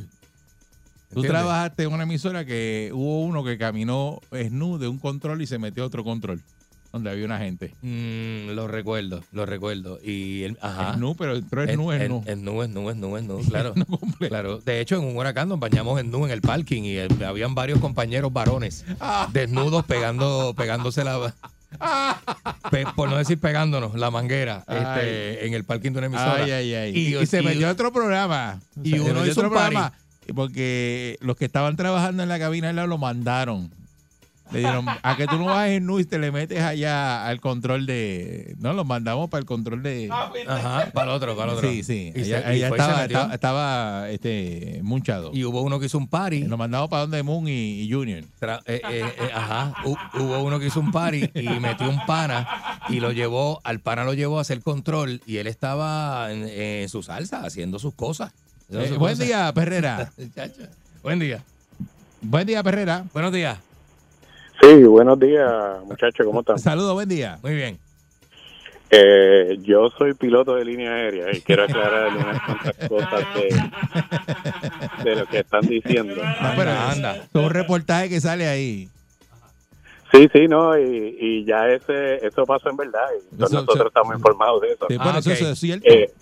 [1.12, 5.46] Tú trabajaste en una emisora que hubo uno que caminó desnudo de un control y
[5.46, 6.40] se metió a otro control,
[6.92, 7.74] donde había una gente.
[7.82, 9.98] Mm, lo recuerdo, lo recuerdo.
[10.02, 10.92] Y él, ajá.
[10.92, 12.22] Es nu, pero entró es nu, es nu.
[12.26, 13.74] Es nu, es nu, es nu, es nu, claro.
[14.18, 14.58] claro.
[14.58, 17.54] De hecho, en un huracán nos bañamos en nu en el parking y eh, habían
[17.54, 18.84] varios compañeros varones
[19.32, 21.34] desnudos pegando, pegándose la...
[22.70, 26.44] pe- por no decir pegándonos, la manguera este, en el parking de una emisora.
[26.44, 27.16] Ay, ay, ay.
[27.22, 28.60] Y, se metió a otro programa.
[28.82, 29.92] y uno hizo otro un programa
[30.34, 33.70] porque los que estaban trabajando en la cabina al lado lo mandaron.
[34.50, 37.40] Le dijeron, a que tú no vas en nu y te le metes allá al
[37.40, 38.54] control de...
[38.58, 40.10] No, los mandamos para el control de...
[40.46, 41.70] Ajá, para el otro, para el otro.
[41.70, 42.12] Sí, sí.
[42.14, 45.30] Allá, se- allá estaba, estaba, estaba, este, munchado.
[45.32, 46.44] Y hubo uno que hizo un party.
[46.44, 48.24] Lo mandamos para donde Moon y, y Junior.
[48.38, 52.04] Tra- eh, eh, eh, ajá, Hu- hubo uno que hizo un party y metió un
[52.04, 52.46] pana
[52.90, 56.90] y lo llevó, al pana lo llevó a hacer control y él estaba en, en
[56.90, 58.32] su salsa haciendo sus cosas.
[58.72, 60.10] Eh, buen día, Perrera.
[61.02, 61.42] Buen día.
[62.20, 63.04] Buen día, Perrera.
[63.12, 63.58] Buenos días.
[64.60, 65.50] Sí, buenos días,
[65.84, 66.58] muchachos, ¿cómo están?
[66.60, 67.38] Saludos, buen día.
[67.42, 67.78] Muy bien.
[68.90, 75.16] Eh, yo soy piloto de línea aérea y quiero aclarar unas cuantas cosas de, de
[75.16, 76.14] lo que están diciendo.
[76.14, 77.16] No, pero anda.
[77.16, 78.88] es un reportaje que sale ahí.
[80.12, 83.08] Sí, sí, no, y, y ya ese eso pasó en verdad.
[83.32, 84.86] Y Eso- nosotros estamos informados de eso.
[84.88, 85.88] Sí, bueno, eso, eso es cierto.
[85.88, 86.12] Eh,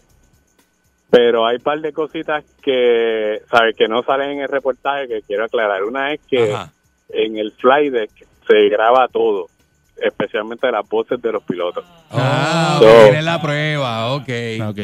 [1.10, 3.74] pero hay un par de cositas que, ¿sabes?
[3.76, 5.82] Que no salen en el reportaje que quiero aclarar.
[5.84, 6.72] Una es que Ajá.
[7.08, 8.10] en el fly deck
[8.46, 9.48] se graba todo,
[9.96, 11.84] especialmente las voces de los pilotos.
[12.10, 14.28] Ah, So- ok, tiene la prueba, ok.
[14.68, 14.78] Ok.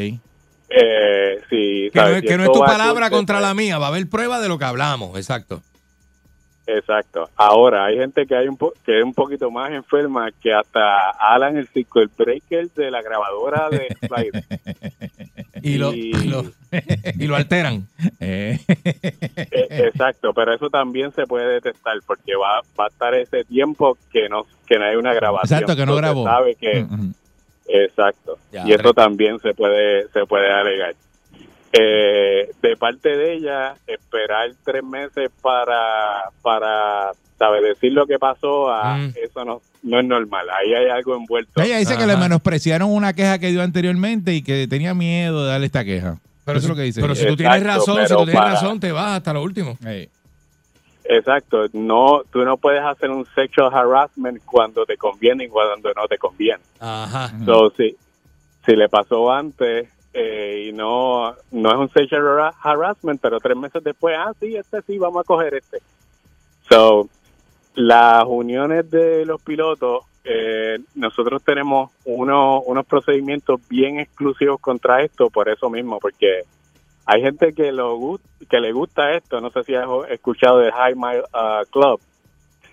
[0.69, 4.09] Eh, sí, Que no, que no es tu palabra contra la mía, va a haber
[4.09, 5.63] prueba de lo que hablamos, exacto.
[6.67, 7.31] Exacto.
[7.37, 11.11] Ahora, hay gente que hay un po- que es un poquito más enferma que hasta
[11.11, 14.45] alan el circuit breaker de la grabadora de Slider.
[15.63, 16.45] Y lo, y lo,
[17.19, 17.89] y lo alteran.
[18.21, 18.59] Eh,
[19.51, 24.29] Exacto, pero eso también se puede detectar porque va, va a estar ese tiempo que
[24.29, 25.61] no que no hay una grabación.
[25.61, 26.25] Exacto, que no grabó.
[26.25, 27.15] sabe que, Mm, mm.
[27.69, 28.39] Exacto.
[28.53, 30.95] Ya, y eso también se puede se puede alegar.
[31.79, 38.71] Eh, de parte de ella, esperar tres meses para para sabe decir lo que pasó,
[38.71, 39.13] a, Mm.
[39.23, 40.47] eso no, no es normal.
[40.51, 41.61] Ahí hay algo envuelto.
[41.61, 45.51] Ella dice que le menospreciaron una queja que dio anteriormente y que tenía miedo de
[45.51, 46.17] darle esta queja.
[46.47, 47.01] Pero Eso si, es lo que dice.
[47.03, 49.77] pero si tú tienes razón, si tú tienes para- razón, te vas hasta lo último.
[51.05, 51.67] Exacto.
[51.73, 56.19] No, tú no puedes hacer un sexual harassment cuando te conviene y cuando no te
[56.19, 56.63] conviene.
[56.81, 57.33] Ajá.
[57.45, 57.97] So, si,
[58.65, 63.55] si le pasó antes eh, y no no es un sexual hara- harassment, pero tres
[63.55, 65.79] meses después, ah, sí, este sí, vamos a coger este.
[66.71, 67.11] So,
[67.75, 75.29] las uniones de los pilotos, eh, nosotros tenemos unos, unos procedimientos bien exclusivos contra esto,
[75.29, 76.45] por eso mismo, porque
[77.05, 78.19] hay gente que lo
[78.49, 82.01] que le gusta esto, no sé si has escuchado del High Mile uh, Club.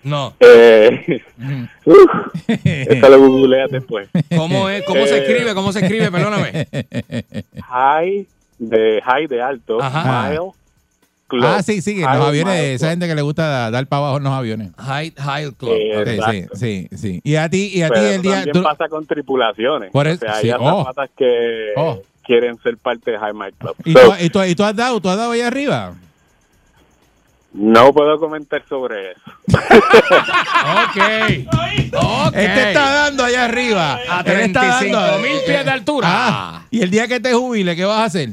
[0.04, 0.34] No.
[0.40, 1.22] Eh,
[1.86, 2.10] uf,
[2.46, 4.08] eso lo googleas después.
[4.36, 5.54] ¿Cómo, es, cómo se Eh, escribe?
[5.54, 6.10] ¿Cómo se escribe?
[6.12, 6.68] Perdóname.
[7.68, 8.26] High
[8.58, 10.28] de high de alto, Ajá.
[10.28, 10.40] mile
[11.26, 11.44] club.
[11.44, 14.00] Ah, sí, sí, en los aviones, mile esa gente que le gusta da- dar para
[14.02, 14.70] abajo en los aviones.
[14.78, 15.72] High, high Club.
[15.72, 16.56] Eh, Sí, exacto.
[16.56, 17.20] sí, sí, sí.
[17.24, 18.34] Y a ti, y a ti el día.
[18.34, 19.90] también tú- pasa con tripulaciones.
[19.90, 20.80] Por o eso- sea, sí, hay oh.
[20.82, 22.00] azafatas que Oh.
[22.22, 23.74] quieren ser parte de High Mile Club.
[23.84, 25.94] ¿Y, So, tú, y, tú, y tú has dado, tú has dado ahí arriba?
[27.54, 29.20] No puedo comentar sobre eso.
[29.48, 30.96] Ok.
[31.96, 32.34] Ok.
[32.36, 33.94] Este está dando allá arriba.
[34.08, 36.08] A Él está 35 dando- mil pies de altura.
[36.10, 38.30] Ah, y el día que te jubile, ¿qué vas a hacer?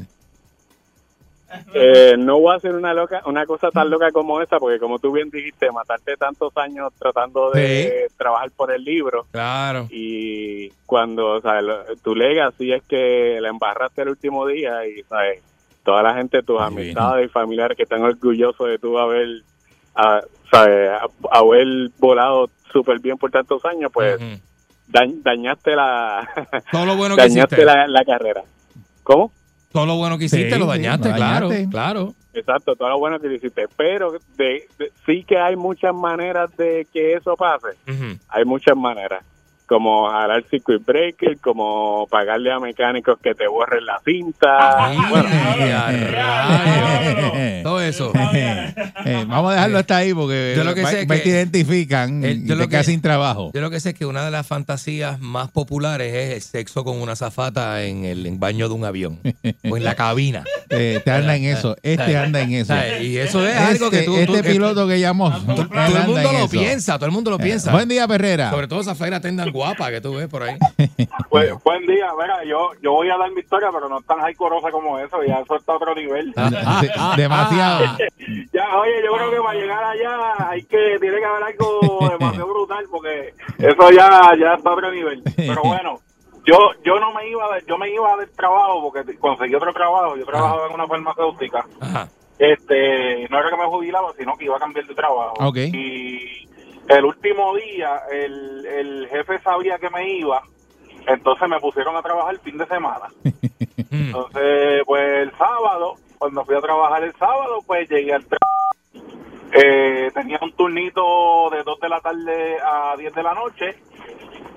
[1.74, 4.98] Eh, no voy a hacer una loca, una cosa tan loca como esa, porque como
[4.98, 9.26] tú bien dijiste, matarte tantos años tratando de trabajar por el libro.
[9.30, 9.86] Claro.
[9.90, 15.02] Y cuando, o sea, lo- tu legacy es que la embarraste el último día y,
[15.02, 15.42] ¿sabes?
[15.84, 19.28] Toda la gente, tus amistades y familiares que están orgullosos de tú haber,
[20.50, 20.90] ¿sabes?
[20.90, 21.66] A- haber
[21.98, 24.20] volado súper bien por tantos años, pues
[24.90, 26.28] dañ- dañaste la,
[26.70, 27.64] Todo lo bueno que dañaste hiciste.
[27.64, 28.42] la, la carrera.
[29.02, 29.32] ¿Cómo?
[29.72, 31.48] Todo lo bueno que hiciste Sí, lo sí, dañaste, claro.
[31.48, 31.70] dañaste.
[31.70, 32.14] Claro.
[32.34, 33.66] Exacto, todo lo bueno que hiciste.
[33.76, 37.68] Pero de, de- sí que hay muchas maneras de que eso pase.
[38.28, 39.24] Hay muchas maneras.
[39.66, 44.92] Como jalar circuit breaker, como pagarle a mecánicos que te borren la cinta.
[45.08, 45.28] Bueno,
[47.62, 48.12] Todo eso.
[48.34, 51.20] Eh, vamos a dejarlo hasta ahí porque Yo lo que va- sé es va- que-
[51.22, 53.50] te identifican El- y yo te lo que- sin trabajo.
[53.54, 56.84] Yo lo que sé es que una de las fantasías más populares es el sexo
[56.84, 59.18] con una zafata en el en baño de un avión
[59.70, 60.44] o en la cabina.
[60.70, 62.74] Eh, te anda en eso, este anda en eso.
[63.00, 65.30] Y eso es algo que Este- tú- tú- Este piloto que llamó.
[65.30, 67.70] Todo el mundo lo piensa, todo el mundo lo piensa.
[67.70, 68.50] Eh, Buen día, Perrera.
[68.50, 70.56] Sobre todo esa flagra tendan guapa que tú ves por ahí.
[71.28, 74.70] Pues, buen día, mira, yo, yo voy a dar mi historia, pero no tan jaicorosa
[74.70, 76.30] como eso, ya eso está a otro nivel.
[76.32, 77.84] De- demasiado.
[78.52, 82.46] ya, oye, yo creo que para llegar allá hay que, tiene que haber algo demasiado
[82.52, 85.22] brutal, porque eso ya, ya está a otro nivel.
[85.36, 86.00] Pero bueno,
[86.44, 90.16] yo, yo no me iba, de- yo me iba del trabajo porque conseguí otro trabajo,
[90.16, 91.64] yo trabajaba en una farmacéutica.
[92.38, 95.34] Este, no era que me jubilaba, sino que iba a cambiar de trabajo.
[95.40, 95.56] Ok.
[95.72, 96.48] Y
[96.88, 100.42] el último día, el, el jefe sabía que me iba,
[101.06, 103.08] entonces me pusieron a trabajar el fin de semana.
[103.90, 108.26] Entonces, pues el sábado, cuando fui a trabajar el sábado, pues llegué al.
[109.52, 113.76] Eh, tenía un turnito de 2 de la tarde a 10 de la noche.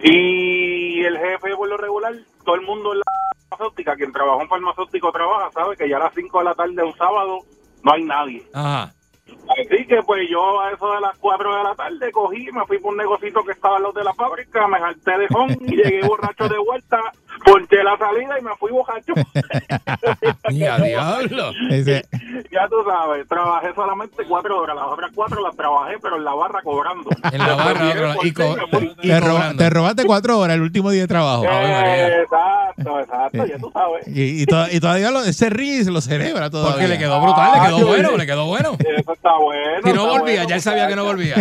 [0.01, 2.13] Y el jefe, por lo regular,
[2.45, 3.03] todo el mundo en la
[3.49, 6.83] farmacéutica, quien trabaja en farmacéutico trabaja, sabe que ya a las 5 de la tarde
[6.83, 7.39] un sábado
[7.83, 8.43] no hay nadie.
[8.53, 8.94] Ajá.
[9.27, 12.79] Así que pues yo a eso de las 4 de la tarde cogí, me fui
[12.79, 15.75] por un negocito que estaba en los de la fábrica, me salté de home y
[15.75, 16.99] llegué borracho de vuelta,
[17.43, 19.13] ponché la salida y me fui borracho.
[20.51, 21.51] ¡Ya, diablo!
[21.69, 22.05] Ese-
[22.51, 26.33] ya tú sabes, trabajé solamente 4 horas, las otras 4 las trabajé pero en la
[26.33, 27.09] barra cobrando.
[27.31, 28.55] En la barra, y co-
[29.01, 31.45] te, roba- te robaste cuatro horas el último día de trabajo.
[31.49, 34.07] Eh, Exacto, exacto, ya tú sabes.
[34.15, 36.73] Y, y to- y todavía lo, se ríe y se lo celebra todavía.
[36.73, 38.71] Porque le quedó brutal, le quedó bueno, le quedó bueno.
[38.79, 39.81] Eso está bueno.
[39.83, 41.35] Si no volvía, bueno, ya él sabía que no volvía.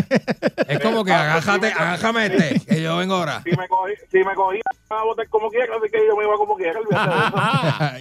[0.69, 3.43] Es como que agájate, agájame este, que yo vengo ahora.
[3.45, 4.61] Si me cogí, si me cogía
[4.91, 6.81] a votar como quiera, así que yo me iba como quiera.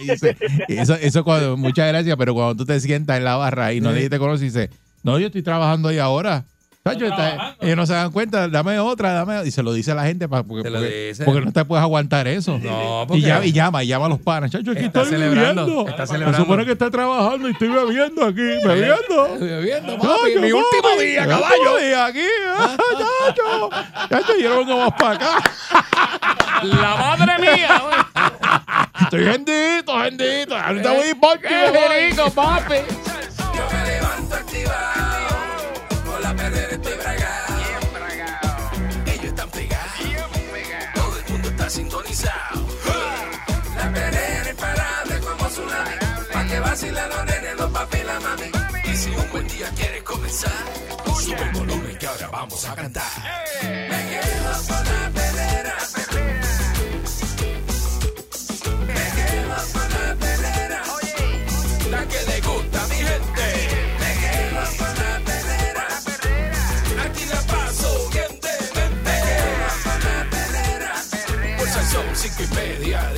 [0.00, 0.26] eso.
[0.68, 3.90] Eso, eso cuando, muchas gracias, pero cuando tú te sientas en la barra y no
[3.90, 4.70] nadie te conoce y dice,
[5.02, 6.44] no, yo estoy trabajando ahí ahora.
[6.84, 9.94] Tacho, está- ellos no se dan cuenta, dame otra, dame y se lo dice a
[9.94, 11.24] la gente para, porque, Se lo porque, dice.
[11.24, 12.58] porque no te puedes aguantar eso.
[12.58, 14.50] No, y, porque- llama, y llama, y llama a los panas.
[14.50, 15.88] Chacho, aquí Está estoy celebrando, bebiendo.
[15.90, 16.38] está Se celebrando.
[16.42, 19.38] supone que está trabajando y estoy bebiendo aquí, bebiendo.
[19.40, 21.54] Bebiendo, Chacho, papi, mi último papi, día, mi caballo.
[21.56, 22.76] último día aquí, ah,
[23.24, 23.70] chacho.
[24.10, 25.50] Chacho, yo no vengo más para acá.
[26.64, 27.82] La madre mía.
[29.00, 30.54] Estoy bendito, bendito.
[30.54, 32.10] Ahorita voy a party, Qué voy.
[32.10, 32.74] rico, papi.
[46.74, 48.50] Que vacilan los nenes, los la mami.
[48.84, 50.52] Y si un buen día quieres comenzar,
[51.22, 53.04] sube el volumen que ahora vamos a cantar.
[53.62, 55.76] Me quedo con la perrera,
[58.86, 60.82] me quedo con la perrera,
[61.90, 63.46] la que le gusta a mi gente.
[64.00, 65.86] Me quedo con la perrera,
[67.04, 69.04] aquí la paso bien de mente.
[69.04, 70.92] Me quedo con la perrera,
[71.72, 73.10] ser son cinco y media,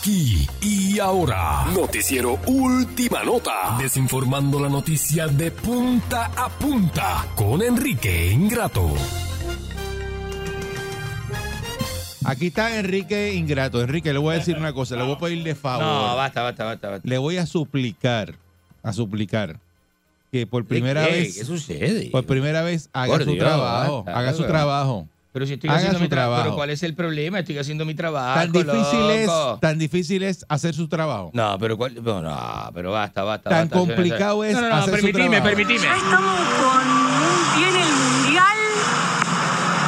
[0.00, 8.30] Aquí y ahora, Noticiero Última Nota, desinformando la noticia de punta a punta con Enrique
[8.30, 8.90] Ingrato.
[12.26, 13.80] Aquí está Enrique Ingrato.
[13.80, 14.96] Enrique, le voy a decir una cosa.
[14.96, 15.84] Le voy a pedir de favor.
[15.86, 17.08] No, basta, basta, basta, basta.
[17.08, 18.34] Le voy a suplicar,
[18.82, 19.58] a suplicar,
[20.30, 21.12] que por primera qué?
[21.12, 21.38] vez.
[21.38, 22.10] ¿Qué sucede?
[22.10, 24.04] Por primera vez haga Por su Dios, trabajo.
[24.04, 25.08] basta, haga su trabajo.
[25.36, 26.30] Pero si estoy Haga haciendo su mi trabajo.
[26.30, 26.44] trabajo.
[26.44, 27.40] Pero ¿cuál es el problema?
[27.40, 28.40] Estoy haciendo mi trabajo.
[28.40, 29.30] Tan difícil es,
[29.60, 31.30] tan difícil es hacer su trabajo.
[31.34, 32.02] No, pero ¿cuál?
[32.02, 33.50] No, no, pero basta, basta.
[33.50, 33.76] Tan basta.
[33.78, 35.44] complicado es No, no, no, hacer su permitime, trabajo.
[35.44, 35.86] permitime.
[35.94, 38.56] Estamos con un pie en el mundial,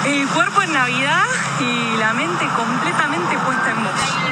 [0.06, 1.24] el cuerpo en Navidad
[1.60, 3.87] y la mente completamente puesta en.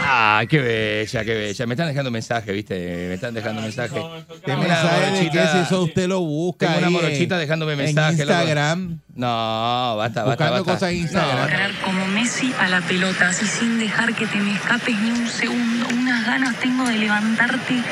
[0.08, 1.66] Ah, qué bella, qué bella.
[1.66, 2.74] Me están dejando mensaje, ¿viste?
[3.08, 3.94] Me están dejando mensaje.
[3.94, 5.52] ¿Qué Tengo una mensaje morochita-?
[5.52, 8.24] Si eso usted lo busca Tengo una morochita en- dejándome en mensaje.
[8.24, 8.32] loco.
[8.32, 9.00] Instagram.
[9.14, 10.72] No, basta, basta, Buscando basta.
[10.74, 11.42] cosas en Instagram.
[11.42, 15.26] Entrar como Messi a la pelota, así sin dejar que te me escapes ni un
[15.28, 15.86] segundo.
[15.92, 17.82] Unas ganas tengo de levantarte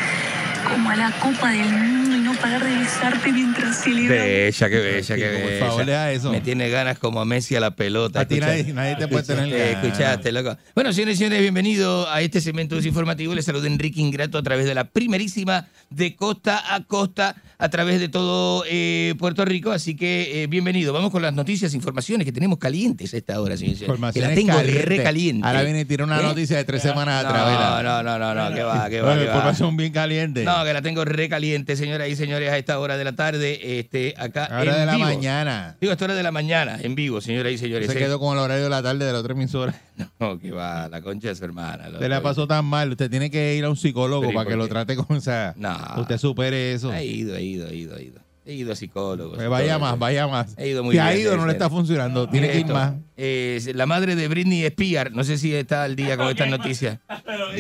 [0.73, 2.04] como a la copa del mundo
[2.43, 4.19] no de besarte mientras celebras.
[4.19, 5.67] Bella, qué bella, qué Por bella.
[5.67, 6.31] favor, lea eso.
[6.33, 8.21] Me tiene ganas como a Messi a la pelota.
[8.21, 9.85] A ti nadie- nadie te puede tener escuchaste, ganas.
[9.85, 10.57] Escuchaste, loco.
[10.75, 13.35] Bueno, señores y señores, bienvenido a este segmento desinformativo.
[13.35, 18.01] Les saluda Enrique Ingrato a través de la primerísima de costa a costa, a través
[18.01, 19.71] de todo eh, Puerto Rico.
[19.73, 20.93] Así que eh, bienvenido.
[20.93, 23.83] Vamos con las noticias, informaciones que tenemos calientes a esta hora, señores.
[23.83, 24.13] y señores.
[24.15, 24.55] Que la tengo
[25.03, 25.47] caliente.
[25.47, 26.23] Ahora viene y tira una ¿Eh?
[26.23, 27.47] noticia de tres semanas No, atrás.
[27.47, 27.83] ¿verdad?
[27.83, 29.35] no, no, no, no, que va, que va, Bueno, que va.
[29.35, 30.45] información bien caliente.
[30.45, 33.79] No, que la tengo re caliente, señoras y señores, a esta hora de la tarde,
[33.79, 35.07] este, acá Ahora en de la vivo.
[35.07, 35.77] mañana.
[35.81, 37.91] Digo, a esta hora de la mañana, en vivo, señoras y señores.
[37.91, 37.99] Se ¿eh?
[37.99, 39.75] quedó con el horario de la tarde de la otra emisora.
[40.19, 41.89] No, que va, la concha de su hermana.
[41.93, 42.91] Usted la pasó tan mal.
[42.91, 44.71] Usted tiene que ir a un psicólogo Pero, ¿y para por que lo qué?
[44.71, 45.55] trate con esa.
[45.57, 45.77] No.
[45.99, 46.93] Usted supere eso.
[46.93, 48.21] He ido, he ido, he ido, he ido.
[48.47, 49.37] He ido a psicólogos.
[49.37, 50.55] Pues vaya más, vaya más.
[50.59, 51.07] He ido muy si bien.
[51.07, 52.29] ha ido, no le está funcionando.
[52.29, 52.93] Tiene que ir más.
[53.17, 56.99] eh, la madre de Britney Spears, no sé si está al día con estas noticias.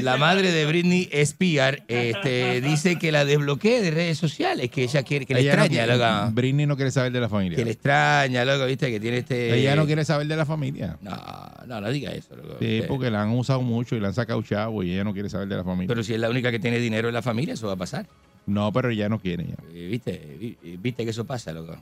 [0.02, 5.02] La madre de Britney Spears este, dice que la desbloquee de redes sociales, que ella
[5.04, 6.30] quiere, que le Ella no extraña, quiere- loca.
[6.32, 7.56] Britney no quiere saber de la familia.
[7.56, 9.54] Que le extraña, loco, viste, que tiene este.
[9.56, 10.98] Ella no quiere saber de la familia.
[11.00, 11.12] No,
[11.66, 12.56] no, no diga eso, loco.
[12.60, 15.30] Sí, porque la han usado mucho y la han sacado chavo y ella no quiere
[15.30, 15.88] saber de la familia.
[15.88, 18.06] Pero si es la única que tiene dinero en la familia, eso va a pasar.
[18.46, 19.44] No, pero ella no quiere.
[19.46, 19.56] Ya.
[19.72, 20.36] ¿Viste?
[20.40, 21.76] Vi- Viste que eso pasa, loco.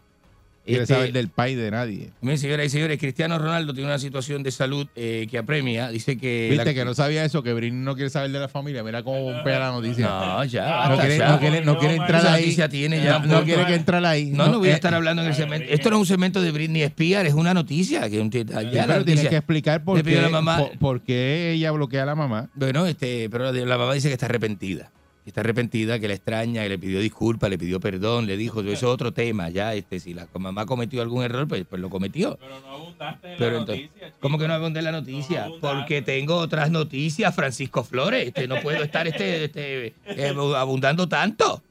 [0.64, 2.10] Quiere Este, saber del país de nadie.
[2.20, 5.88] Miren, señoras y señores, Cristiano Ronaldo tiene una situación de salud eh, que apremia.
[5.88, 6.46] Dice que.
[6.50, 8.84] Viste la- que no sabía eso, que Britney no quiere saber de la familia.
[8.84, 10.06] Mira cómo bombea la noticia.
[10.06, 11.28] No, ya, No quiere, ya.
[11.32, 12.42] no quiere, no quiere entrar ahí.
[12.42, 14.26] noticia tiene ya no, quiere que entrar ahí.
[14.30, 15.66] No, no voy a eh, estar hablando en el segmento.
[15.68, 18.08] Esto no es un segmento de Britney Spears, es una noticia.
[18.08, 20.78] Que un- ya Sí, la pero tienes que explicar por qué, a la mamá- por,
[20.78, 22.50] por qué ella bloquea a la mamá.
[22.54, 24.92] Bueno, este, pero la mamá dice que está arrepentida.
[25.24, 28.60] Que está arrepentida, que la extraña, que le pidió disculpas, le pidió perdón, le dijo,
[28.60, 31.90] eso es otro tema, ya, este, si la mamá cometió algún error, pues, pues lo
[31.90, 32.36] cometió.
[32.40, 35.48] Pero no abundaste Pero entonces, ¿Cómo que no abundé en la noticia?
[35.60, 41.62] Porque tengo otras noticias, Francisco Flores, este, no puedo estar este, este, eh, abundando tanto.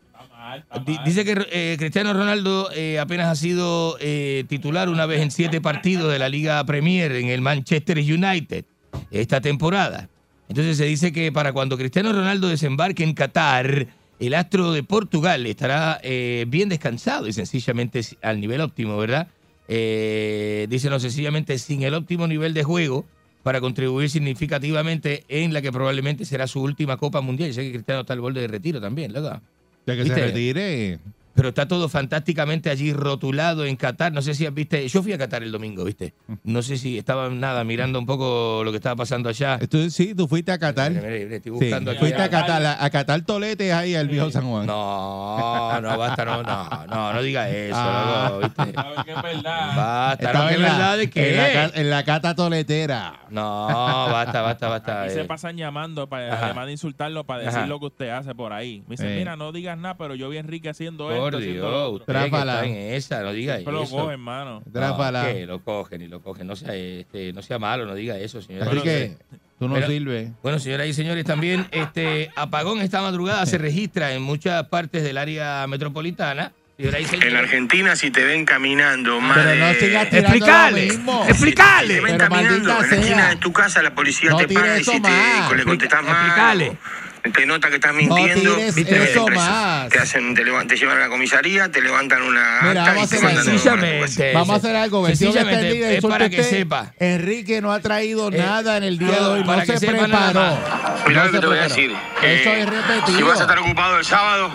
[0.85, 5.29] Di- Dice que eh, Cristiano Ronaldo eh, apenas ha sido eh, titular una vez en
[5.31, 8.65] siete partidos de la Liga Premier en el Manchester United
[9.11, 10.09] esta temporada.
[10.51, 13.87] Entonces se dice que para cuando Cristiano Ronaldo desembarque en Qatar,
[14.19, 19.29] el astro de Portugal estará eh, bien descansado y sencillamente al nivel óptimo, ¿verdad?
[19.69, 23.05] Eh, dice no sencillamente sin el óptimo nivel de juego
[23.43, 27.53] para contribuir significativamente en la que probablemente será su última Copa Mundial.
[27.53, 29.39] Sé que Cristiano está al borde de retiro también, loco.
[29.85, 30.19] Ya que ¿Viste?
[30.19, 30.99] se retire.
[31.33, 34.11] Pero está todo fantásticamente allí rotulado en Qatar.
[34.11, 36.13] No sé si viste, yo fui a Qatar el domingo, ¿viste?
[36.43, 39.59] No sé si estaba nada mirando un poco lo que estaba pasando allá.
[39.69, 40.91] Tú, sí, tú fuiste a Qatar.
[40.91, 41.99] Mira, mira, estoy Sí, buscando aquí.
[41.99, 44.65] fuiste a Qatar, a, a Qatar toletes ahí al viejo San Juan.
[44.65, 48.27] No, no, basta, no, no, no, no diga eso, Ah.
[48.31, 48.73] loco, ¿viste?
[49.43, 51.53] Basta, no, que la- verdad de En la, qué.
[51.53, 53.19] ca- en la cata toletera.
[53.29, 55.07] No, basta, basta, basta.
[55.07, 55.25] Y se eh.
[55.25, 56.45] pasan llamando, para, Ajá.
[56.47, 57.67] además de insultarlo, para decir Ajá.
[57.67, 58.83] lo que usted hace por ahí.
[58.87, 59.17] Me dice, Sí.
[59.17, 63.21] mira, no digas nada, pero yo vi a Enrique haciendo Por Dios, está en esa,
[63.21, 63.95] no diga Siempre lo eso.
[63.97, 64.63] cogen, mano.
[64.65, 66.47] No, que lo cogen y lo cogen.
[66.47, 68.67] No sea, este, no sea malo, no diga eso, señor.
[68.67, 69.17] Enrique,
[69.59, 70.29] tú no sirves.
[70.41, 75.17] Bueno, señoras y señores, también este apagón esta madrugada se registra en muchas partes del
[75.17, 76.51] área metropolitana.
[76.77, 77.31] Señoras y señores.
[77.31, 81.25] En Argentina, si te ven caminando más Pero no sigas tirando Explicale, mismo.
[81.27, 81.87] explicale.
[81.87, 83.29] Si te ven Pero caminando en la maldita esquina sea.
[83.29, 85.01] de tu casa, la policía No te para y si eso
[85.49, 86.77] te, le contestas mal, Explicale.
[87.33, 89.41] Te nota que estás mintiendo, tires te meten eso preso.
[89.41, 89.89] más.
[89.89, 93.15] Te, hacen, te, te llevan a la comisaría, te levantan una Mira, acta vamos a
[93.15, 93.43] y te hacer.
[93.43, 94.33] Sencillamente.
[94.33, 95.07] Vamos a hacer algo.
[95.07, 96.49] Sencillamente, es para que usted.
[96.59, 96.93] sepa.
[96.99, 99.43] Enrique no ha traído nada en el día de no, hoy.
[99.43, 100.57] para No que se preparó.
[101.07, 101.75] Mira No lo que te voy a preparó.
[101.75, 101.91] decir.
[101.91, 103.17] Eso Eh, es repetido.
[103.17, 104.51] Si vas a estar ocupado el sábado,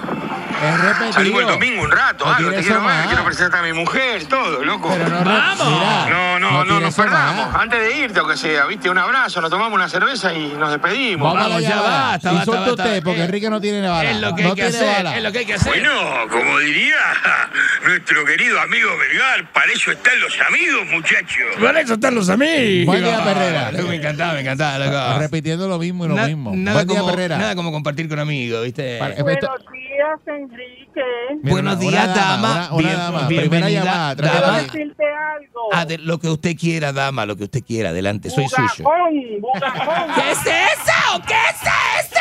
[0.68, 1.12] Es repetido.
[1.12, 3.06] salimos el domingo un rato, No algo, te quiero ver, más.
[3.06, 4.88] quiero presentar a mi mujer, todo, loco.
[4.96, 5.68] Pero no, ¡Vamos!
[5.68, 7.52] mira, no, no, no nos perdamos.
[7.52, 7.62] más.
[7.62, 10.70] Antes de irte, o que sea, viste, un abrazo, nos tomamos una cerveza y nos
[10.70, 11.34] despedimos.
[11.34, 12.70] Vamos, la ya basta, basta, basta.
[12.72, 14.10] usted, porque Enrique no tiene bala.
[14.10, 15.16] Es lo que no hay que hacer, bala.
[15.16, 15.68] es lo que hay que hacer.
[15.72, 15.90] Bueno,
[16.30, 16.96] como diría
[17.86, 21.46] nuestro querido amigo Vergar, para eso están los amigos, muchachos.
[21.58, 22.86] Por eso están los amigos.
[22.86, 23.72] Buen día, Perrera.
[23.72, 25.18] Loco, Me encantaba, me encantaba, loco.
[25.18, 26.52] Repitiendo lo mismo y lo mismo.
[26.54, 27.38] Nada Buen día, como, Perrera.
[27.38, 28.98] nada como compartir con amigos, ¿viste?
[28.98, 29.40] Para- Buenos
[29.72, 30.20] días,
[30.60, 31.00] Enrique.
[31.42, 32.70] Mira, Buenos una- días, dama.
[32.76, 34.14] Bienvenida, Primera llamada.
[34.14, 34.62] dama.
[34.62, 35.72] Decirte algo.
[35.72, 38.68] Ade- lo que usted quiera, dama, lo que usted quiera, adelante, soy suyo.
[38.78, 40.14] Bugajón, bugajón.
[40.14, 41.22] ¿Qué es eso?
[41.26, 41.62] ¿Qué es
[42.06, 42.20] eso?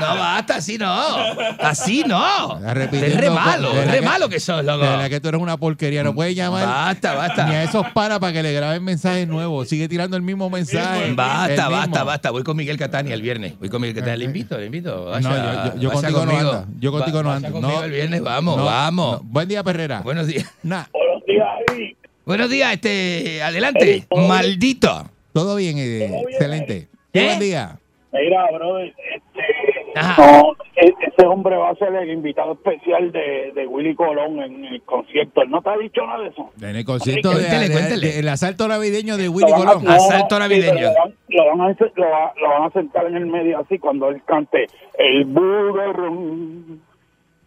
[0.00, 1.16] No, basta, así no.
[1.60, 2.58] Así no.
[2.66, 4.84] Es re malo, de es re que- malo que sos, loco.
[4.84, 6.02] De verdad que tú eres una porquería.
[6.04, 7.44] No puedes llamar Basta, basta.
[7.46, 9.68] ni a esos panas para que le graben mensajes nuevos.
[9.68, 11.12] Sigue tirando el mismo mensaje.
[11.14, 12.30] Basta, basta, basta.
[12.30, 13.58] Voy con Miguel Catania el viernes.
[13.58, 14.16] Voy con Miguel Catania.
[14.16, 15.06] Le invito, le invito.
[15.06, 16.50] Vaya, No, yo- yo- yo contigo no conmigo.
[16.52, 16.66] ando.
[16.90, 17.84] Yo contigo Va- no conmigo No.
[17.84, 19.22] el viernes, vamos, No, vamos.
[19.22, 19.28] no.
[19.28, 20.00] Buen día, Perrera.
[20.00, 20.52] Buenos días.
[20.62, 21.96] Nah, Buenos días, Eric.
[22.26, 24.06] Buenos días, este, adelante.
[24.28, 25.06] Maldito.
[25.32, 26.88] todo bien, eh, excelente.
[27.12, 27.24] ¿Eh?
[27.24, 27.78] Buen día.
[28.12, 30.16] Mira, brother, este, Ajá.
[30.22, 34.64] no, e- ese hombre va a ser el invitado especial de, de Willy Colón en
[34.64, 35.42] el concierto.
[35.42, 36.50] ¿Él no te ha dicho nada de eso?
[36.60, 38.06] En el concierto de, Cuéntele, cuéntele.
[38.08, 39.84] de- el asalto navideño de Willy a- Colón.
[39.84, 40.88] no, Asalto navideño.
[40.88, 43.58] Lo van, lo van a, hacer- lo va- lo van a sentar en el medio
[43.58, 44.66] así cuando él cante
[44.98, 46.80] el bugarrón.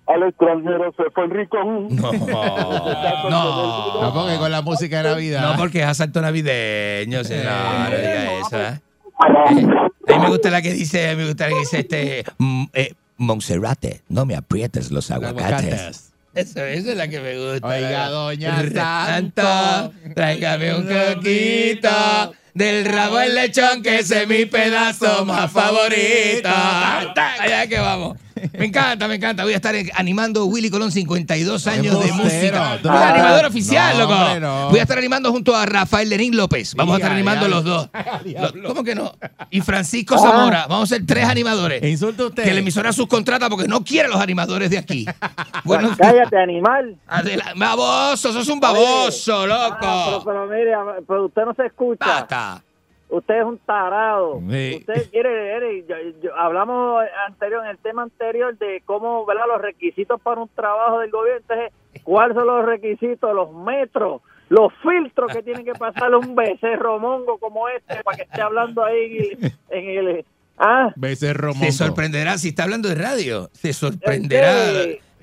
[0.06, 1.88] Al extranjero se fue el ricón.
[1.96, 2.12] No,
[3.30, 4.02] no.
[4.02, 5.42] No, porque con la música de Navidad.
[5.52, 7.24] No, porque es asalto navideño.
[7.24, 8.80] sí, No, no diga eso, ¿eh?
[9.20, 9.66] A mí
[10.08, 14.26] me gusta la que dice, me gusta la que dice este, mm, eh, Monserrate, no
[14.26, 15.74] me aprietes los aguacates.
[15.74, 16.10] aguacates.
[16.34, 17.68] Eso, esa es la que me gusta.
[17.68, 19.94] Oiga, doña Santo, Santo.
[20.16, 26.50] tráigame un coquito del rabo el lechón que ese es mi pedazo más favorito.
[26.50, 28.18] Allá que vamos.
[28.58, 29.44] Me encanta, me encanta.
[29.44, 32.80] Voy a estar animando Willy Colón 52 años de música.
[32.84, 34.14] No animador oficial, No, loco.
[34.14, 34.70] hombre, no.
[34.70, 36.76] Voy a estar animando junto a Rafael Lenín López.
[36.76, 37.90] Vamos a estar animando los dos.
[38.56, 39.14] Lo- ¿Cómo que no?
[39.50, 40.68] Y Francisco Zamora.
[40.68, 41.82] Vamos a ser tres animadores.
[41.84, 42.44] E insulta usted.
[42.44, 45.06] Que la emisora subcontrata porque no quiere los animadores de aquí.
[45.66, 46.98] Bueno, Cállate, animal.
[47.08, 50.26] adela- baboso, sos un baboso, Ah, pero, loco.
[50.26, 50.72] pero mire,
[51.08, 52.06] pero usted no se escucha.
[52.06, 52.64] Basta.
[53.14, 54.40] Usted es un tarado.
[54.50, 54.78] Sí.
[54.80, 59.44] Usted quiere, Eric, yo- yo- hablamos anterior en el tema anterior de cómo, ¿verdad?
[59.48, 61.42] Los requisitos para un trabajo del gobierno.
[61.48, 61.72] Entonces,
[62.04, 63.36] ¿cuáles son los requisitos?
[63.36, 68.24] Los metros, los filtros que tiene que pasarle un becerro mongo como este para que
[68.24, 69.38] esté hablando ahí
[69.70, 70.26] en el, en el-
[70.58, 71.72] ah, Becerro Se mongo.
[71.72, 74.56] sorprenderá, si está hablando de radio, se sorprenderá.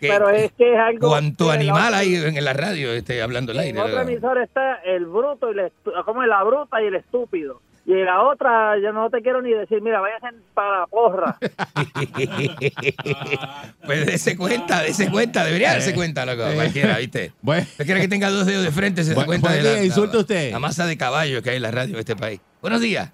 [0.00, 3.50] que- pero es que es algo Cuánto animal otra- hay en la radio este, hablando
[3.52, 3.80] al En aire.
[3.80, 4.08] otra loco.
[4.10, 5.72] emisora está el bruto y el
[6.04, 7.60] como la bruta y el estúpido.
[7.92, 11.36] Y la otra, yo no te quiero ni decir, mira, váyanse para la porra.
[13.84, 16.54] pues dése cuenta, dése cuenta, debería darse cuenta, loco, eh.
[16.54, 17.32] cualquiera, ¿viste?
[17.42, 19.70] Bueno, Usted quiere que tenga dos dedos de frente, se da Buen- cuenta de la,
[19.82, 20.52] la- usted.
[20.52, 22.40] la masa de caballo que hay en la radio de este país.
[22.60, 23.10] Buenos días.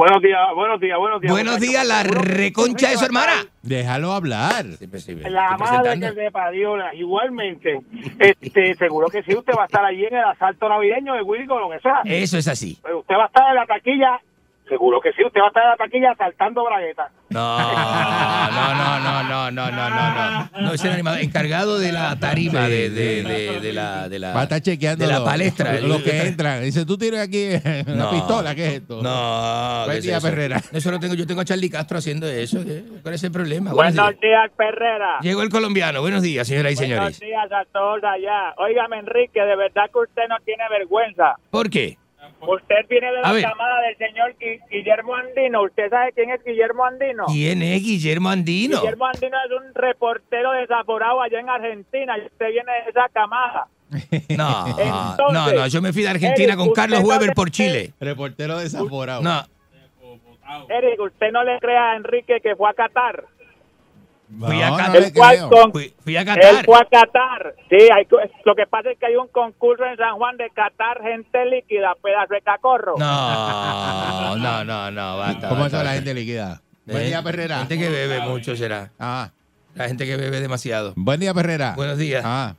[0.00, 1.30] Buenos días, buenos días, buenos días.
[1.30, 3.32] Buenos días, la reconcha de su hermana.
[3.60, 4.64] déjalo hablar.
[5.28, 7.80] La madre que le parió, la- igualmente.
[8.18, 11.46] Este, seguro que sí, usted va a estar allí en el asalto navideño de Willy
[11.46, 12.14] Colón, eso es así.
[12.14, 12.78] Eso es así.
[12.82, 14.20] Pero usted va a estar en la taquilla
[14.70, 17.10] Seguro que sí, usted va a estar en la taquilla saltando braguetas.
[17.28, 20.60] No, no, no, no, no, no, no, no, no.
[20.62, 24.32] No, ese era animador encargado de la tarima de, de, de, de la, de la,
[24.32, 25.72] Va a estar chequeando de la los- palestra.
[25.74, 26.62] Los, los que entran.
[26.62, 27.50] Dice, tú tienes aquí
[27.86, 28.10] una No.
[28.10, 29.02] pistola, ¿qué es esto?
[29.02, 30.26] No, Buen ¿qué es día, eso?
[30.28, 30.60] Perrera.
[30.72, 32.64] Eso lo tengo, yo tengo a Charlie Castro haciendo eso.
[32.64, 32.82] ¿qué?
[33.02, 33.72] ¿Cuál es el problema?
[33.72, 34.20] Buenos Buenos días.
[34.20, 35.18] días, Perrera.
[35.20, 36.00] Llegó el colombiano.
[36.00, 37.20] Buenos días, señoras y Buenos señores.
[37.20, 38.54] días a todos allá.
[38.56, 41.34] Óigame, Enrique, de verdad que usted no tiene vergüenza.
[41.50, 41.98] ¿Por qué?
[42.46, 43.42] Usted viene de A la ver.
[43.42, 45.62] camada del señor Gui- Guillermo Andino.
[45.62, 47.26] ¿Usted sabe quién es Guillermo Andino?
[47.26, 48.80] ¿Quién es Guillermo Andino?
[48.80, 53.66] Guillermo Andino es un reportero desaforado allá en Argentina y usted viene de esa camada.
[54.36, 54.86] No, Entonces,
[55.32, 55.66] no, no.
[55.66, 57.90] Yo me fui de Argentina Eric, con Carlos usted no Weber le- por Chile.
[58.00, 59.20] Reportero desaforado.
[59.22, 59.42] No.
[60.68, 63.24] Eric, usted no le crea a Enrique que fue a Qatar.
[64.38, 65.00] Fui a Qatar.
[65.00, 65.50] le ¿Cuál creo.
[65.50, 66.64] con- Fui, fui a Él Qatar.
[66.64, 67.54] fue a Qatar.
[67.68, 68.06] Sí, hay,
[68.44, 71.94] lo que pasa es que hay un concurso en San Juan de Qatar, gente líquida,
[72.02, 72.94] pedazo de cacorro.
[72.98, 75.18] No, no, no, no.
[75.18, 76.60] Basta, ¿Cómo basta, está la gente líquida?
[76.86, 77.58] Buen Eh, día, Perrera.
[77.58, 78.90] Gente que bebe mucho será.
[78.98, 79.30] Ah.
[79.74, 80.92] La gente que bebe demasiado.
[80.96, 81.74] Buen día, Perrera.
[81.76, 82.22] Buenos días.
[82.24, 82.54] Ah.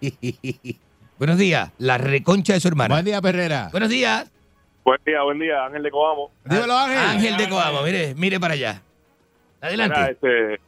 [1.18, 1.70] Buenos días.
[1.78, 2.94] La reconcha de su hermana.
[2.94, 3.68] Buen día, Perrera.
[3.70, 4.30] Buenos días.
[4.84, 6.30] Buen día, buen día, Ángel de Coamo.
[6.44, 6.98] Dímelo, Ángel.
[6.98, 7.82] Ángel de Coamo.
[7.82, 8.82] Mire, mire para allá.
[9.60, 9.96] Adelante.
[9.96, 10.60] Mira, este,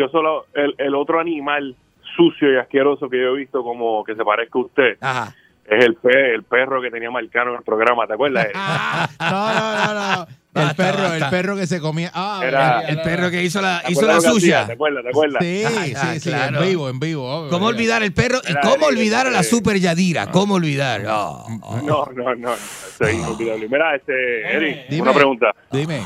[0.00, 1.76] yo solo, el, el otro animal
[2.16, 5.34] sucio y asqueroso que yo he visto como que se parezca a usted Ajá.
[5.64, 8.48] es el, pe- el perro que tenía Marcano en el programa, ¿te acuerdas?
[9.20, 10.26] No, no, no, no.
[10.52, 12.10] El Basta, perro, el perro que se comía.
[12.12, 14.66] Ah, Era- El perro que hizo la, ¿Te hizo la suya.
[14.66, 15.04] ¿Te acuerdas?
[15.04, 15.38] ¿Te acuerdas?
[15.44, 16.60] Sí, Ah, sí, sí, claro.
[16.60, 17.24] en vivo, en vivo.
[17.32, 17.76] obvio, ¿Cómo mira.
[17.76, 20.32] olvidar el perro y Era cómo olvidar a la eh, super Yadira?
[20.32, 21.02] ¿Cómo olvidar?
[21.08, 21.76] Oh, oh.
[21.84, 23.68] No, no, no, eso es inolvidable.
[23.68, 25.02] Mira, este, Eric, Dime.
[25.02, 25.52] una pregunta.
[25.70, 26.02] Dime,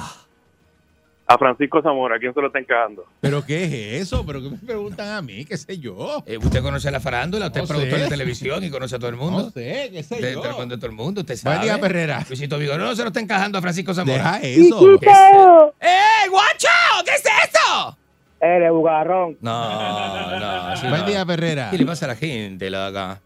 [1.27, 3.07] A Francisco Zamora, ¿quién se lo está encajando?
[3.21, 4.27] ¿pero qué es eso?
[4.27, 5.47] ¿Pero qué me preguntan a mí?
[5.47, 6.23] ¿Qué sé yo?
[6.27, 7.47] Eh, ¿Usted conoce a la farándula?
[7.47, 8.05] ¿Usted No es productor sé.
[8.05, 9.45] de televisión y conoce a todo el mundo?
[9.45, 10.43] No sé, qué sé De, yo.
[10.43, 11.57] de todo el mundo, usted sabe.
[11.57, 12.23] Buen día, Perrera.
[12.29, 14.17] Luisito Vigoró no se lo está encajando a Francisco Zamora.
[14.19, 14.99] Deja eso.
[15.01, 16.69] ¿Qué es- ¡Eh, guacho!
[17.07, 17.97] ¿Qué es eso?
[18.43, 19.39] Eres bugarrón.
[19.41, 20.47] No, no.
[20.73, 21.07] así Buen no.
[21.07, 21.71] día, Perrera.
[21.71, 22.69] ¿Qué le pasa a la gente?
[22.69, 23.21] La acá?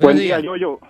[0.00, 0.80] Buen día, yo, yo.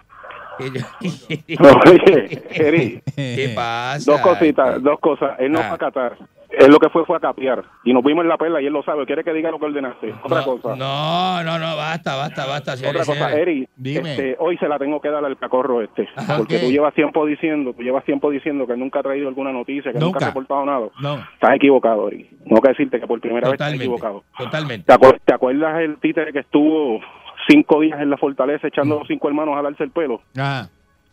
[0.56, 0.70] ¿Qué
[1.58, 4.10] Oye, ¿Qué pasa?
[4.12, 5.32] dos cositas, dos cosas.
[5.40, 5.64] Él no Ah.
[5.64, 6.16] fue a Qatar.
[6.58, 7.64] Él lo que fue fue a capear.
[7.84, 9.06] Y nos vimos en la perla y él lo sabe.
[9.06, 10.14] Quiere que diga lo que ordenaste.
[10.22, 10.76] Otra cosa.
[10.76, 12.74] No, no, no, basta, basta, basta.
[12.74, 13.32] Otra cosa.
[13.36, 14.10] Eri, Dime.
[14.12, 16.62] este, hoy se la tengo que dar al cacorro este, Ajá, porque ok.
[16.62, 19.98] tú llevas tiempo diciendo, tú llevas tiempo diciendo que nunca ha traído alguna noticia, que
[19.98, 20.24] nunca, Nunca.
[20.26, 20.88] ha reportado nada.
[21.00, 21.14] No.
[21.34, 22.28] Estás equivocado, Eri.
[22.46, 24.22] Tengo que decirte que por primera vez estás equivocado.
[24.38, 24.86] Totalmente.
[24.86, 27.00] ¿Te, acuer- te acuerdas el títere que estuvo
[27.48, 30.20] cinco días en la fortaleza echando a los cinco hermanos a darse el pelo?
[30.38, 30.66] Ah,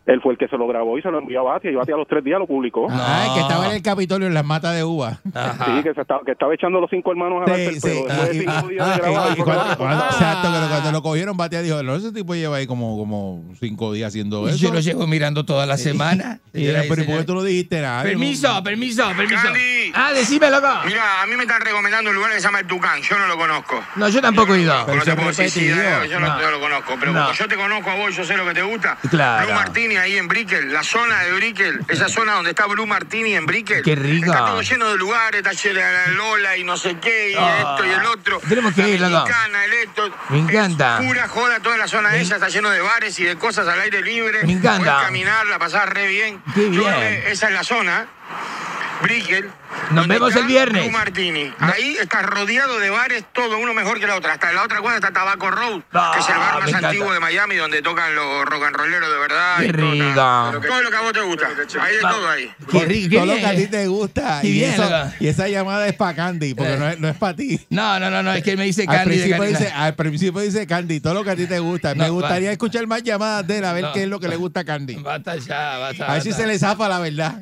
[0.06, 1.94] Él fue el que se lo grabó y se lo envió a Batia y Batia
[1.94, 2.88] a los tres días lo publicó.
[2.90, 5.20] ah, el que estaba en el Capitolio en las matas de uva.
[5.34, 5.66] Ajá.
[5.66, 7.90] Sí, que, se estaba, que estaba echando a los cinco hermanos a Sí, sí.
[7.90, 10.06] Después de Y- cinco días ah, de grabar, reportó.
[10.06, 13.94] Exacto, que cuando lo cogieron, Batia dijo, no, ese tipo lleva ahí como, como cinco
[13.94, 14.58] días haciendo eso.
[14.58, 16.40] Yo lo llevo mirando toda la semana.
[16.54, 18.04] Y era, pero ¿y por qué tú no dijiste nada?
[18.04, 19.42] Permiso, permiso, permiso.
[19.44, 19.92] Candy.
[19.94, 20.68] Ah, decime, loco.
[20.86, 23.02] Mira, a mí me están recomendando un lugar que se llama El Tucán.
[23.02, 23.80] Yo no lo conozco.
[23.96, 24.74] No, yo tampoco he ido.
[24.86, 25.76] Pero no te puedo decir
[26.10, 26.94] yo no, lo conozco.
[27.00, 28.98] Pero como yo te conozco a vos, yo sé lo que te gusta.
[29.10, 29.48] Claro.
[29.48, 29.56] Blue
[29.98, 33.84] Ahí en Brickell, la zona de Brickell, esa zona donde está Blue Martini en Brickell.
[33.84, 34.32] Qué rico.
[34.32, 37.36] Está todo lleno de lugares, está lleno de la Lola y no sé qué, y
[37.36, 37.58] Ah.
[37.60, 38.40] esto y el otro.
[38.48, 39.30] Tenemos que ir, loco.
[39.66, 40.12] el esto.
[40.30, 41.00] Me encanta.
[41.00, 43.80] Es pura joda toda la zona esa, está lleno de bares y de cosas al
[43.82, 44.44] aire libre.
[44.44, 44.78] Me encanta.
[44.78, 46.42] Puedes caminar, la pasar re bien.
[46.56, 46.94] Qué Yo bien.
[46.96, 48.08] que esa es la zona.
[49.02, 49.50] Brickell.
[49.92, 50.84] Nos vemos el viernes.
[50.84, 51.52] Blue Martini.
[51.60, 54.34] Ahí está rodeado de bares, todo uno mejor que la otra.
[54.34, 57.12] Hasta en la otra cuadra está Tabaco Road, Ah, que es el bar más antiguo
[57.14, 59.58] de Miami, donde tocan los rock and rolleros de verdad.
[59.60, 60.68] Qué rico.
[60.68, 61.48] Todo lo que a vos te gusta.
[61.82, 62.52] Hay de todo ahí.
[62.72, 64.40] Qué rico, Todo lo que a ti te gusta.
[64.44, 65.12] Y, bien, eso- loco.
[65.20, 66.78] y esa llamada es para Candy, porque Eh.
[66.78, 67.60] no es, no es para ti.
[67.70, 69.96] No, no, no, no, es que él me dice Al Candy de principio, dice, al
[69.96, 71.96] principio dice Candy, todo lo que a ti te gusta.
[71.96, 72.54] No, Me gustaría va.
[72.54, 73.94] escuchar más llamadas de él, a ver No.
[73.94, 74.96] qué es lo que le gusta a Candy.
[74.96, 76.06] Basta ya, basta.
[76.10, 77.36] A ver si se le zafa la verdad.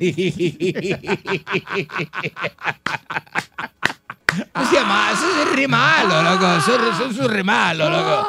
[4.54, 6.46] No sea malo, eso es re malo, loco.
[6.56, 8.26] Eso, es- eso es re malo, loco.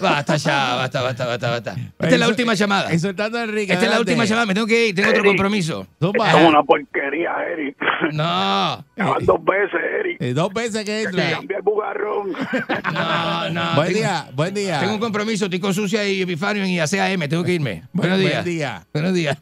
[0.00, 1.74] Basta ya, basta, basta, basta, basta.
[1.98, 2.92] Esta es la última llamada.
[2.92, 3.72] Insultando a Enrique.
[3.72, 4.12] Esta es la adelante.
[4.12, 5.30] última llamada, me tengo que ir, tengo otro Eric.
[5.32, 5.86] compromiso.
[6.00, 7.76] Es una porquería, Eric.
[8.12, 10.16] No, Ya van dos veces, Eric.
[10.20, 11.30] Eh, dos veces que entra.
[11.32, 12.32] Cambia el bugarrón.
[12.32, 13.74] no, no.
[13.74, 14.80] Buen tengo- día, buen día.
[14.80, 17.82] Tengo un compromiso, estoy con Sucia y Epifanio en IACAM, tengo que irme.
[17.92, 18.44] Buen- Buenos buen días.
[18.44, 18.86] día.
[18.92, 19.36] Buenos días.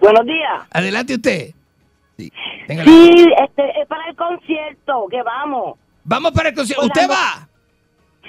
[0.00, 0.62] Buenos días.
[0.70, 1.54] Adelante usted.
[2.16, 2.30] Sí,
[3.42, 5.78] este, es para el concierto, que vamos.
[6.04, 6.86] Vamos para el concierto.
[6.86, 7.48] ¿Usted va?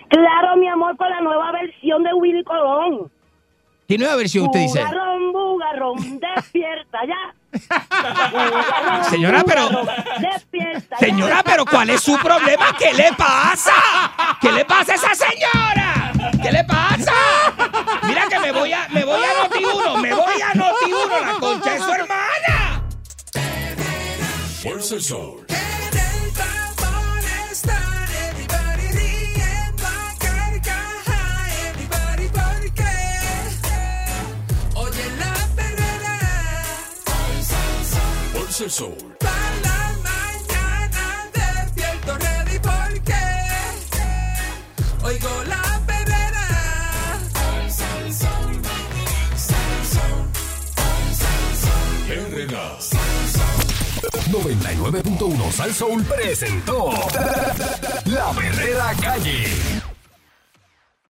[0.10, 3.12] Claro, mi amor, con la nueva versión de Willy Colón.
[3.88, 4.80] ¿Qué nueva versión usted dice?
[4.84, 7.36] Bugarrón, bugarrón, despierta ya.
[8.32, 9.70] Bugarrón, Señora, pero-
[10.20, 11.07] Despierta ya.
[11.07, 12.76] Señora, pero ¿cuál es su problema?
[12.78, 13.72] ¿Qué le pasa?
[14.41, 16.12] ¿Qué le pasa a esa señora?
[16.41, 17.12] ¿Qué le pasa?
[18.03, 20.65] Mira que me voy a, me voy a Noti1, me voy a Noti1,
[24.96, 25.46] el sol.
[25.50, 27.20] En el tapón
[27.52, 31.22] están everybody riendo a carcaja,
[31.70, 32.94] everybody porque
[34.76, 36.16] oye la perrera.
[38.34, 39.16] Pulsa el sol.
[54.91, 56.91] 99.1 Sal Soul presentó
[58.06, 59.95] La Verdadera Calle.